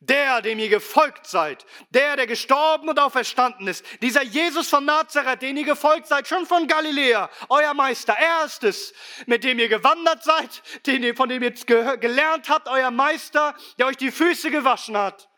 der, 0.00 0.42
dem 0.42 0.58
ihr 0.58 0.68
gefolgt 0.68 1.26
seid, 1.26 1.64
der, 1.90 2.16
der 2.16 2.26
gestorben 2.26 2.88
und 2.88 2.98
auferstanden 2.98 3.68
ist, 3.68 3.84
dieser 4.00 4.22
Jesus 4.22 4.68
von 4.68 4.84
Nazareth, 4.84 5.42
den 5.42 5.56
ihr 5.56 5.64
gefolgt 5.64 6.06
seid, 6.06 6.28
schon 6.28 6.46
von 6.46 6.66
Galiläa, 6.66 7.30
euer 7.48 7.74
Meister, 7.74 8.14
er 8.14 8.44
ist 8.44 8.64
es, 8.64 8.92
mit 9.26 9.44
dem 9.44 9.58
ihr 9.58 9.68
gewandert 9.68 10.22
seid, 10.22 10.62
den 10.86 11.14
von 11.16 11.28
dem 11.28 11.42
ihr 11.42 11.52
gelernt 11.52 12.48
habt, 12.48 12.68
euer 12.68 12.90
Meister, 12.90 13.56
der 13.78 13.86
euch 13.86 13.96
die 13.96 14.10
Füße 14.10 14.50
gewaschen 14.50 14.96
hat. 14.96 15.28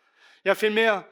Ja, 0.43 0.55
vielmehr, 0.55 1.07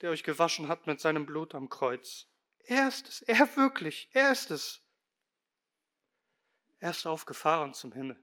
der 0.00 0.10
euch 0.10 0.22
gewaschen 0.22 0.68
hat 0.68 0.86
mit 0.86 1.00
seinem 1.00 1.26
Blut 1.26 1.54
am 1.54 1.68
Kreuz. 1.68 2.26
Er 2.64 2.88
ist 2.88 3.08
es, 3.08 3.22
er 3.22 3.56
wirklich, 3.56 4.08
er 4.12 4.32
ist 4.32 4.50
es. 4.50 4.80
Er 6.78 6.90
ist 6.90 7.06
aufgefahren 7.06 7.74
zum 7.74 7.92
Himmel. 7.92 8.22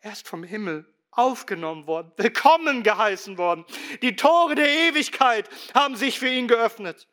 Er 0.00 0.12
ist 0.12 0.28
vom 0.28 0.44
Himmel 0.44 0.86
aufgenommen 1.20 1.86
worden, 1.86 2.12
willkommen 2.16 2.82
geheißen 2.82 3.36
worden. 3.36 3.64
Die 4.02 4.16
Tore 4.16 4.54
der 4.54 4.68
Ewigkeit 4.68 5.48
haben 5.74 5.96
sich 5.96 6.18
für 6.18 6.28
ihn 6.28 6.48
geöffnet. 6.48 7.06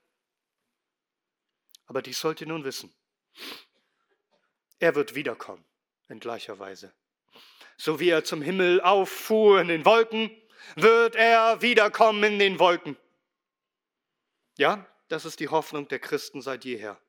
Aber 1.87 2.01
dies 2.01 2.19
sollt 2.19 2.41
ihr 2.41 2.47
nun 2.47 2.63
wissen. 2.63 2.93
Er 4.79 4.95
wird 4.95 5.15
wiederkommen 5.15 5.65
in 6.07 6.19
gleicher 6.19 6.59
Weise. 6.59 6.93
So 7.77 7.99
wie 7.99 8.09
er 8.09 8.23
zum 8.23 8.41
Himmel 8.41 8.81
auffuhr 8.81 9.61
in 9.61 9.67
den 9.67 9.85
Wolken, 9.85 10.31
wird 10.75 11.15
er 11.15 11.61
wiederkommen 11.61 12.23
in 12.23 12.39
den 12.39 12.59
Wolken. 12.59 12.97
Ja, 14.57 14.85
das 15.09 15.25
ist 15.25 15.39
die 15.39 15.49
Hoffnung 15.49 15.87
der 15.87 15.99
Christen 15.99 16.41
seit 16.41 16.65
jeher. 16.65 16.99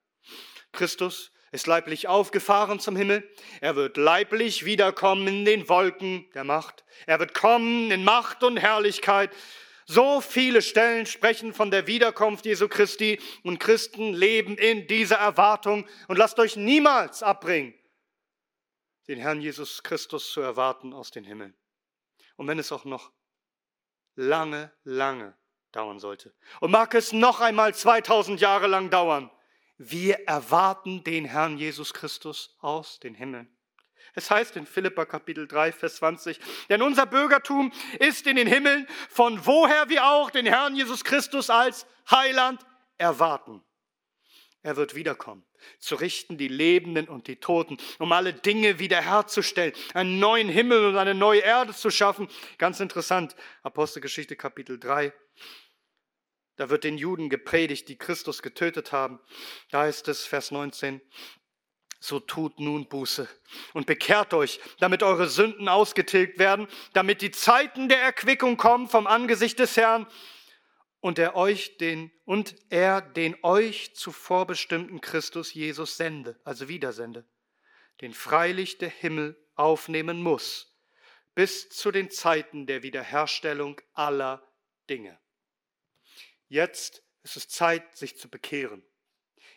Christus 0.72 1.32
ist 1.52 1.66
leiblich 1.66 2.08
aufgefahren 2.08 2.80
zum 2.80 2.96
Himmel. 2.96 3.28
Er 3.60 3.76
wird 3.76 3.96
leiblich 3.96 4.64
wiederkommen 4.64 5.26
in 5.26 5.44
den 5.44 5.68
Wolken 5.68 6.30
der 6.34 6.44
Macht. 6.44 6.84
Er 7.06 7.18
wird 7.18 7.34
kommen 7.34 7.90
in 7.90 8.04
Macht 8.04 8.42
und 8.42 8.56
Herrlichkeit. 8.56 9.30
So 9.86 10.20
viele 10.20 10.60
Stellen 10.60 11.06
sprechen 11.06 11.54
von 11.54 11.70
der 11.70 11.86
Wiederkunft 11.86 12.44
Jesu 12.44 12.68
Christi 12.68 13.18
und 13.42 13.58
Christen 13.58 14.12
leben 14.12 14.58
in 14.58 14.86
dieser 14.86 15.16
Erwartung 15.16 15.88
und 16.08 16.18
lasst 16.18 16.38
euch 16.38 16.56
niemals 16.56 17.22
abbringen, 17.22 17.72
den 19.08 19.18
Herrn 19.18 19.40
Jesus 19.40 19.82
Christus 19.82 20.30
zu 20.30 20.42
erwarten 20.42 20.92
aus 20.92 21.10
den 21.10 21.24
Himmeln. 21.24 21.56
Und 22.36 22.46
wenn 22.48 22.58
es 22.58 22.70
auch 22.70 22.84
noch 22.84 23.12
lange, 24.14 24.70
lange 24.84 25.34
dauern 25.72 25.98
sollte 25.98 26.34
und 26.60 26.70
mag 26.70 26.94
es 26.94 27.12
noch 27.12 27.40
einmal 27.40 27.74
2000 27.74 28.40
Jahre 28.42 28.66
lang 28.66 28.90
dauern, 28.90 29.30
wir 29.78 30.26
erwarten 30.26 31.04
den 31.04 31.24
Herrn 31.24 31.56
Jesus 31.56 31.94
Christus 31.94 32.56
aus 32.60 33.00
den 33.00 33.14
Himmeln. 33.14 33.48
Es 34.14 34.30
heißt 34.30 34.56
in 34.56 34.66
Philippa 34.66 35.04
Kapitel 35.04 35.46
3, 35.46 35.70
Vers 35.70 35.96
20, 35.96 36.40
denn 36.68 36.82
unser 36.82 37.06
Bürgertum 37.06 37.72
ist 38.00 38.26
in 38.26 38.36
den 38.36 38.48
Himmeln, 38.48 38.88
von 39.08 39.46
woher 39.46 39.88
wir 39.88 40.06
auch 40.06 40.30
den 40.30 40.46
Herrn 40.46 40.74
Jesus 40.74 41.04
Christus 41.04 41.50
als 41.50 41.86
Heiland 42.10 42.60
erwarten. 42.96 43.62
Er 44.62 44.76
wird 44.76 44.96
wiederkommen, 44.96 45.44
zu 45.78 45.94
richten 45.94 46.36
die 46.36 46.48
Lebenden 46.48 47.06
und 47.06 47.28
die 47.28 47.36
Toten, 47.36 47.76
um 48.00 48.10
alle 48.10 48.34
Dinge 48.34 48.80
wiederherzustellen, 48.80 49.72
einen 49.94 50.18
neuen 50.18 50.48
Himmel 50.48 50.86
und 50.86 50.96
eine 50.96 51.14
neue 51.14 51.40
Erde 51.40 51.72
zu 51.72 51.90
schaffen. 51.90 52.28
Ganz 52.58 52.80
interessant, 52.80 53.36
Apostelgeschichte 53.62 54.34
Kapitel 54.34 54.80
3, 54.80 55.12
da 56.58 56.70
wird 56.70 56.84
den 56.84 56.98
Juden 56.98 57.30
gepredigt, 57.30 57.88
die 57.88 57.96
Christus 57.96 58.42
getötet 58.42 58.90
haben. 58.90 59.20
Da 59.70 59.82
heißt 59.82 60.08
es, 60.08 60.26
Vers 60.26 60.50
19, 60.50 61.00
so 62.00 62.18
tut 62.18 62.58
nun 62.58 62.88
Buße 62.88 63.28
und 63.74 63.86
bekehrt 63.86 64.34
euch, 64.34 64.60
damit 64.80 65.04
eure 65.04 65.28
Sünden 65.28 65.68
ausgetilgt 65.68 66.38
werden, 66.38 66.66
damit 66.92 67.22
die 67.22 67.30
Zeiten 67.30 67.88
der 67.88 68.02
Erquickung 68.02 68.56
kommen 68.56 68.88
vom 68.88 69.06
Angesicht 69.06 69.60
des 69.60 69.76
Herrn 69.76 70.06
und 71.00 71.20
er 71.20 71.36
euch 71.36 71.76
den 71.78 72.10
und 72.24 72.56
er 72.70 73.02
den 73.02 73.36
euch 73.42 73.94
zuvor 73.94 74.46
bestimmten 74.46 75.00
Christus 75.00 75.54
Jesus 75.54 75.96
sende, 75.96 76.40
also 76.42 76.68
wiedersende, 76.68 77.24
den 78.00 78.12
freilich 78.12 78.78
der 78.78 78.90
Himmel 78.90 79.40
aufnehmen 79.54 80.22
muss, 80.22 80.76
bis 81.36 81.68
zu 81.68 81.92
den 81.92 82.10
Zeiten 82.10 82.66
der 82.66 82.82
Wiederherstellung 82.82 83.80
aller 83.94 84.42
Dinge. 84.90 85.20
Jetzt 86.48 87.02
ist 87.22 87.36
es 87.36 87.48
Zeit, 87.48 87.96
sich 87.96 88.16
zu 88.18 88.28
bekehren. 88.28 88.82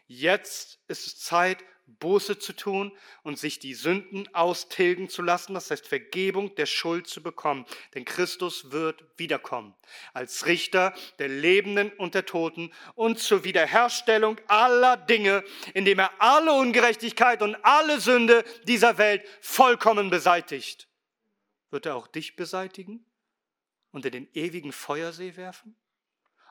Jetzt 0.07 0.79
ist 0.87 1.07
es 1.07 1.19
Zeit, 1.19 1.63
Buße 1.99 2.39
zu 2.39 2.53
tun 2.53 2.95
und 3.23 3.37
sich 3.37 3.59
die 3.59 3.73
Sünden 3.73 4.33
austilgen 4.33 5.09
zu 5.09 5.21
lassen, 5.21 5.53
das 5.53 5.71
heißt 5.71 5.87
Vergebung 5.87 6.55
der 6.55 6.65
Schuld 6.65 7.07
zu 7.07 7.21
bekommen. 7.21 7.65
Denn 7.93 8.05
Christus 8.05 8.71
wird 8.71 9.03
wiederkommen 9.17 9.75
als 10.13 10.45
Richter 10.45 10.93
der 11.19 11.27
Lebenden 11.27 11.91
und 11.93 12.15
der 12.15 12.25
Toten 12.25 12.71
und 12.95 13.19
zur 13.19 13.43
Wiederherstellung 13.43 14.39
aller 14.47 14.97
Dinge, 14.97 15.43
indem 15.73 15.99
er 15.99 16.21
alle 16.21 16.53
Ungerechtigkeit 16.53 17.41
und 17.41 17.55
alle 17.63 17.99
Sünde 17.99 18.43
dieser 18.63 18.97
Welt 18.97 19.27
vollkommen 19.41 20.09
beseitigt. 20.09 20.87
Wird 21.69 21.85
er 21.85 21.95
auch 21.95 22.07
dich 22.07 22.35
beseitigen 22.35 23.05
und 23.91 24.05
in 24.05 24.11
den 24.11 24.33
ewigen 24.33 24.71
Feuersee 24.71 25.35
werfen? 25.35 25.75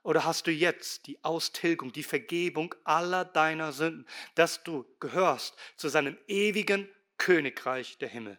Oder 0.03 0.25
hast 0.25 0.47
du 0.47 0.51
jetzt 0.51 1.07
die 1.07 1.23
Austilgung, 1.25 1.93
die 1.93 2.03
Vergebung 2.03 2.75
aller 2.85 3.25
deiner 3.25 3.73
Sünden, 3.73 4.07
dass 4.35 4.63
du 4.63 4.87
gehörst 4.99 5.57
zu 5.77 5.89
seinem 5.89 6.17
ewigen 6.27 6.89
Königreich 7.19 7.99
der 7.99 8.09
Himmel? 8.09 8.39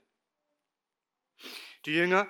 Die 1.85 1.93
Jünger 1.93 2.27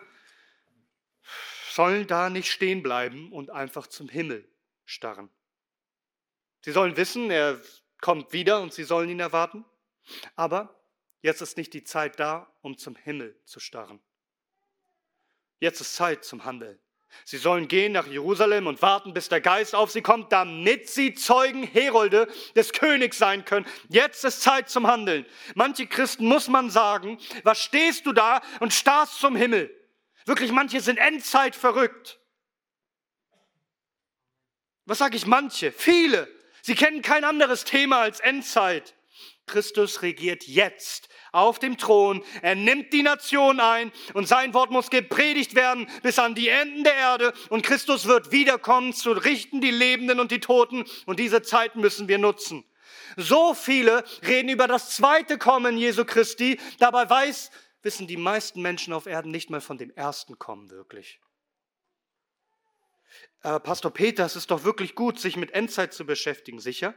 sollen 1.72 2.08
da 2.08 2.30
nicht 2.30 2.52
stehen 2.52 2.84
bleiben 2.84 3.32
und 3.32 3.50
einfach 3.50 3.88
zum 3.88 4.10
Himmel 4.10 4.48
starren. 4.86 5.30
Sie 6.62 6.72
sollen 6.72 6.98
wissen, 6.98 7.32
er 7.32 7.62
kommt 8.02 8.34
wieder 8.34 8.62
und 8.62 8.74
sie 8.74 8.84
sollen 8.84 9.10
ihn 9.10 9.20
erwarten. 9.20 9.66
Aber 10.36 10.84
jetzt 11.22 11.42
ist 11.42 11.58
nicht 11.58 11.74
die 11.74 11.84
Zeit 11.84 12.20
da, 12.20 12.54
um 12.62 12.78
zum 12.78 12.96
Himmel 12.96 13.40
zu 13.46 13.60
starren. 13.60 14.02
Jetzt 15.60 15.80
ist 15.80 15.96
Zeit 15.96 16.26
zum 16.26 16.44
Handeln. 16.44 16.80
Sie 17.26 17.38
sollen 17.38 17.68
gehen 17.68 17.92
nach 17.92 18.08
Jerusalem 18.08 18.68
und 18.68 18.82
warten, 18.82 19.14
bis 19.14 19.30
der 19.30 19.42
Geist 19.42 19.76
auf 19.76 19.92
sie 19.92 20.02
kommt, 20.02 20.32
damit 20.32 20.90
sie 20.90 21.14
Zeugen, 21.14 21.64
Herolde 21.64 22.28
des 22.56 22.74
Königs 22.74 23.18
sein 23.18 23.46
können. 23.46 23.66
Jetzt 23.90 24.26
ist 24.26 24.42
Zeit 24.42 24.70
zum 24.70 24.88
Handeln. 24.88 25.26
Manche 25.56 25.88
Christen 25.88 26.26
muss 26.26 26.48
man 26.48 26.70
sagen, 26.70 27.20
was 27.44 27.62
stehst 27.62 28.06
du 28.06 28.14
da 28.14 28.42
und 28.60 28.74
starrst 28.74 29.20
zum 29.20 29.36
Himmel? 29.36 29.76
Wirklich, 30.26 30.52
manche 30.52 30.82
sind 30.82 30.98
Endzeit 30.98 31.56
verrückt. 31.56 32.20
Was 34.86 34.98
sage 34.98 35.16
ich 35.16 35.26
manche? 35.26 35.72
Viele. 35.72 36.28
Sie 36.62 36.76
kennen 36.76 37.02
kein 37.02 37.24
anderes 37.24 37.64
Thema 37.64 38.02
als 38.02 38.20
Endzeit. 38.20 38.96
Christus 39.48 40.02
regiert 40.02 40.44
jetzt 40.44 41.10
auf 41.32 41.60
dem 41.60 41.78
Thron. 41.78 42.24
Er 42.42 42.56
nimmt 42.56 42.94
die 42.94 43.04
Nation 43.04 43.60
ein 43.60 43.92
und 44.14 44.28
sein 44.28 44.54
Wort 44.54 44.72
muss 44.72 44.90
gepredigt 44.90 45.56
werden 45.56 45.88
bis 46.04 46.20
an 46.20 46.36
die 46.36 46.50
Enden 46.50 46.84
der 46.84 46.96
Erde 46.96 47.34
und 47.50 47.64
Christus 47.64 48.06
wird 48.06 48.32
wiederkommen 48.32 48.94
zu 48.94 49.12
richten 49.12 49.62
die 49.62 49.72
Lebenden 49.72 50.20
und 50.20 50.32
die 50.32 50.40
Toten 50.40 50.86
und 51.06 51.20
diese 51.20 51.42
Zeit 51.42 51.76
müssen 51.76 52.08
wir 52.08 52.18
nutzen. 52.18 52.66
So 53.18 53.54
viele 53.54 54.04
reden 54.26 54.50
über 54.50 54.68
das 54.68 54.96
zweite 54.96 55.38
Kommen 55.38 55.78
Jesu 55.78 56.06
Christi, 56.06 56.60
dabei 56.80 57.10
weiß, 57.10 57.52
wissen 57.82 58.08
die 58.08 58.18
meisten 58.18 58.62
Menschen 58.62 58.94
auf 58.94 59.06
Erden 59.06 59.32
nicht 59.32 59.50
mal 59.50 59.62
von 59.62 59.78
dem 59.78 59.92
ersten 59.92 60.40
Kommen 60.40 60.70
wirklich. 60.70 61.20
Äh, 63.44 63.60
Pastor 63.60 63.92
Peter, 63.92 64.26
es 64.26 64.36
ist 64.36 64.52
doch 64.52 64.64
wirklich 64.64 64.96
gut, 64.96 65.20
sich 65.20 65.36
mit 65.36 65.52
Endzeit 65.52 65.94
zu 65.94 66.06
beschäftigen, 66.06 66.60
sicher? 66.60 66.94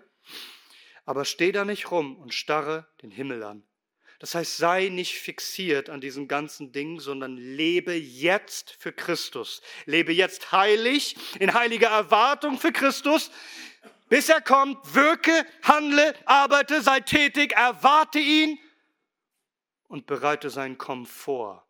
Aber 1.04 1.24
steh 1.24 1.52
da 1.52 1.64
nicht 1.64 1.90
rum 1.90 2.16
und 2.16 2.34
starre 2.34 2.86
den 3.02 3.10
Himmel 3.10 3.42
an. 3.42 3.66
Das 4.18 4.34
heißt, 4.34 4.56
sei 4.56 4.88
nicht 4.88 5.18
fixiert 5.18 5.90
an 5.90 6.00
diesem 6.00 6.28
ganzen 6.28 6.72
Ding, 6.72 7.00
sondern 7.00 7.36
lebe 7.36 7.94
jetzt 7.94 8.76
für 8.78 8.92
Christus. 8.92 9.60
Lebe 9.86 10.12
jetzt 10.12 10.52
heilig, 10.52 11.16
in 11.40 11.52
heiliger 11.52 11.88
Erwartung 11.88 12.58
für 12.58 12.72
Christus, 12.72 13.30
bis 14.08 14.28
er 14.28 14.40
kommt. 14.40 14.94
Wirke, 14.94 15.44
handle, 15.62 16.14
arbeite, 16.26 16.80
sei 16.82 17.00
tätig, 17.00 17.52
erwarte 17.52 18.18
ihn 18.18 18.58
und 19.88 20.06
bereite 20.06 20.50
sein 20.50 20.78
Kommen 20.78 21.06
vor. 21.06 21.66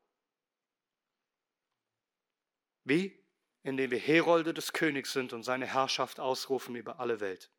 Wie? 2.85 3.19
Indem 3.63 3.91
wir 3.91 3.99
Herolde 3.99 4.53
des 4.53 4.75
Königs 4.75 5.13
sind 5.13 5.33
und 5.33 5.43
seine 5.43 5.67
Herrschaft 5.67 6.21
ausrufen 6.21 6.77
über 6.77 7.01
alle 7.01 7.21
Welt. 7.21 7.51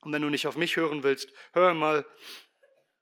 Und 0.00 0.12
wenn 0.12 0.22
du 0.22 0.28
nicht 0.28 0.46
auf 0.46 0.56
mich 0.56 0.76
hören 0.76 1.02
willst, 1.02 1.32
hör 1.52 1.72
mal 1.74 2.04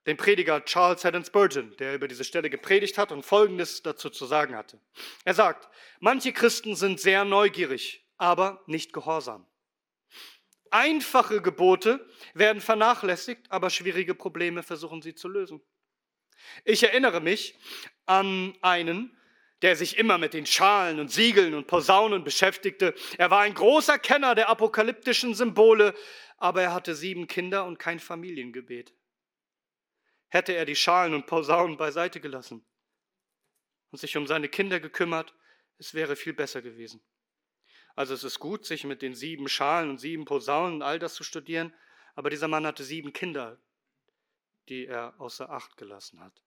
den 0.09 0.17
Prediger 0.17 0.65
Charles 0.65 1.05
Haddon 1.05 1.23
Spurgeon, 1.23 1.77
der 1.77 1.95
über 1.95 2.09
diese 2.09 2.25
Stelle 2.25 2.49
gepredigt 2.49 2.97
hat 2.97 3.13
und 3.13 3.27
Folgendes 3.27 3.83
dazu 3.83 4.09
zu 4.09 4.25
sagen 4.25 4.57
hatte. 4.57 4.81
Er 5.27 5.35
sagt, 5.35 5.69
manche 6.01 6.33
Christen 6.33 6.75
sind 6.77 6.99
sehr 6.99 7.27
neugierig, 7.27 8.07
aber 8.17 8.63
nicht 8.67 8.95
gehorsam. 8.95 9.47
Einfache 10.71 11.43
Gebote 11.43 12.09
werden 12.33 12.63
vernachlässigt, 12.63 13.51
aber 13.51 13.69
schwierige 13.69 14.15
Probleme 14.15 14.63
versuchen 14.63 15.03
sie 15.03 15.15
zu 15.15 15.29
lösen. 15.29 15.61
Ich 16.65 16.83
erinnere 16.83 17.21
mich 17.21 17.59
an 18.07 18.57
einen, 18.63 19.15
der 19.61 19.77
sich 19.77 19.99
immer 19.99 20.17
mit 20.17 20.33
den 20.33 20.47
Schalen 20.47 21.01
und 21.01 21.11
Siegeln 21.11 21.53
und 21.53 21.67
Posaunen 21.67 22.25
beschäftigte. 22.25 22.95
Er 23.19 23.31
war 23.31 23.41
ein 23.41 23.53
großer 23.53 23.99
Kenner 23.99 24.35
der 24.35 24.49
apokalyptischen 24.49 25.35
Symbole, 25.35 25.95
aber 26.39 26.63
er 26.63 26.73
hatte 26.73 26.95
sieben 26.95 27.27
Kinder 27.27 27.67
und 27.67 27.79
kein 27.79 27.99
Familiengebet 27.99 28.95
hätte 30.29 30.55
er 30.55 30.65
die 30.65 30.77
Schalen 30.77 31.15
und 31.15 31.27
Posaunen 31.27 31.77
beiseite 31.77 32.21
gelassen 32.21 32.65
und 33.91 33.99
sich 33.99 34.17
um 34.17 34.27
seine 34.27 34.49
Kinder 34.49 34.81
gekümmert, 34.81 35.35
es 35.79 35.95
wäre 35.95 36.17
viel 36.17 36.33
besser 36.33 36.63
gewesen. 36.63 37.03
Also 37.95 38.15
es 38.15 38.25
ist 38.25 38.39
gut, 38.39 38.65
sich 38.65 38.85
mit 38.85 39.03
den 39.03 39.15
sieben 39.15 39.49
Schalen 39.49 39.91
und 39.91 39.99
sieben 39.99 40.25
Posaunen 40.25 40.77
und 40.77 40.83
all 40.83 40.99
das 40.99 41.15
zu 41.15 41.25
studieren, 41.25 41.75
aber 42.15 42.31
dieser 42.31 42.49
Mann 42.49 42.67
hatte 42.67 42.85
sieben 42.85 43.13
Kinder, 43.13 43.61
die 44.69 44.87
er 44.87 45.15
außer 45.21 45.51
Acht 45.51 45.77
gelassen 45.77 46.21
hat. 46.21 46.43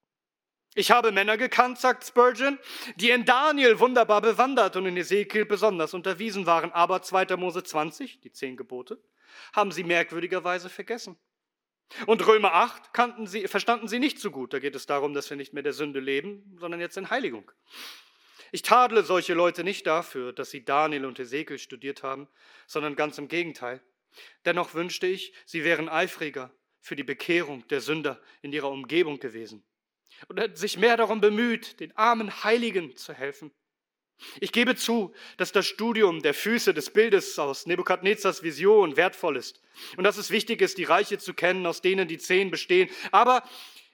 Ich 0.73 0.91
habe 0.91 1.11
Männer 1.11 1.35
gekannt, 1.35 1.79
sagt 1.79 2.05
Spurgeon, 2.05 2.57
die 2.95 3.09
in 3.09 3.25
Daniel 3.25 3.79
wunderbar 3.79 4.21
bewandert 4.21 4.77
und 4.77 4.85
in 4.85 4.95
Ezekiel 4.95 5.43
besonders 5.43 5.93
unterwiesen 5.93 6.45
waren, 6.45 6.71
aber 6.71 7.01
2. 7.01 7.35
Mose 7.35 7.63
20, 7.63 8.21
die 8.21 8.31
zehn 8.31 8.55
Gebote, 8.55 9.03
haben 9.51 9.73
sie 9.73 9.83
merkwürdigerweise 9.83 10.69
vergessen. 10.69 11.17
Und 12.05 12.25
Römer 12.25 12.53
8 12.53 12.93
kannten 12.93 13.27
sie, 13.27 13.47
verstanden 13.47 13.87
sie 13.87 13.99
nicht 13.99 14.19
so 14.19 14.31
gut. 14.31 14.53
Da 14.53 14.59
geht 14.59 14.75
es 14.75 14.85
darum, 14.85 15.13
dass 15.13 15.29
wir 15.29 15.37
nicht 15.37 15.53
mehr 15.53 15.63
der 15.63 15.73
Sünde 15.73 15.99
leben, 15.99 16.55
sondern 16.59 16.79
jetzt 16.79 16.97
in 16.97 17.09
Heiligung. 17.09 17.51
Ich 18.51 18.61
tadle 18.61 19.03
solche 19.03 19.33
Leute 19.33 19.63
nicht 19.63 19.87
dafür, 19.87 20.33
dass 20.33 20.51
sie 20.51 20.65
Daniel 20.65 21.05
und 21.05 21.19
Ezekiel 21.19 21.57
studiert 21.57 22.03
haben, 22.03 22.27
sondern 22.67 22.95
ganz 22.95 23.17
im 23.17 23.27
Gegenteil. 23.27 23.81
Dennoch 24.45 24.73
wünschte 24.73 25.07
ich, 25.07 25.33
sie 25.45 25.63
wären 25.63 25.87
eifriger 25.87 26.51
für 26.81 26.95
die 26.95 27.03
Bekehrung 27.03 27.65
der 27.69 27.79
Sünder 27.79 28.19
in 28.41 28.51
ihrer 28.51 28.69
Umgebung 28.69 29.19
gewesen 29.19 29.63
und 30.27 30.39
hätten 30.39 30.55
sich 30.55 30.77
mehr 30.77 30.97
darum 30.97 31.21
bemüht, 31.21 31.79
den 31.79 31.95
armen 31.95 32.43
Heiligen 32.43 32.95
zu 32.97 33.13
helfen. 33.13 33.51
Ich 34.39 34.51
gebe 34.51 34.75
zu, 34.75 35.13
dass 35.37 35.51
das 35.51 35.65
Studium 35.65 36.21
der 36.21 36.33
Füße 36.33 36.73
des 36.73 36.91
Bildes 36.91 37.37
aus 37.39 37.65
Nebukadnezars 37.65 38.43
Vision 38.43 38.97
wertvoll 38.97 39.37
ist 39.37 39.61
und 39.97 40.03
dass 40.03 40.17
es 40.17 40.29
wichtig 40.29 40.61
ist, 40.61 40.77
die 40.77 40.83
Reiche 40.83 41.17
zu 41.17 41.33
kennen, 41.33 41.65
aus 41.65 41.81
denen 41.81 42.07
die 42.07 42.17
zehn 42.17 42.51
bestehen. 42.51 42.89
Aber 43.11 43.43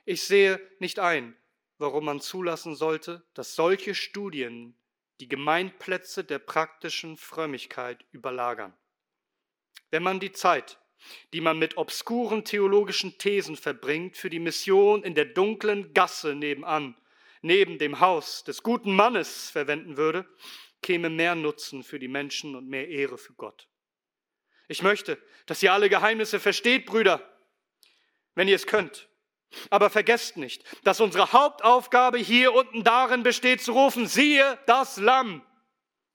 ich 0.05 0.23
sehe 0.23 0.61
nicht 0.79 0.99
ein, 0.99 1.35
warum 1.77 2.05
man 2.05 2.21
zulassen 2.21 2.75
sollte, 2.75 3.25
dass 3.33 3.55
solche 3.55 3.95
Studien 3.95 4.75
die 5.19 5.29
Gemeinplätze 5.29 6.23
der 6.23 6.39
praktischen 6.39 7.17
Frömmigkeit 7.17 8.05
überlagern. 8.11 8.73
Wenn 9.89 10.03
man 10.03 10.19
die 10.19 10.31
Zeit, 10.31 10.77
die 11.33 11.41
man 11.41 11.57
mit 11.57 11.77
obskuren 11.77 12.43
theologischen 12.43 13.17
Thesen 13.17 13.55
verbringt, 13.55 14.17
für 14.17 14.29
die 14.29 14.39
Mission 14.39 15.03
in 15.03 15.15
der 15.15 15.25
dunklen 15.25 15.93
Gasse 15.93 16.35
nebenan 16.35 16.95
neben 17.41 17.77
dem 17.77 17.99
Haus 17.99 18.43
des 18.43 18.63
guten 18.63 18.95
Mannes 18.95 19.49
verwenden 19.49 19.97
würde, 19.97 20.27
käme 20.81 21.09
mehr 21.09 21.35
Nutzen 21.35 21.83
für 21.83 21.99
die 21.99 22.07
Menschen 22.07 22.55
und 22.55 22.67
mehr 22.67 22.87
Ehre 22.87 23.17
für 23.17 23.33
Gott. 23.33 23.67
Ich 24.67 24.81
möchte, 24.81 25.17
dass 25.45 25.63
ihr 25.63 25.73
alle 25.73 25.89
Geheimnisse 25.89 26.39
versteht, 26.39 26.85
Brüder, 26.85 27.21
wenn 28.35 28.47
ihr 28.47 28.55
es 28.55 28.67
könnt. 28.67 29.09
Aber 29.69 29.89
vergesst 29.89 30.37
nicht, 30.37 30.63
dass 30.83 30.99
unsere 30.99 31.31
Hauptaufgabe 31.31 32.17
hier 32.17 32.53
unten 32.53 32.83
darin 32.83 33.23
besteht 33.23 33.61
zu 33.61 33.71
rufen, 33.71 34.07
siehe 34.07 34.59
das 34.65 34.97
Lamm. 34.97 35.41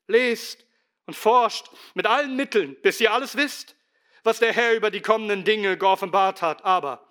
Lest 0.06 0.66
und 1.06 1.14
forscht 1.14 1.66
mit 1.94 2.06
allen 2.06 2.36
Mitteln, 2.36 2.76
bis 2.82 3.00
ihr 3.00 3.12
alles 3.12 3.36
wisst, 3.36 3.76
was 4.22 4.38
der 4.38 4.52
Herr 4.52 4.74
über 4.74 4.90
die 4.90 5.00
kommenden 5.00 5.44
Dinge 5.44 5.78
geoffenbart 5.78 6.42
hat. 6.42 6.64
Aber 6.64 7.08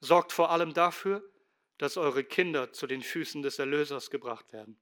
sorgt 0.00 0.32
vor 0.32 0.50
allem 0.50 0.72
dafür, 0.72 1.22
dass 1.78 1.96
eure 1.96 2.24
Kinder 2.24 2.72
zu 2.72 2.86
den 2.86 3.02
Füßen 3.02 3.42
des 3.42 3.58
Erlösers 3.58 4.10
gebracht 4.10 4.52
werden. 4.52 4.80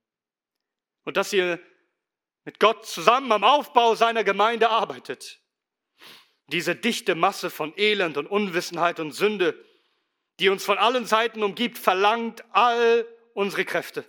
Und 1.03 1.17
dass 1.17 1.33
ihr 1.33 1.59
mit 2.45 2.59
Gott 2.59 2.85
zusammen 2.85 3.31
am 3.31 3.43
Aufbau 3.43 3.95
seiner 3.95 4.23
Gemeinde 4.23 4.69
arbeitet. 4.69 5.41
Diese 6.47 6.75
dichte 6.75 7.15
Masse 7.15 7.49
von 7.49 7.73
Elend 7.75 8.17
und 8.17 8.27
Unwissenheit 8.27 8.99
und 8.99 9.11
Sünde, 9.11 9.65
die 10.39 10.49
uns 10.49 10.63
von 10.63 10.77
allen 10.77 11.05
Seiten 11.05 11.41
umgibt, 11.43 11.77
verlangt 11.77 12.43
all 12.51 13.07
unsere 13.33 13.65
Kräfte. 13.65 14.05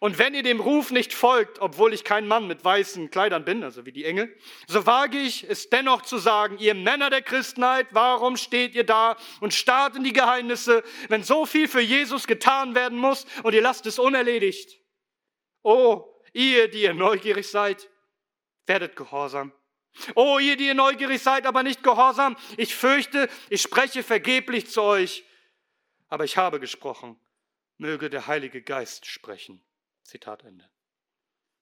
Und 0.00 0.18
wenn 0.18 0.34
ihr 0.34 0.42
dem 0.42 0.60
Ruf 0.60 0.90
nicht 0.90 1.12
folgt, 1.12 1.58
obwohl 1.60 1.92
ich 1.92 2.04
kein 2.04 2.28
Mann 2.28 2.46
mit 2.46 2.64
weißen 2.64 3.10
Kleidern 3.10 3.44
bin, 3.44 3.64
also 3.64 3.84
wie 3.84 3.92
die 3.92 4.04
Engel, 4.04 4.34
so 4.66 4.86
wage 4.86 5.18
ich 5.18 5.48
es 5.48 5.68
dennoch 5.70 6.02
zu 6.02 6.18
sagen, 6.18 6.58
ihr 6.58 6.74
Männer 6.74 7.10
der 7.10 7.22
Christenheit, 7.22 7.88
warum 7.90 8.36
steht 8.36 8.74
ihr 8.74 8.84
da 8.84 9.16
und 9.40 9.54
starrt 9.54 9.96
in 9.96 10.04
die 10.04 10.12
Geheimnisse, 10.12 10.84
wenn 11.08 11.24
so 11.24 11.46
viel 11.46 11.66
für 11.66 11.80
Jesus 11.80 12.26
getan 12.26 12.74
werden 12.74 12.96
muss 12.96 13.26
und 13.42 13.54
ihr 13.54 13.62
lasst 13.62 13.86
es 13.86 13.98
unerledigt? 13.98 14.78
Oh, 15.62 16.04
ihr, 16.32 16.68
die 16.68 16.82
ihr 16.82 16.94
neugierig 16.94 17.48
seid, 17.48 17.88
werdet 18.66 18.94
gehorsam. 18.94 19.52
Oh, 20.14 20.38
ihr, 20.38 20.56
die 20.56 20.66
ihr 20.66 20.74
neugierig 20.74 21.20
seid, 21.20 21.44
aber 21.46 21.64
nicht 21.64 21.82
gehorsam, 21.82 22.36
ich 22.56 22.76
fürchte, 22.76 23.28
ich 23.50 23.62
spreche 23.62 24.04
vergeblich 24.04 24.70
zu 24.70 24.82
euch, 24.82 25.24
aber 26.08 26.24
ich 26.24 26.36
habe 26.36 26.60
gesprochen 26.60 27.18
möge 27.78 28.10
der 28.10 28.26
Heilige 28.26 28.60
Geist 28.62 29.06
sprechen. 29.06 29.64
Zitat 30.02 30.44
Ende. 30.44 30.68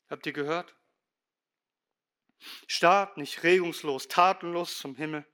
Habt 0.08 0.26
ihr 0.26 0.32
gehört? 0.32 0.74
Starrt 2.66 3.16
nicht 3.16 3.42
regungslos, 3.42 4.08
tatenlos 4.08 4.78
zum 4.78 4.94
Himmel. 4.96 5.26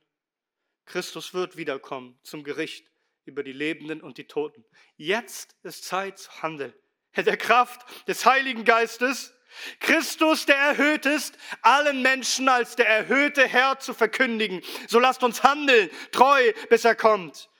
Christus 0.85 1.35
wird 1.35 1.57
wiederkommen 1.57 2.19
zum 2.23 2.45
Gericht 2.45 2.87
über 3.25 3.43
die 3.43 3.53
Lebenden 3.53 4.01
und 4.01 4.19
die 4.19 4.27
Toten. 4.27 4.65
Jetzt 4.97 5.57
ist 5.63 5.85
Zeit 5.85 6.19
zu 6.19 6.43
handeln. 6.43 6.75
Der 7.17 7.37
Kraft 7.37 8.09
des 8.09 8.25
Heiligen 8.25 8.65
Geistes, 8.65 9.35
Christus, 9.81 10.47
der 10.47 10.57
erhöht 10.57 11.07
ist, 11.07 11.37
allen 11.61 12.03
Menschen 12.03 12.49
als 12.49 12.75
der 12.75 12.89
erhöhte 12.89 13.47
Herr 13.47 13.79
zu 13.79 13.95
verkündigen. 13.95 14.63
So 14.89 14.99
lasst 14.99 15.23
uns 15.23 15.43
handeln, 15.43 15.91
treu, 16.11 16.53
bis 16.71 16.85
er 16.85 16.97
kommt 16.97 17.51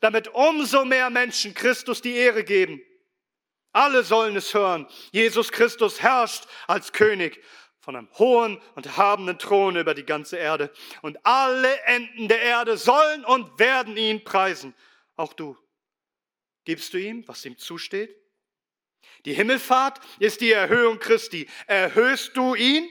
damit 0.00 0.28
umso 0.28 0.84
mehr 0.84 1.10
Menschen 1.10 1.54
Christus 1.54 2.02
die 2.02 2.14
Ehre 2.14 2.44
geben. 2.44 2.82
Alle 3.72 4.02
sollen 4.02 4.36
es 4.36 4.54
hören. 4.54 4.86
Jesus 5.12 5.52
Christus 5.52 6.00
herrscht 6.02 6.46
als 6.66 6.92
König 6.92 7.42
von 7.80 7.96
einem 7.96 8.08
hohen 8.18 8.60
und 8.74 8.86
erhabenen 8.86 9.38
Thron 9.38 9.76
über 9.76 9.94
die 9.94 10.04
ganze 10.04 10.36
Erde. 10.36 10.72
Und 11.02 11.24
alle 11.24 11.80
Enden 11.82 12.28
der 12.28 12.42
Erde 12.42 12.76
sollen 12.76 13.24
und 13.24 13.58
werden 13.58 13.96
ihn 13.96 14.24
preisen. 14.24 14.74
Auch 15.16 15.32
du. 15.32 15.56
Gibst 16.64 16.92
du 16.92 16.98
ihm, 16.98 17.26
was 17.28 17.44
ihm 17.44 17.56
zusteht? 17.56 18.14
Die 19.24 19.32
Himmelfahrt 19.32 20.00
ist 20.18 20.40
die 20.40 20.52
Erhöhung 20.52 20.98
Christi. 20.98 21.48
Erhöhst 21.66 22.36
du 22.36 22.54
ihn? 22.54 22.88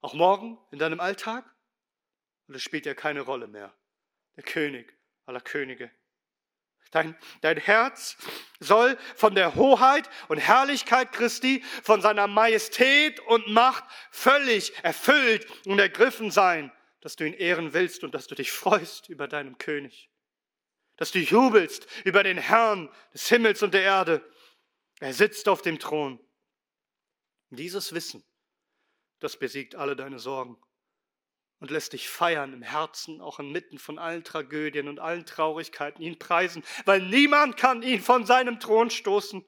Auch 0.00 0.14
morgen 0.14 0.58
in 0.70 0.78
deinem 0.78 1.00
Alltag? 1.00 1.44
Und 2.48 2.60
spielt 2.60 2.86
ja 2.86 2.94
keine 2.94 3.20
Rolle 3.20 3.46
mehr. 3.46 3.72
Der 4.36 4.42
König 4.42 4.96
aller 5.26 5.40
Könige. 5.40 5.90
Dein, 6.90 7.16
dein 7.40 7.56
Herz 7.56 8.18
soll 8.60 8.98
von 9.16 9.34
der 9.34 9.54
Hoheit 9.54 10.10
und 10.28 10.36
Herrlichkeit 10.36 11.12
Christi, 11.12 11.64
von 11.82 12.02
seiner 12.02 12.26
Majestät 12.26 13.18
und 13.20 13.48
Macht 13.48 13.84
völlig 14.10 14.74
erfüllt 14.84 15.46
und 15.64 15.78
ergriffen 15.78 16.30
sein, 16.30 16.70
dass 17.00 17.16
du 17.16 17.26
ihn 17.26 17.32
ehren 17.32 17.72
willst 17.72 18.04
und 18.04 18.14
dass 18.14 18.26
du 18.26 18.34
dich 18.34 18.52
freust 18.52 19.08
über 19.08 19.26
deinen 19.26 19.56
König. 19.56 20.10
Dass 20.96 21.12
du 21.12 21.18
jubelst 21.18 21.86
über 22.04 22.22
den 22.22 22.36
Herrn 22.36 22.90
des 23.14 23.26
Himmels 23.26 23.62
und 23.62 23.72
der 23.72 23.82
Erde. 23.82 24.30
Er 25.00 25.14
sitzt 25.14 25.48
auf 25.48 25.62
dem 25.62 25.78
Thron. 25.78 26.20
Dieses 27.48 27.94
Wissen, 27.94 28.22
das 29.18 29.38
besiegt 29.38 29.76
alle 29.76 29.96
deine 29.96 30.18
Sorgen 30.18 30.62
und 31.62 31.70
lässt 31.70 31.92
dich 31.92 32.08
feiern 32.08 32.52
im 32.52 32.62
Herzen, 32.62 33.20
auch 33.20 33.38
inmitten 33.38 33.78
von 33.78 33.96
allen 33.96 34.24
Tragödien 34.24 34.88
und 34.88 34.98
allen 34.98 35.24
Traurigkeiten, 35.24 36.02
ihn 36.02 36.18
preisen, 36.18 36.64
weil 36.86 37.00
niemand 37.00 37.56
kann 37.56 37.84
ihn 37.84 38.00
von 38.00 38.26
seinem 38.26 38.58
Thron 38.58 38.90
stoßen. 38.90 39.44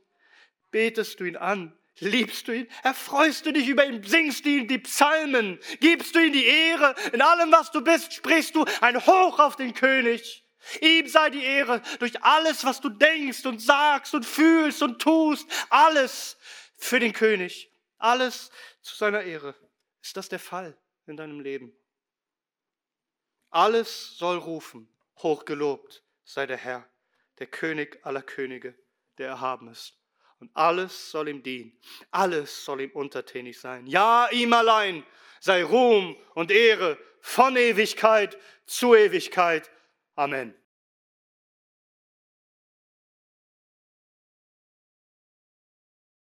Betest 0.70 1.18
du 1.18 1.24
ihn 1.24 1.36
an, 1.36 1.76
liebst 1.98 2.46
du 2.46 2.52
ihn, 2.52 2.68
erfreust 2.84 3.46
du 3.46 3.52
dich 3.52 3.66
über 3.66 3.84
ihn, 3.84 4.04
singst 4.04 4.44
du 4.44 4.50
ihm 4.50 4.68
die 4.68 4.78
Psalmen, 4.78 5.58
gibst 5.80 6.14
du 6.14 6.20
ihm 6.20 6.32
die 6.32 6.46
Ehre, 6.46 6.94
in 7.12 7.20
allem, 7.20 7.50
was 7.50 7.72
du 7.72 7.80
bist, 7.80 8.12
sprichst 8.12 8.54
du 8.54 8.64
ein 8.80 9.04
Hoch 9.04 9.40
auf 9.40 9.56
den 9.56 9.74
König. 9.74 10.44
Ihm 10.80 11.08
sei 11.08 11.30
die 11.30 11.42
Ehre 11.42 11.82
durch 11.98 12.22
alles, 12.22 12.64
was 12.64 12.80
du 12.80 12.90
denkst 12.90 13.44
und 13.44 13.60
sagst 13.60 14.14
und 14.14 14.24
fühlst 14.24 14.84
und 14.84 15.02
tust, 15.02 15.50
alles 15.68 16.36
für 16.76 17.00
den 17.00 17.12
König, 17.12 17.72
alles 17.98 18.52
zu 18.82 18.94
seiner 18.94 19.22
Ehre. 19.22 19.56
Ist 20.00 20.16
das 20.16 20.28
der 20.28 20.38
Fall 20.38 20.78
in 21.06 21.16
deinem 21.16 21.40
Leben? 21.40 21.76
Alles 23.54 24.18
soll 24.18 24.38
rufen, 24.38 24.88
hochgelobt 25.18 26.02
sei 26.24 26.44
der 26.44 26.56
Herr, 26.56 26.88
der 27.38 27.46
König 27.46 28.04
aller 28.04 28.20
Könige, 28.20 28.74
der 29.16 29.28
erhaben 29.28 29.68
ist. 29.68 29.96
Und 30.40 30.50
alles 30.54 31.12
soll 31.12 31.28
ihm 31.28 31.40
dienen, 31.40 31.78
alles 32.10 32.64
soll 32.64 32.80
ihm 32.80 32.90
untertänig 32.90 33.60
sein. 33.60 33.86
Ja, 33.86 34.28
ihm 34.32 34.52
allein 34.52 35.06
sei 35.38 35.62
Ruhm 35.62 36.16
und 36.34 36.50
Ehre 36.50 36.98
von 37.20 37.54
Ewigkeit 37.54 38.36
zu 38.66 38.96
Ewigkeit. 38.96 39.70
Amen. 40.16 40.52